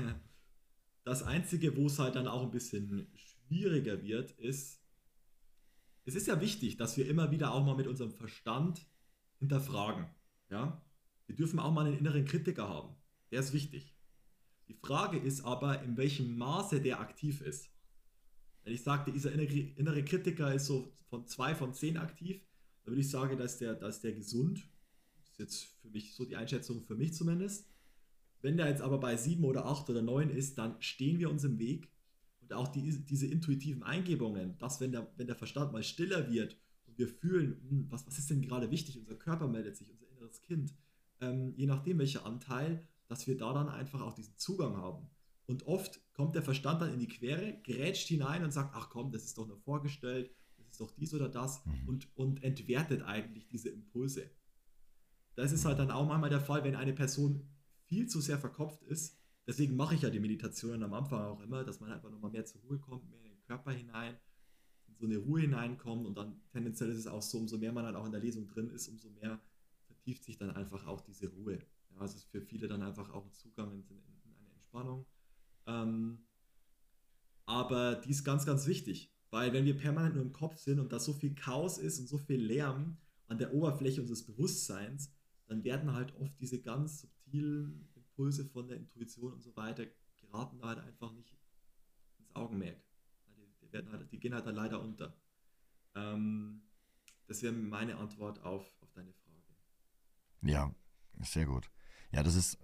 Das 1.05 1.23
Einzige, 1.23 1.75
wo 1.75 1.87
es 1.87 1.97
halt 1.97 2.15
dann 2.15 2.27
auch 2.27 2.43
ein 2.43 2.51
bisschen 2.51 3.07
schwieriger 3.15 4.03
wird, 4.03 4.31
ist, 4.33 4.83
es 6.05 6.13
ist 6.13 6.27
ja 6.27 6.39
wichtig, 6.39 6.77
dass 6.77 6.97
wir 6.97 7.07
immer 7.07 7.31
wieder 7.31 7.51
auch 7.51 7.65
mal 7.65 7.75
mit 7.75 7.87
unserem 7.87 8.11
Verstand 8.11 8.85
hinterfragen. 9.39 10.05
Ja? 10.51 10.85
Wir 11.25 11.35
dürfen 11.35 11.57
auch 11.57 11.71
mal 11.71 11.87
einen 11.87 11.97
inneren 11.97 12.25
Kritiker 12.25 12.69
haben. 12.69 12.95
Der 13.31 13.39
ist 13.39 13.53
wichtig. 13.53 13.95
Die 14.67 14.75
Frage 14.75 15.17
ist 15.17 15.41
aber, 15.41 15.81
in 15.81 15.97
welchem 15.97 16.37
Maße 16.37 16.79
der 16.79 16.99
aktiv 16.99 17.41
ist. 17.41 17.71
Wenn 18.63 18.73
ich 18.73 18.83
sage, 18.83 19.11
dieser 19.11 19.31
innere 19.31 20.05
Kritiker 20.05 20.53
ist 20.53 20.67
so 20.67 20.95
von 21.09 21.25
zwei 21.25 21.55
von 21.55 21.73
zehn 21.73 21.97
aktiv, 21.97 22.45
dann 22.83 22.91
würde 22.91 23.01
ich 23.01 23.09
sagen, 23.09 23.35
dass 23.39 23.57
der, 23.57 23.73
dass 23.73 24.01
der 24.01 24.11
gesund. 24.11 24.69
Das 25.39 25.53
ist 25.53 25.61
jetzt 25.61 25.81
für 25.81 25.89
mich 25.89 26.13
so 26.13 26.25
die 26.25 26.35
Einschätzung 26.35 26.83
für 26.83 26.95
mich 26.95 27.13
zumindest. 27.13 27.67
Wenn 28.41 28.57
der 28.57 28.69
jetzt 28.69 28.81
aber 28.81 28.99
bei 28.99 29.17
sieben 29.17 29.43
oder 29.43 29.65
acht 29.65 29.89
oder 29.89 30.01
neun 30.01 30.29
ist, 30.29 30.57
dann 30.57 30.81
stehen 30.81 31.19
wir 31.19 31.29
uns 31.29 31.43
im 31.43 31.59
Weg. 31.59 31.89
Und 32.41 32.49
und 32.49 32.55
auch 32.55 32.67
die, 32.67 33.05
diese 33.05 33.27
intuitiven 33.27 33.83
Eingebungen, 33.83 34.57
dass 34.57 34.81
wenn 34.81 34.91
der, 34.91 35.11
wenn 35.17 35.27
der 35.27 35.35
Verstand 35.35 35.71
mal 35.71 35.83
stiller 35.83 36.31
wird 36.31 36.57
und 36.87 36.97
wir 36.97 37.07
fühlen, 37.07 37.61
hm, 37.69 37.85
was, 37.89 38.07
was 38.07 38.17
ist 38.17 38.29
denn 38.29 38.41
gerade 38.41 38.71
wichtig, 38.71 38.97
unser 38.97 39.15
Körper 39.15 39.47
meldet 39.47 39.77
sich, 39.77 39.91
unser 39.91 40.09
inneres 40.09 40.41
Kind, 40.41 40.73
ähm, 41.21 41.53
je 41.55 41.67
nachdem 41.67 41.99
welcher 41.99 42.25
Anteil, 42.25 42.87
dass 43.07 43.27
wir 43.27 43.37
da 43.37 43.53
dann 43.53 43.69
einfach 43.69 44.01
auch 44.01 44.13
diesen 44.13 44.37
Zugang 44.37 44.77
haben. 44.77 45.07
Und 45.45 45.65
oft 45.65 46.01
kommt 46.13 46.35
der 46.35 46.43
Verstand 46.43 46.81
dann 46.81 46.93
in 46.93 46.99
die 46.99 47.07
Quere, 47.07 47.59
grätscht 47.63 48.07
hinein 48.07 48.43
und 48.43 48.51
sagt, 48.51 48.75
ach 48.75 48.89
komm, 48.89 49.11
das 49.11 49.25
ist 49.25 49.37
doch 49.37 49.47
nur 49.47 49.57
vorgestellt, 49.57 50.31
das 50.57 50.67
ist 50.69 50.81
doch 50.81 50.91
dies 50.91 51.13
oder 51.13 51.29
das 51.29 51.65
mhm. 51.65 51.87
und, 51.87 52.17
und 52.17 52.43
entwertet 52.43 53.03
eigentlich 53.03 53.47
diese 53.47 53.69
Impulse. 53.69 54.29
Das 55.39 55.53
ist 55.53 55.63
halt 55.63 55.79
dann 55.79 55.89
auch 55.89 56.05
manchmal 56.05 56.29
der 56.29 56.41
Fall, 56.41 56.65
wenn 56.65 56.75
eine 56.75 56.91
Person 56.91 57.47
viel 57.85 58.07
zu 58.07 58.19
sehr 58.19 58.37
verkopft 58.37 58.83
ist. 58.83 59.17
Deswegen 59.47 59.77
mache 59.77 59.95
ich 59.95 60.01
ja 60.01 60.09
die 60.09 60.19
Meditationen 60.19 60.83
am 60.83 60.93
Anfang 60.93 61.21
auch 61.21 61.39
immer, 61.39 61.63
dass 61.63 61.79
man 61.79 61.89
einfach 61.93 62.09
nochmal 62.09 62.31
mehr 62.31 62.43
zur 62.43 62.59
Ruhe 62.61 62.77
kommt, 62.77 63.09
mehr 63.09 63.23
in 63.23 63.29
den 63.29 63.41
Körper 63.43 63.71
hinein, 63.71 64.17
in 64.87 64.95
so 64.95 65.05
eine 65.05 65.17
Ruhe 65.17 65.39
hineinkommt 65.39 66.05
und 66.05 66.17
dann 66.17 66.41
tendenziell 66.51 66.89
ist 66.89 66.97
es 66.97 67.07
auch 67.07 67.21
so, 67.21 67.37
umso 67.37 67.57
mehr 67.57 67.71
man 67.71 67.85
dann 67.85 67.95
auch 67.95 68.05
in 68.05 68.11
der 68.11 68.19
Lesung 68.19 68.49
drin 68.49 68.69
ist, 68.69 68.89
umso 68.89 69.11
mehr 69.11 69.39
vertieft 69.85 70.25
sich 70.25 70.37
dann 70.37 70.51
einfach 70.51 70.85
auch 70.85 70.99
diese 70.99 71.29
Ruhe. 71.29 71.59
Ja, 71.91 71.99
also 71.99 72.17
es 72.17 72.23
ist 72.23 72.31
für 72.31 72.41
viele 72.41 72.67
dann 72.67 72.83
einfach 72.83 73.09
auch 73.09 73.25
ein 73.25 73.31
Zugang 73.31 73.71
in, 73.71 73.87
in, 73.87 73.97
in 74.25 74.35
eine 74.35 74.53
Entspannung. 74.55 75.05
Ähm, 75.67 76.19
aber 77.45 77.95
die 77.95 78.11
ist 78.11 78.25
ganz, 78.25 78.45
ganz 78.45 78.67
wichtig, 78.67 79.15
weil 79.29 79.53
wenn 79.53 79.63
wir 79.63 79.77
permanent 79.77 80.15
nur 80.15 80.25
im 80.25 80.33
Kopf 80.33 80.57
sind 80.57 80.81
und 80.81 80.91
da 80.91 80.99
so 80.99 81.13
viel 81.13 81.33
Chaos 81.33 81.77
ist 81.77 81.97
und 81.97 82.07
so 82.07 82.17
viel 82.17 82.43
Lärm 82.43 82.97
an 83.27 83.37
der 83.37 83.53
Oberfläche 83.53 84.01
unseres 84.01 84.25
Bewusstseins, 84.25 85.13
dann 85.49 85.63
werden 85.63 85.93
halt 85.93 86.15
oft 86.15 86.39
diese 86.39 86.61
ganz 86.61 87.01
subtilen 87.01 87.89
Impulse 87.95 88.45
von 88.45 88.67
der 88.67 88.77
Intuition 88.77 89.33
und 89.33 89.41
so 89.41 89.55
weiter 89.55 89.85
geraten 90.17 90.61
halt 90.61 90.79
einfach 90.79 91.11
nicht 91.13 91.35
ins 92.19 92.35
Augenmerk. 92.35 92.77
Die, 93.61 93.67
die, 93.67 93.91
halt, 93.91 94.11
die 94.11 94.19
gehen 94.19 94.33
halt 94.33 94.45
dann 94.45 94.55
leider 94.55 94.79
unter. 94.79 95.17
Ähm, 95.95 96.61
das 97.27 97.41
wäre 97.41 97.53
meine 97.53 97.97
Antwort 97.97 98.43
auf, 98.43 98.71
auf 98.81 98.91
deine 98.93 99.11
Frage. 99.13 99.43
Ja, 100.41 100.73
sehr 101.21 101.45
gut. 101.45 101.69
Ja, 102.11 102.23
das 102.23 102.35
ist 102.35 102.57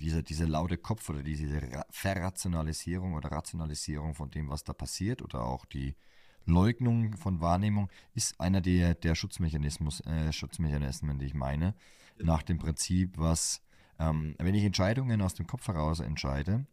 diese, 0.00 0.22
diese 0.22 0.44
laute 0.44 0.76
Kopf 0.76 1.08
oder 1.08 1.22
diese 1.22 1.84
Verrationalisierung 1.90 3.14
oder 3.14 3.30
Rationalisierung 3.30 4.14
von 4.14 4.30
dem, 4.30 4.48
was 4.48 4.64
da 4.64 4.72
passiert 4.72 5.22
oder 5.22 5.42
auch 5.42 5.64
die 5.66 5.94
Leugnung 6.46 7.16
von 7.16 7.40
Wahrnehmung 7.40 7.90
ist 8.14 8.40
einer 8.40 8.60
der, 8.60 8.94
der 8.94 9.14
Schutzmechanismus, 9.14 10.00
äh, 10.00 10.32
Schutzmechanismen, 10.32 11.18
die 11.18 11.26
ich 11.26 11.34
meine, 11.34 11.74
nach 12.22 12.42
dem 12.42 12.58
Prinzip, 12.58 13.18
was, 13.18 13.62
ähm, 13.98 14.34
wenn 14.38 14.54
ich 14.54 14.64
Entscheidungen 14.64 15.22
aus 15.22 15.34
dem 15.34 15.46
Kopf 15.46 15.66
heraus 15.68 16.00
entscheide, 16.00 16.66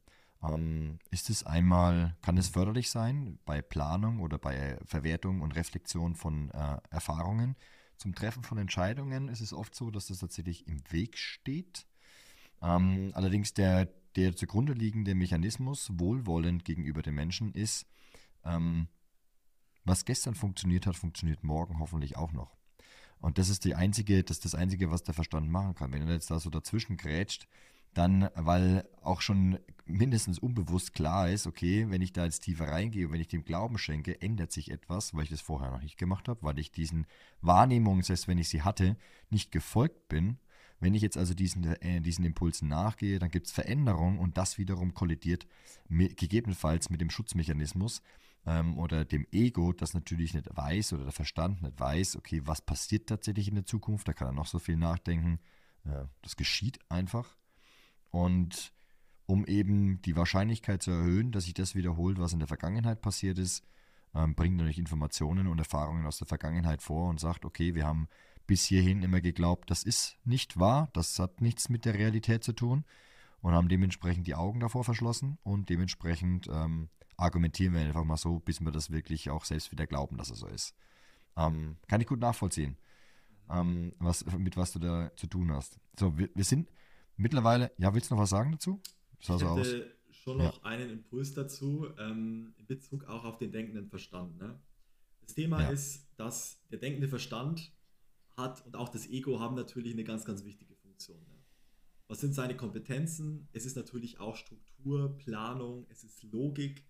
ähm, 0.43 0.99
ist 1.11 1.29
es 1.29 1.43
einmal, 1.43 2.15
kann 2.21 2.37
es 2.37 2.49
förderlich 2.49 2.89
sein 2.89 3.39
bei 3.45 3.61
Planung 3.61 4.19
oder 4.19 4.37
bei 4.37 4.77
Verwertung 4.85 5.41
und 5.41 5.55
Reflexion 5.55 6.15
von 6.15 6.51
äh, 6.51 6.77
Erfahrungen. 6.89 7.55
Zum 7.97 8.13
Treffen 8.13 8.43
von 8.43 8.57
Entscheidungen 8.57 9.29
ist 9.29 9.41
es 9.41 9.53
oft 9.53 9.73
so, 9.73 9.89
dass 9.89 10.07
das 10.07 10.19
tatsächlich 10.19 10.67
im 10.67 10.79
Weg 10.91 11.17
steht 11.17 11.87
ähm, 12.61 13.11
allerdings 13.13 13.53
der, 13.53 13.87
der 14.15 14.35
zugrunde 14.35 14.73
liegende 14.73 15.15
Mechanismus, 15.15 15.91
wohlwollend 15.93 16.65
gegenüber 16.65 17.01
den 17.01 17.15
Menschen, 17.15 17.53
ist, 17.53 17.87
ähm, 18.43 18.87
was 19.83 20.05
gestern 20.05 20.35
funktioniert 20.35 20.87
hat, 20.87 20.95
funktioniert 20.95 21.43
morgen 21.43 21.79
hoffentlich 21.79 22.17
auch 22.17 22.31
noch. 22.31 22.55
Und 23.25 23.39
das 23.39 23.49
ist 23.49 23.65
die 23.65 23.73
einzige, 23.73 24.23
das 24.23 24.39
das 24.39 24.53
Einzige, 24.53 24.91
was 24.91 25.01
der 25.01 25.15
Verstand 25.15 25.49
machen 25.49 25.73
kann. 25.73 25.91
Wenn 25.91 26.07
er 26.07 26.13
jetzt 26.13 26.29
da 26.29 26.39
so 26.39 26.51
dazwischen 26.51 26.95
grätscht, 26.95 27.47
dann, 27.95 28.29
weil 28.35 28.87
auch 29.01 29.21
schon 29.21 29.57
mindestens 29.87 30.37
unbewusst 30.37 30.93
klar 30.93 31.27
ist, 31.27 31.47
okay, 31.47 31.87
wenn 31.89 32.03
ich 32.03 32.13
da 32.13 32.25
jetzt 32.25 32.41
tiefer 32.41 32.67
reingehe 32.67 33.07
und 33.07 33.13
wenn 33.13 33.21
ich 33.21 33.27
dem 33.27 33.43
Glauben 33.43 33.79
schenke, 33.79 34.21
ändert 34.21 34.51
sich 34.51 34.69
etwas, 34.69 35.15
weil 35.15 35.23
ich 35.23 35.31
das 35.31 35.41
vorher 35.41 35.71
noch 35.71 35.81
nicht 35.81 35.97
gemacht 35.97 36.27
habe, 36.27 36.43
weil 36.43 36.59
ich 36.59 36.71
diesen 36.71 37.07
Wahrnehmungen, 37.41 38.03
selbst 38.03 38.27
wenn 38.27 38.37
ich 38.37 38.47
sie 38.47 38.61
hatte, 38.61 38.95
nicht 39.31 39.51
gefolgt 39.51 40.07
bin 40.07 40.37
wenn 40.79 40.93
ich 40.93 41.01
jetzt 41.01 41.17
also 41.17 41.33
diesen, 41.33 41.63
äh, 41.81 42.01
diesen 42.01 42.25
Impulsen 42.25 42.67
nachgehe, 42.67 43.17
dann 43.17 43.31
gibt 43.31 43.47
es 43.47 43.53
Veränderungen 43.53 44.19
und 44.19 44.37
das 44.37 44.57
wiederum 44.57 44.93
kollidiert 44.93 45.47
mit, 45.87 46.17
gegebenenfalls 46.17 46.89
mit 46.89 47.01
dem 47.01 47.09
Schutzmechanismus 47.09 48.01
ähm, 48.45 48.77
oder 48.77 49.05
dem 49.05 49.25
Ego, 49.31 49.73
das 49.73 49.93
natürlich 49.93 50.33
nicht 50.33 50.47
weiß 50.55 50.93
oder 50.93 51.03
der 51.03 51.11
Verstand 51.11 51.61
nicht 51.61 51.79
weiß, 51.79 52.15
okay, 52.17 52.41
was 52.45 52.61
passiert 52.61 53.07
tatsächlich 53.07 53.47
in 53.47 53.55
der 53.55 53.65
Zukunft, 53.65 54.07
da 54.07 54.13
kann 54.13 54.27
er 54.27 54.33
noch 54.33 54.47
so 54.47 54.59
viel 54.59 54.77
nachdenken. 54.77 55.39
Äh, 55.85 56.05
das 56.21 56.35
geschieht 56.35 56.79
einfach. 56.89 57.37
Und 58.11 58.73
um 59.25 59.45
eben 59.45 60.01
die 60.03 60.15
Wahrscheinlichkeit 60.15 60.83
zu 60.83 60.91
erhöhen, 60.91 61.31
dass 61.31 61.45
sich 61.45 61.53
das 61.53 61.75
wiederholt, 61.75 62.19
was 62.19 62.33
in 62.33 62.39
der 62.39 62.47
Vergangenheit 62.47 63.01
passiert 63.01 63.39
ist, 63.39 63.63
ähm, 64.13 64.35
bringt 64.35 64.57
natürlich 64.57 64.77
Informationen 64.77 65.47
und 65.47 65.59
Erfahrungen 65.59 66.05
aus 66.05 66.17
der 66.17 66.27
Vergangenheit 66.27 66.81
vor 66.81 67.09
und 67.09 67.19
sagt, 67.19 67.45
okay, 67.45 67.75
wir 67.75 67.85
haben 67.85 68.07
bis 68.47 68.63
hierhin 68.63 69.01
immer 69.01 69.21
geglaubt, 69.21 69.71
das 69.71 69.83
ist 69.83 70.17
nicht 70.23 70.59
wahr, 70.59 70.89
das 70.93 71.17
hat 71.17 71.41
nichts 71.41 71.69
mit 71.69 71.83
der 71.83 71.95
Realität 71.95 72.43
zu 72.43 72.53
tun 72.53 72.85
und 73.41 73.53
haben 73.53 73.69
dementsprechend 73.69 74.27
die 74.27 74.35
Augen 74.35 74.59
davor 74.59 74.83
verschlossen 74.83 75.39
und 75.43 75.69
dementsprechend 75.69 76.47
ähm, 76.47 76.89
argumentieren 77.17 77.73
wir 77.73 77.81
einfach 77.81 78.03
mal 78.03 78.17
so, 78.17 78.39
bis 78.39 78.61
wir 78.61 78.71
das 78.71 78.91
wirklich 78.91 79.29
auch 79.29 79.45
selbst 79.45 79.71
wieder 79.71 79.87
glauben, 79.87 80.17
dass 80.17 80.29
es 80.29 80.39
so 80.39 80.47
ist. 80.47 80.75
Ähm, 81.37 81.77
kann 81.87 82.01
ich 82.01 82.07
gut 82.07 82.19
nachvollziehen, 82.19 82.77
ähm, 83.49 83.93
was, 83.99 84.25
mit 84.37 84.57
was 84.57 84.71
du 84.71 84.79
da 84.79 85.11
zu 85.15 85.27
tun 85.27 85.51
hast. 85.51 85.79
So, 85.99 86.17
wir, 86.17 86.29
wir 86.33 86.43
sind 86.43 86.69
mittlerweile, 87.17 87.71
ja, 87.77 87.93
willst 87.93 88.09
du 88.09 88.15
noch 88.15 88.21
was 88.21 88.29
sagen 88.29 88.51
dazu? 88.53 88.81
Sah 89.21 89.35
ich 89.35 89.41
so 89.41 89.47
aus. 89.47 89.67
schon 90.11 90.37
noch 90.37 90.57
ja. 90.57 90.69
einen 90.69 90.89
Impuls 90.89 91.33
dazu, 91.33 91.87
ähm, 91.97 92.53
in 92.57 92.65
Bezug 92.65 93.05
auch 93.05 93.23
auf 93.23 93.37
den 93.37 93.51
denkenden 93.51 93.87
Verstand. 93.87 94.37
Ne? 94.37 94.59
Das 95.21 95.33
Thema 95.33 95.61
ja. 95.61 95.69
ist, 95.69 96.07
dass 96.17 96.61
der 96.69 96.79
denkende 96.79 97.07
Verstand 97.07 97.73
hat 98.37 98.65
und 98.65 98.75
auch 98.75 98.89
das 98.89 99.07
Ego 99.07 99.39
haben 99.39 99.55
natürlich 99.55 99.93
eine 99.93 100.03
ganz, 100.03 100.25
ganz 100.25 100.43
wichtige 100.43 100.75
Funktion. 100.75 101.19
Ne? 101.19 101.35
Was 102.07 102.19
sind 102.19 102.33
seine 102.33 102.55
Kompetenzen? 102.55 103.47
Es 103.53 103.65
ist 103.65 103.75
natürlich 103.75 104.19
auch 104.19 104.35
Struktur, 104.35 105.17
Planung, 105.17 105.85
es 105.89 106.03
ist 106.03 106.23
Logik. 106.23 106.85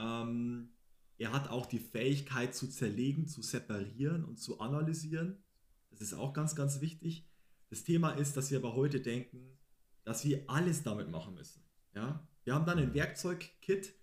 Ähm, 0.00 0.70
er 1.18 1.32
hat 1.32 1.50
auch 1.50 1.66
die 1.66 1.78
Fähigkeit 1.78 2.54
zu 2.54 2.68
zerlegen, 2.68 3.26
zu 3.26 3.42
separieren 3.42 4.24
und 4.24 4.38
zu 4.38 4.60
analysieren. 4.60 5.42
Das 5.90 6.00
ist 6.00 6.14
auch 6.14 6.32
ganz, 6.32 6.54
ganz 6.56 6.80
wichtig. 6.80 7.28
Das 7.68 7.84
Thema 7.84 8.12
ist, 8.12 8.36
dass 8.36 8.50
wir 8.50 8.58
aber 8.58 8.74
heute 8.74 9.00
denken, 9.00 9.58
dass 10.04 10.24
wir 10.24 10.44
alles 10.48 10.82
damit 10.82 11.10
machen 11.10 11.34
müssen. 11.34 11.62
Ja? 11.94 12.26
Wir 12.44 12.54
haben 12.54 12.64
dann 12.64 12.78
ein 12.78 12.94
Werkzeugkit 12.94 13.94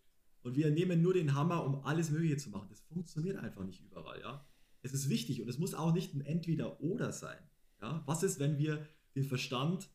und 0.44 0.56
wir 0.56 0.70
nehmen 0.70 1.02
nur 1.02 1.14
den 1.14 1.34
Hammer, 1.34 1.66
um 1.66 1.84
alles 1.84 2.12
Mögliche 2.12 2.38
zu 2.38 2.52
machen. 2.52 2.68
Das 2.70 2.82
funktioniert 2.82 3.38
einfach 3.38 3.66
nicht 3.66 3.82
überall. 3.82 4.22
Ja? 4.22 4.48
es 4.84 4.94
ist 4.94 5.10
wichtig 5.10 5.42
und 5.42 5.50
es 5.50 5.58
muss 5.58 5.74
auch 5.74 5.94
nicht 5.94 6.14
ein 6.14 6.22
Entweder-Oder 6.22 7.12
sein. 7.12 7.40
Ja? 7.82 8.04
Was 8.06 8.24
ist, 8.24 8.40
wenn 8.40 8.58
wir 8.58 8.88
den 9.16 9.24
Verstand 9.24 9.90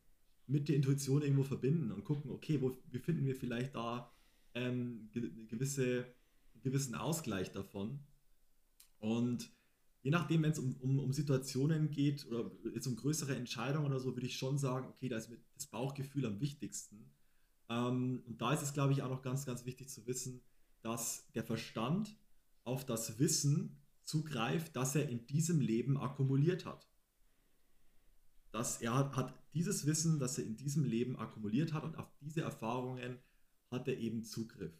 mit 0.46 0.68
der 0.68 0.76
Intuition 0.76 1.22
irgendwo 1.22 1.44
verbinden 1.44 1.92
und 1.92 2.04
gucken, 2.04 2.30
okay, 2.30 2.60
wo, 2.60 2.76
wie 2.90 2.98
finden 2.98 3.24
wir 3.24 3.36
vielleicht 3.36 3.74
da 3.74 4.12
ähm, 4.54 5.10
gewisse, 5.48 6.06
einen 6.54 6.62
gewissen 6.62 6.94
Ausgleich 6.94 7.52
davon? 7.52 8.00
Und 8.98 9.50
je 10.02 10.10
nachdem, 10.10 10.42
wenn 10.42 10.52
es 10.52 10.58
um, 10.58 10.76
um, 10.80 10.98
um, 10.98 11.12
Situationen 11.12 11.90
geht 11.90 12.26
oder 12.26 12.50
jetzt 12.74 12.86
um 12.86 12.96
größere 12.96 13.36
Entscheidungen 13.36 13.86
oder 13.86 14.00
so, 14.00 14.14
würde 14.14 14.26
ich 14.26 14.36
schon 14.36 14.58
sagen, 14.58 14.86
okay, 14.88 15.08
da 15.08 15.16
ist 15.16 15.30
mir 15.30 15.38
das 15.54 15.66
Bauchgefühl 15.66 16.26
am 16.26 16.40
wichtigsten. 16.40 17.10
Ähm, 17.68 18.22
und 18.26 18.40
da 18.40 18.52
ist 18.52 18.62
es, 18.62 18.72
glaube 18.72 18.92
ich, 18.92 19.02
auch 19.02 19.10
noch 19.10 19.22
ganz, 19.22 19.46
ganz 19.46 19.64
wichtig 19.64 19.88
zu 19.88 20.06
wissen, 20.06 20.42
dass 20.82 21.30
der 21.32 21.44
Verstand 21.44 22.16
auf 22.64 22.84
das 22.84 23.18
Wissen 23.18 23.76
zugreift, 24.04 24.74
das 24.76 24.94
er 24.94 25.08
in 25.08 25.26
diesem 25.26 25.60
Leben 25.60 25.96
akkumuliert 25.96 26.66
hat. 26.66 26.88
Dass 28.50 28.82
er 28.82 28.94
hat, 28.94 29.16
hat 29.16 29.34
dieses 29.54 29.86
Wissen, 29.86 30.18
das 30.18 30.38
er 30.38 30.44
in 30.44 30.56
diesem 30.56 30.84
Leben 30.84 31.16
akkumuliert 31.16 31.72
hat 31.72 31.84
und 31.84 31.96
auf 31.96 32.10
diese 32.20 32.42
Erfahrungen 32.42 33.18
hat 33.72 33.88
er 33.88 33.98
eben 33.98 34.22
Zugriff. 34.22 34.72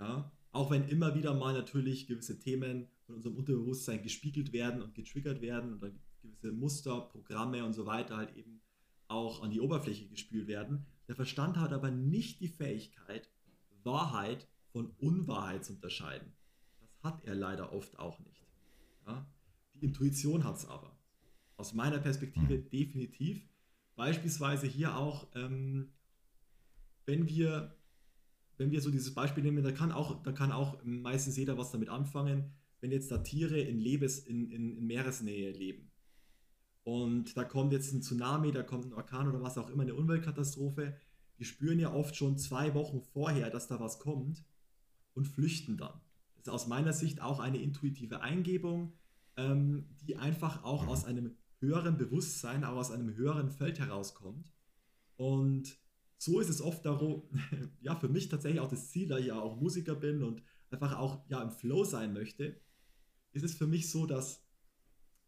Ja? 0.00 0.32
Auch 0.52 0.70
wenn 0.70 0.88
immer 0.88 1.14
wieder 1.14 1.34
mal 1.34 1.52
natürlich 1.52 2.06
gewisse 2.06 2.38
Themen 2.38 2.88
von 3.04 3.16
unserem 3.16 3.36
Unterbewusstsein 3.36 4.02
gespiegelt 4.02 4.52
werden 4.52 4.82
und 4.82 4.94
getriggert 4.94 5.42
werden 5.42 5.74
und 5.74 5.82
dann 5.82 6.00
gewisse 6.22 6.52
Muster, 6.52 7.00
Programme 7.02 7.64
und 7.64 7.74
so 7.74 7.86
weiter 7.86 8.16
halt 8.16 8.34
eben 8.36 8.60
auch 9.08 9.42
an 9.42 9.50
die 9.50 9.60
Oberfläche 9.60 10.08
gespült 10.08 10.48
werden. 10.48 10.86
Der 11.08 11.14
Verstand 11.14 11.58
hat 11.58 11.72
aber 11.72 11.90
nicht 11.90 12.40
die 12.40 12.48
Fähigkeit, 12.48 13.30
Wahrheit 13.84 14.48
von 14.72 14.90
Unwahrheit 14.98 15.64
zu 15.64 15.74
unterscheiden. 15.74 16.32
Das 16.80 17.02
hat 17.02 17.24
er 17.24 17.34
leider 17.34 17.72
oft 17.72 17.98
auch 17.98 18.18
nicht. 18.20 18.46
Ja? 19.06 19.26
Die 19.74 19.84
Intuition 19.84 20.44
hat 20.44 20.56
es 20.56 20.66
aber. 20.66 20.96
Aus 21.56 21.74
meiner 21.74 21.98
Perspektive 21.98 22.58
mhm. 22.58 22.68
definitiv. 22.70 23.46
Beispielsweise 23.94 24.66
hier 24.66 24.96
auch, 24.96 25.28
ähm, 25.34 25.92
wenn 27.06 27.28
wir 27.28 27.76
wenn 28.58 28.70
wir 28.70 28.80
so 28.80 28.90
dieses 28.90 29.14
Beispiel 29.14 29.42
nehmen, 29.42 29.62
da 29.62 29.72
kann 29.72 29.92
auch, 29.92 30.22
da 30.22 30.32
kann 30.32 30.52
auch 30.52 30.82
meistens 30.84 31.36
jeder 31.36 31.58
was 31.58 31.72
damit 31.72 31.88
anfangen, 31.88 32.52
wenn 32.80 32.90
jetzt 32.90 33.10
da 33.10 33.18
Tiere 33.18 33.58
in, 33.58 33.80
Lebes, 33.80 34.18
in, 34.18 34.50
in, 34.50 34.76
in, 34.76 34.86
Meeresnähe 34.86 35.52
leben. 35.52 35.90
Und 36.84 37.36
da 37.36 37.44
kommt 37.44 37.72
jetzt 37.72 37.92
ein 37.92 38.02
Tsunami, 38.02 38.52
da 38.52 38.62
kommt 38.62 38.86
ein 38.86 38.92
Orkan 38.92 39.28
oder 39.28 39.42
was 39.42 39.58
auch 39.58 39.70
immer, 39.70 39.82
eine 39.82 39.94
Umweltkatastrophe. 39.94 40.96
Die 41.38 41.44
spüren 41.44 41.78
ja 41.78 41.92
oft 41.92 42.16
schon 42.16 42.38
zwei 42.38 42.74
Wochen 42.74 43.02
vorher, 43.02 43.50
dass 43.50 43.66
da 43.66 43.80
was 43.80 43.98
kommt 43.98 44.44
und 45.14 45.26
flüchten 45.26 45.76
dann. 45.76 46.00
Das 46.36 46.46
ist 46.46 46.48
aus 46.48 46.66
meiner 46.66 46.92
Sicht 46.92 47.20
auch 47.20 47.40
eine 47.40 47.58
intuitive 47.58 48.20
Eingebung, 48.20 48.92
ähm, 49.36 49.86
die 50.02 50.16
einfach 50.16 50.64
auch 50.64 50.86
aus 50.86 51.04
einem 51.04 51.36
höheren 51.58 51.96
Bewusstsein, 51.96 52.64
auch 52.64 52.76
aus 52.76 52.90
einem 52.90 53.14
höheren 53.14 53.50
Feld 53.50 53.78
herauskommt. 53.80 54.52
Und 55.16 55.78
so 56.18 56.40
ist 56.40 56.48
es 56.48 56.62
oft 56.62 56.84
darum, 56.84 57.22
ja, 57.80 57.94
für 57.96 58.08
mich 58.08 58.28
tatsächlich 58.28 58.60
auch 58.60 58.70
das 58.70 58.90
Ziel, 58.90 59.08
da 59.08 59.18
ich 59.18 59.26
ja 59.26 59.40
auch 59.40 59.60
Musiker 59.60 59.94
bin 59.94 60.22
und 60.22 60.42
einfach 60.70 60.98
auch 60.98 61.24
ja 61.28 61.42
im 61.42 61.50
Flow 61.50 61.84
sein 61.84 62.12
möchte, 62.12 62.60
ist 63.32 63.44
es 63.44 63.54
für 63.54 63.66
mich 63.66 63.90
so, 63.90 64.06
dass 64.06 64.42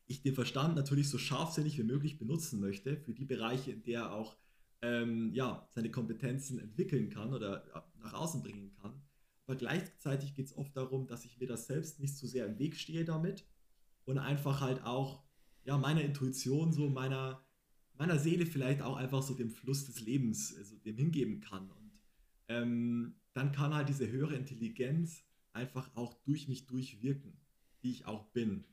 ich 0.07 0.22
den 0.22 0.34
Verstand 0.34 0.74
natürlich 0.74 1.11
so 1.11 1.18
scharfsinnig 1.18 1.78
wie 1.78 1.84
möglich 1.84 2.18
benutzen 2.18 2.61
möchte 2.61 2.97
für 2.97 3.12
die 3.12 3.26
Bereiche, 3.26 3.72
in 3.72 3.82
der 3.84 4.01
er 4.01 4.12
auch 4.12 4.36
ähm, 4.80 5.32
ja, 5.34 5.68
seine 5.70 5.91
Kompetenzen 5.91 6.59
entwickeln 6.59 7.11
kann 7.11 7.34
oder 7.34 7.64
nach 8.01 8.14
außen 8.14 8.43
bringen 8.43 8.72
kann. 8.80 9.03
Aber 9.47 9.57
gleichzeitig 9.57 10.34
geht 10.34 10.47
es 10.47 10.57
oft 10.57 10.76
darum, 10.76 11.07
dass 11.07 11.24
ich 11.24 11.39
mir 11.39 11.49
das 11.49 11.66
selbst 11.66 12.01
nicht 12.01 12.16
zu 12.16 12.26
so 12.26 12.32
sehr 12.32 12.47
im 12.47 12.59
Weg 12.59 12.76
stehe 12.76 13.05
damit 13.05 13.47
und 14.05 14.18
einfach 14.18 14.61
halt 14.61 14.84
auch 14.84 15.22
ja, 15.64 15.76
meiner 15.76 16.03
Intuition, 16.03 16.72
so 16.72 16.89
meiner, 16.89 17.45
meiner 17.99 18.18
Seele 18.18 18.46
vielleicht 18.46 18.82
auch 18.82 18.96
einfach 18.96 19.22
so 19.22 19.34
dem 19.34 19.51
Fluss 19.51 19.86
des 19.86 20.01
Lebens, 20.01 20.57
also 20.57 20.76
dem 20.76 20.96
hingeben 20.96 21.40
kann. 21.40 21.70
Und 21.70 21.92
ähm, 22.49 23.16
dann 23.34 23.53
kann 23.53 23.74
halt 23.74 23.88
diese 23.88 24.09
höhere 24.09 24.36
Intelligenz 24.36 25.24
einfach 25.53 25.94
auch 25.96 26.14
durch 26.24 26.49
mich 26.49 26.66
durchwirken, 26.66 27.36
die 27.82 27.90
ich 27.90 28.07
auch 28.07 28.24
bin. 28.32 28.64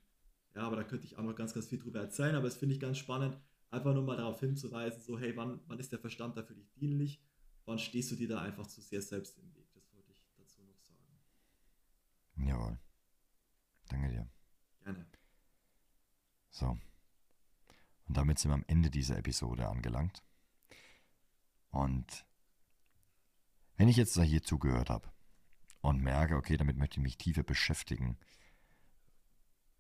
Ja, 0.54 0.62
aber 0.62 0.78
da 0.78 0.84
könnte 0.84 1.06
ich 1.06 1.18
auch 1.18 1.24
noch 1.24 1.36
ganz, 1.36 1.54
ganz 1.54 1.68
viel 1.68 1.80
drüber 1.80 2.00
erzählen, 2.00 2.36
aber 2.36 2.48
es 2.48 2.56
finde 2.56 2.76
ich 2.76 2.80
ganz 2.80 2.98
spannend, 2.98 3.38
einfach 3.72 3.94
nur 3.94 4.04
mal 4.04 4.16
darauf 4.16 4.40
hinzuweisen, 4.40 5.02
so 5.02 5.20
hey, 5.20 5.36
wann, 5.36 5.60
wann 5.68 5.80
ist 5.80 5.92
der 5.92 6.00
Verstand 6.00 6.38
da 6.38 6.44
für 6.44 6.56
dich 6.56 6.72
dienlich? 6.74 7.22
Wann 7.66 7.80
stehst 7.80 8.12
du 8.12 8.16
dir 8.16 8.28
da 8.28 8.42
einfach 8.42 8.68
zu 8.68 8.80
sehr 8.80 9.02
selbst 9.02 9.38
im 9.40 9.54
Weg? 9.56 9.68
Das 9.74 9.92
wollte 9.92 10.12
ich 10.12 10.24
dazu 10.38 10.62
noch 10.62 10.80
sagen. 10.80 11.20
Jawohl. 12.38 12.80
Danke 13.90 14.10
dir. 14.10 14.30
Gerne. 14.84 15.06
So. 16.52 16.78
Und 18.08 18.18
damit 18.18 18.40
sind 18.40 18.52
wir 18.52 18.56
am 18.56 18.66
Ende 18.68 18.90
dieser 18.90 19.18
Episode 19.18 19.68
angelangt. 19.68 20.24
Und 21.72 22.26
wenn 23.78 23.88
ich 23.88 23.98
jetzt 23.98 24.16
da 24.16 24.22
hier 24.22 24.44
zugehört 24.44 24.90
habe 24.90 25.12
und 25.82 26.02
merke, 26.02 26.36
okay, 26.36 26.58
damit 26.58 26.78
möchte 26.78 26.98
ich 27.00 27.04
mich 27.04 27.18
tiefer 27.18 27.44
beschäftigen 27.44 28.18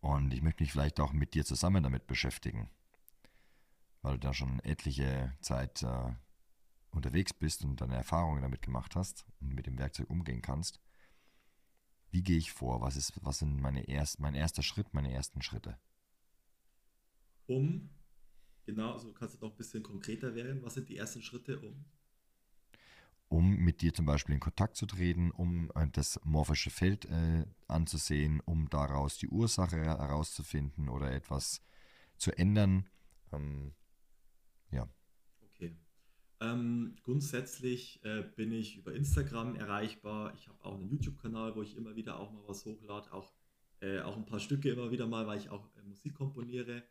und 0.01 0.33
ich 0.33 0.41
möchte 0.41 0.61
mich 0.61 0.71
vielleicht 0.71 0.99
auch 0.99 1.13
mit 1.13 1.33
dir 1.33 1.45
zusammen 1.45 1.83
damit 1.83 2.05
beschäftigen, 2.05 2.69
weil 4.01 4.13
du 4.13 4.19
da 4.19 4.33
schon 4.33 4.59
etliche 4.59 5.33
Zeit 5.41 5.81
äh, 5.83 6.13
unterwegs 6.91 7.33
bist 7.33 7.63
und 7.63 7.79
deine 7.81 7.95
Erfahrungen 7.95 8.41
damit 8.41 8.61
gemacht 8.61 8.95
hast 8.95 9.25
und 9.39 9.53
mit 9.53 9.65
dem 9.65 9.77
Werkzeug 9.77 10.09
umgehen 10.09 10.41
kannst. 10.41 10.79
Wie 12.11 12.23
gehe 12.23 12.37
ich 12.37 12.51
vor? 12.51 12.81
Was, 12.81 12.95
ist, 12.95 13.13
was 13.23 13.39
sind 13.39 13.59
meine 13.59 13.87
erst, 13.87 14.19
mein 14.19 14.35
erster 14.35 14.63
Schritt, 14.63 14.93
meine 14.93 15.11
ersten 15.11 15.41
Schritte? 15.41 15.77
Um, 17.47 17.89
genau, 18.65 18.97
so 18.97 19.11
kannst 19.13 19.35
du 19.35 19.45
noch 19.45 19.53
ein 19.53 19.57
bisschen 19.57 19.83
konkreter 19.83 20.35
werden. 20.35 20.63
Was 20.63 20.73
sind 20.75 20.89
die 20.89 20.97
ersten 20.97 21.21
Schritte, 21.21 21.59
um? 21.59 21.85
Um 23.27 23.55
mit 23.57 23.81
dir 23.81 23.93
zum 23.93 24.05
Beispiel 24.05 24.35
in 24.35 24.39
Kontakt 24.39 24.75
zu 24.75 24.85
treten, 24.85 25.31
um 25.31 25.71
äh, 25.75 25.87
das 25.91 26.19
morphische 26.23 26.69
Feld 26.69 27.05
äh, 27.05 27.45
anzusehen, 27.67 28.39
um 28.45 28.69
daraus 28.69 29.17
die 29.17 29.27
Ursache 29.27 29.77
herauszufinden 29.77 30.89
oder 30.89 31.11
etwas 31.11 31.61
zu 32.17 32.31
ändern. 32.37 32.87
Ähm, 33.31 33.73
ja. 34.71 34.87
Okay. 35.41 35.75
Ähm, 36.39 36.95
grundsätzlich 37.01 38.03
äh, 38.03 38.23
bin 38.35 38.51
ich 38.51 38.77
über 38.77 38.93
Instagram 38.93 39.55
erreichbar. 39.55 40.33
Ich 40.35 40.47
habe 40.47 40.63
auch 40.63 40.75
einen 40.75 40.87
YouTube-Kanal, 40.87 41.55
wo 41.55 41.63
ich 41.63 41.75
immer 41.75 41.95
wieder 41.95 42.19
auch 42.19 42.31
mal 42.31 42.43
was 42.47 42.65
hochlade, 42.65 43.11
auch, 43.11 43.33
äh, 43.79 44.01
auch 44.01 44.15
ein 44.15 44.25
paar 44.25 44.39
Stücke 44.39 44.69
immer 44.69 44.91
wieder 44.91 45.07
mal, 45.07 45.25
weil 45.25 45.39
ich 45.39 45.49
auch 45.49 45.75
äh, 45.77 45.81
Musik 45.81 46.13
komponiere 46.13 46.83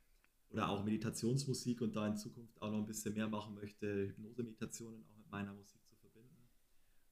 oder 0.51 0.69
auch 0.69 0.85
Meditationsmusik 0.85 1.81
und 1.81 1.97
da 1.97 2.07
in 2.07 2.17
Zukunft 2.17 2.61
auch 2.63 2.71
noch 2.71 2.79
ein 2.79 2.87
bisschen 2.87 3.15
mehr 3.15 3.29
machen 3.29 3.55
möchte, 3.55 4.09
Hypnose-Meditationen 4.09 5.05
auch 5.05 5.17
mit 5.17 5.31
meiner 5.31 5.53
Musik 5.53 5.81
zu 5.87 5.97
verbinden. 5.97 6.37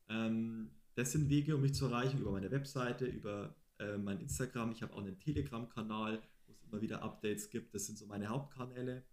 Ähm, 0.09 0.71
das 0.95 1.13
sind 1.13 1.29
Wege, 1.29 1.57
um 1.57 1.63
mich 1.63 1.75
zu 1.75 1.87
erreichen, 1.87 2.21
über 2.21 2.33
meine 2.33 2.51
Webseite, 2.51 3.07
über 3.07 3.57
äh, 3.79 3.97
mein 3.99 4.21
Instagram. 4.21 4.73
Ich 4.73 4.83
habe 4.83 4.95
auch 4.95 5.01
einen 5.01 5.19
Telegram-Kanal, 5.19 6.23
wo 6.47 6.53
es 6.53 6.63
immer 6.63 6.81
wieder 6.81 7.03
Updates 7.03 7.51
gibt. 7.51 7.75
Das 7.75 7.87
sind 7.87 7.99
so 7.99 8.07
meine 8.07 8.29
Hauptkanäle. 8.29 9.05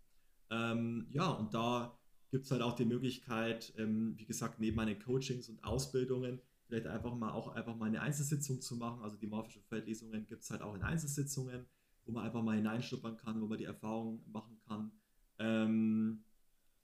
Ähm, 0.51 1.07
ja, 1.11 1.29
und 1.29 1.53
da 1.53 1.97
gibt 2.31 2.45
es 2.45 2.51
halt 2.51 2.61
auch 2.61 2.75
die 2.75 2.85
Möglichkeit, 2.85 3.73
ähm, 3.77 4.13
wie 4.17 4.25
gesagt, 4.25 4.59
neben 4.59 4.75
meinen 4.75 4.99
Coachings 4.99 5.49
und 5.49 5.63
Ausbildungen, 5.63 6.39
vielleicht 6.67 6.87
einfach 6.87 7.15
mal 7.15 7.31
auch 7.31 7.47
einfach 7.55 7.75
mal 7.75 7.87
eine 7.87 8.01
Einzelsitzung 8.01 8.61
zu 8.61 8.75
machen. 8.75 9.01
Also 9.01 9.17
die 9.17 9.27
morphischen 9.27 9.63
Feldlesungen 9.63 10.25
gibt 10.27 10.43
es 10.43 10.51
halt 10.51 10.61
auch 10.61 10.75
in 10.75 10.83
Einzelsitzungen 10.83 11.65
wo 12.09 12.13
man 12.13 12.25
einfach 12.25 12.41
mal 12.41 12.55
hineinschnuppern 12.55 13.17
kann, 13.17 13.39
wo 13.39 13.45
man 13.45 13.59
die 13.59 13.65
Erfahrung 13.65 14.23
machen 14.31 14.57
kann. 14.67 14.91
Ähm, 15.37 16.23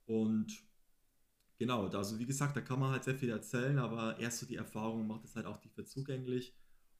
und 0.06 0.64
genau, 1.58 1.88
also 1.88 2.20
wie 2.20 2.28
gesagt, 2.28 2.56
da 2.56 2.62
kann 2.62 2.80
man 2.80 2.92
halt 2.92 3.04
sehr 3.04 3.16
viel 3.16 3.30
erzählen, 3.30 3.80
aber 3.80 4.20
erst 4.20 4.38
so 4.40 4.46
die 4.46 4.56
Erfahrung 4.56 5.08
macht 5.08 5.26
es 5.26 5.36
halt 5.36 5.48
auch 5.48 5.58
tiefer 5.58 5.84
zugänglich. 5.84 6.56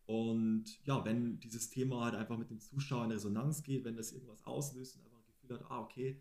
Und 0.08 0.84
ja, 0.86 1.06
wenn 1.06 1.40
dieses 1.40 1.70
Thema 1.70 2.06
halt 2.06 2.16
einfach 2.16 2.38
mit 2.38 2.50
dem 2.50 2.60
Zuschauer 2.60 3.06
in 3.06 3.12
Resonanz 3.12 3.62
geht, 3.62 3.86
wenn 3.86 3.96
das 3.96 4.12
irgendwas 4.12 4.44
auslöst 4.44 4.96
und 4.96 5.04
einfach 5.04 5.20
ein 5.20 5.28
Gefühl 5.28 5.60
hat, 5.60 5.72
ah, 5.72 5.80
okay, 5.82 6.20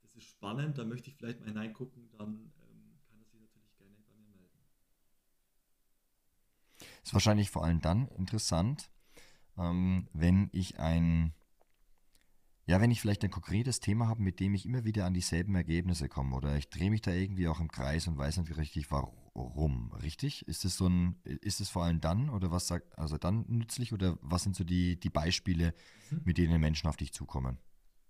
das 0.00 0.14
ist 0.16 0.24
spannend, 0.24 0.78
da 0.78 0.84
möchte 0.84 1.10
ich 1.10 1.16
vielleicht 1.16 1.40
mal 1.40 1.48
hineingucken, 1.48 2.08
dann 2.16 2.28
ähm, 2.28 2.98
kann 3.06 3.18
er 3.18 3.24
sich 3.26 3.40
natürlich 3.40 3.76
gerne 3.76 3.96
bei 4.06 4.14
mir 4.14 4.28
melden. 4.30 4.58
Ist 7.02 7.12
wahrscheinlich 7.12 7.50
vor 7.50 7.64
allem 7.64 7.80
dann 7.80 8.08
interessant, 8.08 8.90
ähm, 9.58 10.08
wenn 10.12 10.48
ich 10.52 10.78
ein 10.78 11.34
ja, 12.72 12.80
wenn 12.80 12.90
ich 12.90 13.02
vielleicht 13.02 13.22
ein 13.22 13.30
konkretes 13.30 13.80
Thema 13.80 14.08
habe, 14.08 14.22
mit 14.22 14.40
dem 14.40 14.54
ich 14.54 14.64
immer 14.64 14.82
wieder 14.82 15.04
an 15.04 15.12
dieselben 15.12 15.54
Ergebnisse 15.54 16.08
komme 16.08 16.34
oder 16.34 16.56
ich 16.56 16.70
drehe 16.70 16.88
mich 16.88 17.02
da 17.02 17.12
irgendwie 17.12 17.46
auch 17.46 17.60
im 17.60 17.70
Kreis 17.70 18.06
und 18.06 18.16
weiß 18.16 18.38
nicht 18.38 18.56
richtig 18.56 18.90
warum, 18.90 19.92
richtig? 20.02 20.48
Ist 20.48 20.64
es 20.64 20.78
so 20.78 20.86
ein, 20.86 21.16
ist 21.24 21.60
es 21.60 21.68
vor 21.68 21.84
allem 21.84 22.00
dann 22.00 22.30
oder 22.30 22.50
was 22.50 22.68
sagt, 22.68 22.98
also 22.98 23.18
dann 23.18 23.44
nützlich 23.46 23.92
oder 23.92 24.18
was 24.22 24.44
sind 24.44 24.56
so 24.56 24.64
die, 24.64 24.98
die 24.98 25.10
Beispiele, 25.10 25.74
mhm. 26.10 26.22
mit 26.24 26.38
denen 26.38 26.58
Menschen 26.62 26.88
auf 26.88 26.96
dich 26.96 27.12
zukommen? 27.12 27.58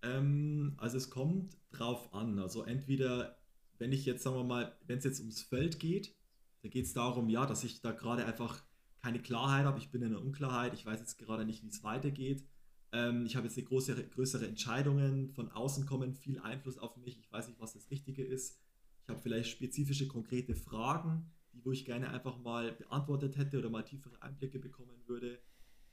Ähm, 0.03 0.75
also 0.77 0.97
es 0.97 1.11
kommt 1.11 1.57
drauf 1.73 2.15
an. 2.15 2.39
Also 2.39 2.63
entweder, 2.63 3.39
wenn 3.79 3.91
ich 3.91 4.05
jetzt, 4.05 4.23
sagen 4.23 4.37
wir 4.37 4.45
mal, 4.45 4.79
wenn 4.87 4.99
es 4.99 5.05
jetzt 5.05 5.19
ums 5.19 5.43
Feld 5.43 5.81
geht, 5.81 6.15
da 6.63 6.69
geht 6.69 6.85
es 6.85 6.93
darum, 6.93 7.29
ja, 7.29 7.47
dass 7.47 7.65
ich 7.65 7.81
da 7.81 7.91
gerade 7.91 8.27
einfach 8.27 8.63
keine 9.01 9.19
Klarheit 9.19 9.65
habe, 9.65 9.81
ich 9.81 9.91
bin 9.91 10.03
in 10.03 10.15
einer 10.15 10.23
Unklarheit, 10.23 10.73
ich 10.73 10.87
weiß 10.87 11.01
jetzt 11.01 11.19
gerade 11.19 11.45
nicht, 11.45 11.65
wie 11.65 11.69
es 11.69 11.83
weitergeht 11.83 12.45
ähm, 12.93 13.25
ich 13.25 13.37
habe 13.37 13.47
jetzt 13.47 13.57
eine 13.57 13.67
große, 13.67 14.09
größere 14.09 14.47
Entscheidungen, 14.47 15.31
von 15.33 15.51
außen 15.51 15.87
kommen 15.87 16.15
viel 16.15 16.39
Einfluss 16.39 16.79
auf 16.79 16.97
mich, 16.99 17.19
ich 17.19 17.33
weiß 17.33 17.49
nicht, 17.49 17.61
was 17.61 17.73
das 17.73 17.91
Richtige 17.91 18.25
ist. 18.25 18.61
Ich 19.03 19.09
habe 19.09 19.21
vielleicht 19.21 19.51
spezifische, 19.51 20.07
konkrete 20.07 20.55
Fragen, 20.55 21.31
die 21.53 21.65
wo 21.65 21.73
ich 21.73 21.85
gerne 21.85 22.11
einfach 22.11 22.39
mal 22.39 22.73
beantwortet 22.73 23.37
hätte 23.37 23.59
oder 23.59 23.71
mal 23.71 23.83
tiefere 23.83 24.21
Einblicke 24.23 24.59
bekommen 24.59 25.03
würde. 25.07 25.41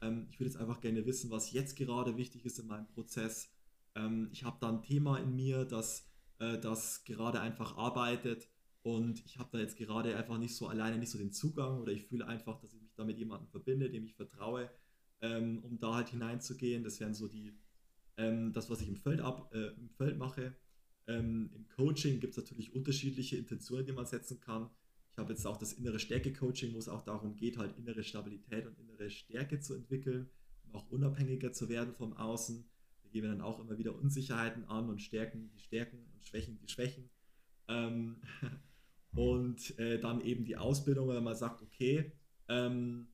Ähm, 0.02 0.28
ich 0.30 0.40
würde 0.40 0.52
jetzt 0.52 0.60
einfach 0.60 0.82
gerne 0.82 1.06
wissen, 1.06 1.32
was 1.32 1.52
jetzt 1.52 1.76
gerade 1.76 2.18
wichtig 2.18 2.46
ist 2.46 2.60
in 2.60 2.68
meinem 2.68 2.88
Prozess. 2.88 3.50
Ähm, 3.96 4.30
ich 4.32 4.44
habe 4.44 4.58
da 4.60 4.70
ein 4.70 4.82
Thema 4.82 5.18
in 5.18 5.36
mir, 5.36 5.66
das, 5.66 6.06
äh, 6.40 6.58
das 6.60 7.04
gerade 7.06 7.40
einfach 7.40 7.78
arbeitet 7.78 8.50
und 8.82 9.26
ich 9.26 9.38
habe 9.38 9.50
da 9.54 9.60
jetzt 9.60 9.78
gerade 9.78 10.16
einfach 10.18 10.38
nicht 10.38 10.56
so 10.56 10.68
alleine 10.68 10.98
nicht 10.98 11.12
so 11.12 11.18
den 11.18 11.32
Zugang 11.32 11.80
oder 11.80 11.92
ich 11.92 12.06
fühle 12.06 12.28
einfach, 12.28 12.60
dass 12.60 12.74
ich 12.74 12.82
mich 12.82 12.94
da 12.96 13.04
mit 13.06 13.18
jemandem 13.18 13.48
verbinde, 13.48 13.90
dem 13.90 14.06
ich 14.06 14.16
vertraue 14.16 14.70
ähm, 15.22 15.60
um 15.64 15.80
da 15.80 15.96
halt 15.96 16.10
hineinzugehen. 16.10 16.84
Das 16.84 17.00
wären 17.00 17.14
so 17.14 17.28
die, 17.28 17.54
ähm, 18.18 18.54
das, 18.54 18.70
was 18.70 18.82
ich 18.82 18.88
im 18.88 18.98
Feld, 18.98 19.22
ab, 19.22 19.54
äh, 19.54 19.68
im 19.68 19.90
Feld 19.90 20.18
mache. 20.18 20.56
Ähm, 21.08 21.50
Im 21.56 21.68
Coaching 21.70 22.20
gibt 22.20 22.38
es 22.38 22.38
natürlich 22.38 22.76
unterschiedliche 22.76 23.36
Intentionen, 23.38 23.86
die 23.86 23.94
man 23.94 24.06
setzen 24.06 24.40
kann. 24.40 24.70
Ich 25.12 25.18
habe 25.18 25.34
jetzt 25.34 25.46
auch 25.46 25.58
das 25.58 25.74
innere 25.74 26.00
Stärke-Coaching, 26.00 26.74
wo 26.74 26.78
es 26.78 26.88
auch 26.88 27.02
darum 27.02 27.36
geht, 27.36 27.58
halt 27.58 27.76
innere 27.78 28.04
Stabilität 28.04 28.68
und 28.68 28.78
innere 28.78 29.10
Stärke 29.10 29.60
zu 29.60 29.74
entwickeln, 29.74 30.30
um 30.66 30.76
auch 30.76 30.90
unabhängiger 30.92 31.52
zu 31.52 31.68
werden 31.68 31.94
vom 31.96 32.14
Außen. 32.14 32.64
Da 33.04 33.10
gehen 33.10 33.24
wir 33.24 33.30
dann 33.32 33.42
auch 33.42 33.60
immer 33.60 33.78
wieder 33.80 33.96
Unsicherheiten 33.96 34.66
an 34.66 34.88
und 34.88 35.02
stärken 35.02 35.50
die 35.50 35.60
Stärken 35.60 35.98
und 36.14 36.26
Schwächen 36.26 36.60
die 36.60 36.70
Schwächen. 36.70 37.10
Ähm, 37.68 38.22
und 39.14 39.78
äh, 39.80 40.00
dann 40.00 40.22
eben 40.22 40.46
die 40.46 40.58
Ausbildung, 40.58 41.10
wenn 41.10 41.24
man 41.24 41.36
sagt, 41.36 41.64
okay, 41.64 42.12
ähm, 42.48 43.08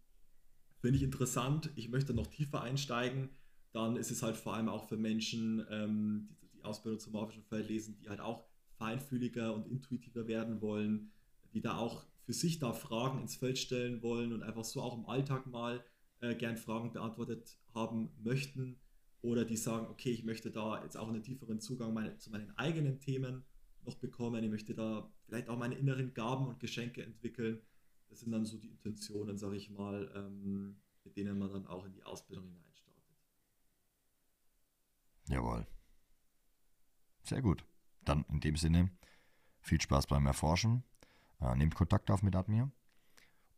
Finde 0.86 0.98
ich 0.98 1.04
interessant, 1.04 1.72
ich 1.76 1.90
möchte 1.90 2.14
noch 2.14 2.28
tiefer 2.28 2.62
einsteigen, 2.62 3.30
dann 3.72 3.96
ist 3.96 4.12
es 4.12 4.22
halt 4.22 4.36
vor 4.36 4.54
allem 4.54 4.70
auch 4.70 4.88
für 4.88 4.98
Menschen, 4.98 5.66
ähm, 5.72 6.30
die 6.44 6.60
die 6.60 6.64
Ausbildung 6.64 7.00
zum 7.00 7.14
morphischen 7.14 7.42
Feld 7.42 7.68
lesen, 7.70 7.98
die 7.98 8.08
halt 8.08 8.20
auch 8.20 8.46
feinfühliger 8.78 9.56
und 9.56 9.66
intuitiver 9.66 10.28
werden 10.28 10.62
wollen, 10.62 11.12
die 11.56 11.62
da 11.62 11.76
auch 11.76 12.06
für 12.28 12.34
sich 12.34 12.60
da 12.60 12.72
Fragen 12.72 13.20
ins 13.20 13.36
Feld 13.36 13.58
stellen 13.58 14.04
wollen 14.04 14.32
und 14.32 14.44
einfach 14.44 14.64
so 14.64 14.80
auch 14.80 14.96
im 14.96 15.08
Alltag 15.08 15.48
mal 15.48 15.84
äh, 16.20 16.36
gern 16.36 16.56
Fragen 16.56 16.94
beantwortet 16.94 17.58
haben 17.74 18.12
möchten 18.24 18.78
oder 19.24 19.44
die 19.44 19.58
sagen, 19.58 19.88
okay, 19.88 20.12
ich 20.12 20.24
möchte 20.24 20.52
da 20.52 20.84
jetzt 20.84 20.98
auch 20.98 21.08
einen 21.08 21.24
tieferen 21.24 21.60
Zugang 21.60 21.96
meine, 21.96 22.16
zu 22.20 22.30
meinen 22.30 22.56
eigenen 22.60 23.00
Themen 23.00 23.44
noch 23.84 23.96
bekommen, 23.96 24.44
ich 24.44 24.52
möchte 24.52 24.76
da 24.76 25.12
vielleicht 25.26 25.50
auch 25.50 25.58
meine 25.58 25.80
inneren 25.80 26.14
Gaben 26.14 26.46
und 26.46 26.60
Geschenke 26.60 27.02
entwickeln 27.02 27.60
das 28.16 28.22
sind 28.22 28.32
dann 28.32 28.46
so 28.46 28.58
die 28.58 28.70
Intentionen, 28.70 29.38
sage 29.38 29.58
ich 29.58 29.70
mal, 29.70 30.10
ähm, 30.16 30.78
mit 31.04 31.18
denen 31.18 31.38
man 31.38 31.52
dann 31.52 31.68
auch 31.68 31.84
in 31.84 31.92
die 31.92 32.04
Ausbildung 32.04 32.48
hineinstartet. 32.48 33.04
Jawohl. 35.28 35.68
Sehr 37.24 37.42
gut. 37.42 37.66
Dann 38.06 38.24
in 38.30 38.40
dem 38.40 38.56
Sinne, 38.56 38.90
viel 39.60 39.82
Spaß 39.82 40.08
beim 40.08 40.26
Erforschen. 40.28 40.86
Äh, 41.42 41.58
nehmt 41.58 41.76
Kontakt 41.76 42.10
auf 42.10 42.24
mit 42.24 42.38
Admir. 42.38 42.72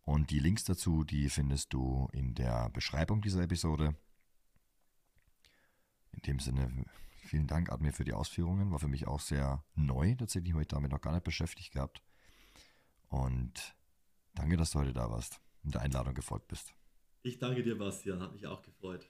Und 0.02 0.32
die 0.32 0.40
Links 0.40 0.64
dazu, 0.64 1.04
die 1.04 1.30
findest 1.30 1.72
du 1.72 2.08
in 2.12 2.34
der 2.34 2.72
Beschreibung 2.72 3.22
dieser 3.22 3.44
Episode. 3.44 3.96
In 6.14 6.22
dem 6.24 6.40
Sinne, 6.40 6.86
vielen 7.28 7.46
Dank, 7.46 7.72
Admir, 7.72 7.94
für 7.94 8.06
die 8.06 8.14
Ausführungen. 8.14 8.72
War 8.72 8.80
für 8.80 8.88
mich 8.88 9.06
auch 9.06 9.20
sehr 9.20 9.64
neu. 9.76 10.16
Tatsächlich 10.16 10.54
habe 10.54 10.64
ich 10.64 10.68
damit 10.68 10.92
noch 10.92 11.02
gar 11.02 11.12
nicht 11.12 11.26
beschäftigt 11.26 11.74
gehabt. 11.74 12.02
Und 13.10 13.77
danke, 14.38 14.58
dass 14.58 14.72
du 14.72 14.80
heute 14.80 14.94
da 14.94 15.10
warst 15.10 15.40
und 15.64 15.74
der 15.74 15.82
Einladung 15.82 16.14
gefolgt 16.14 16.48
bist. 16.48 16.74
Ich 17.24 17.40
danke 17.40 17.64
dir, 17.64 17.78
Bastian. 17.78 18.22
Hat 18.22 18.34
mich 18.34 18.48
auch 18.48 18.62
gefreut. 18.62 19.10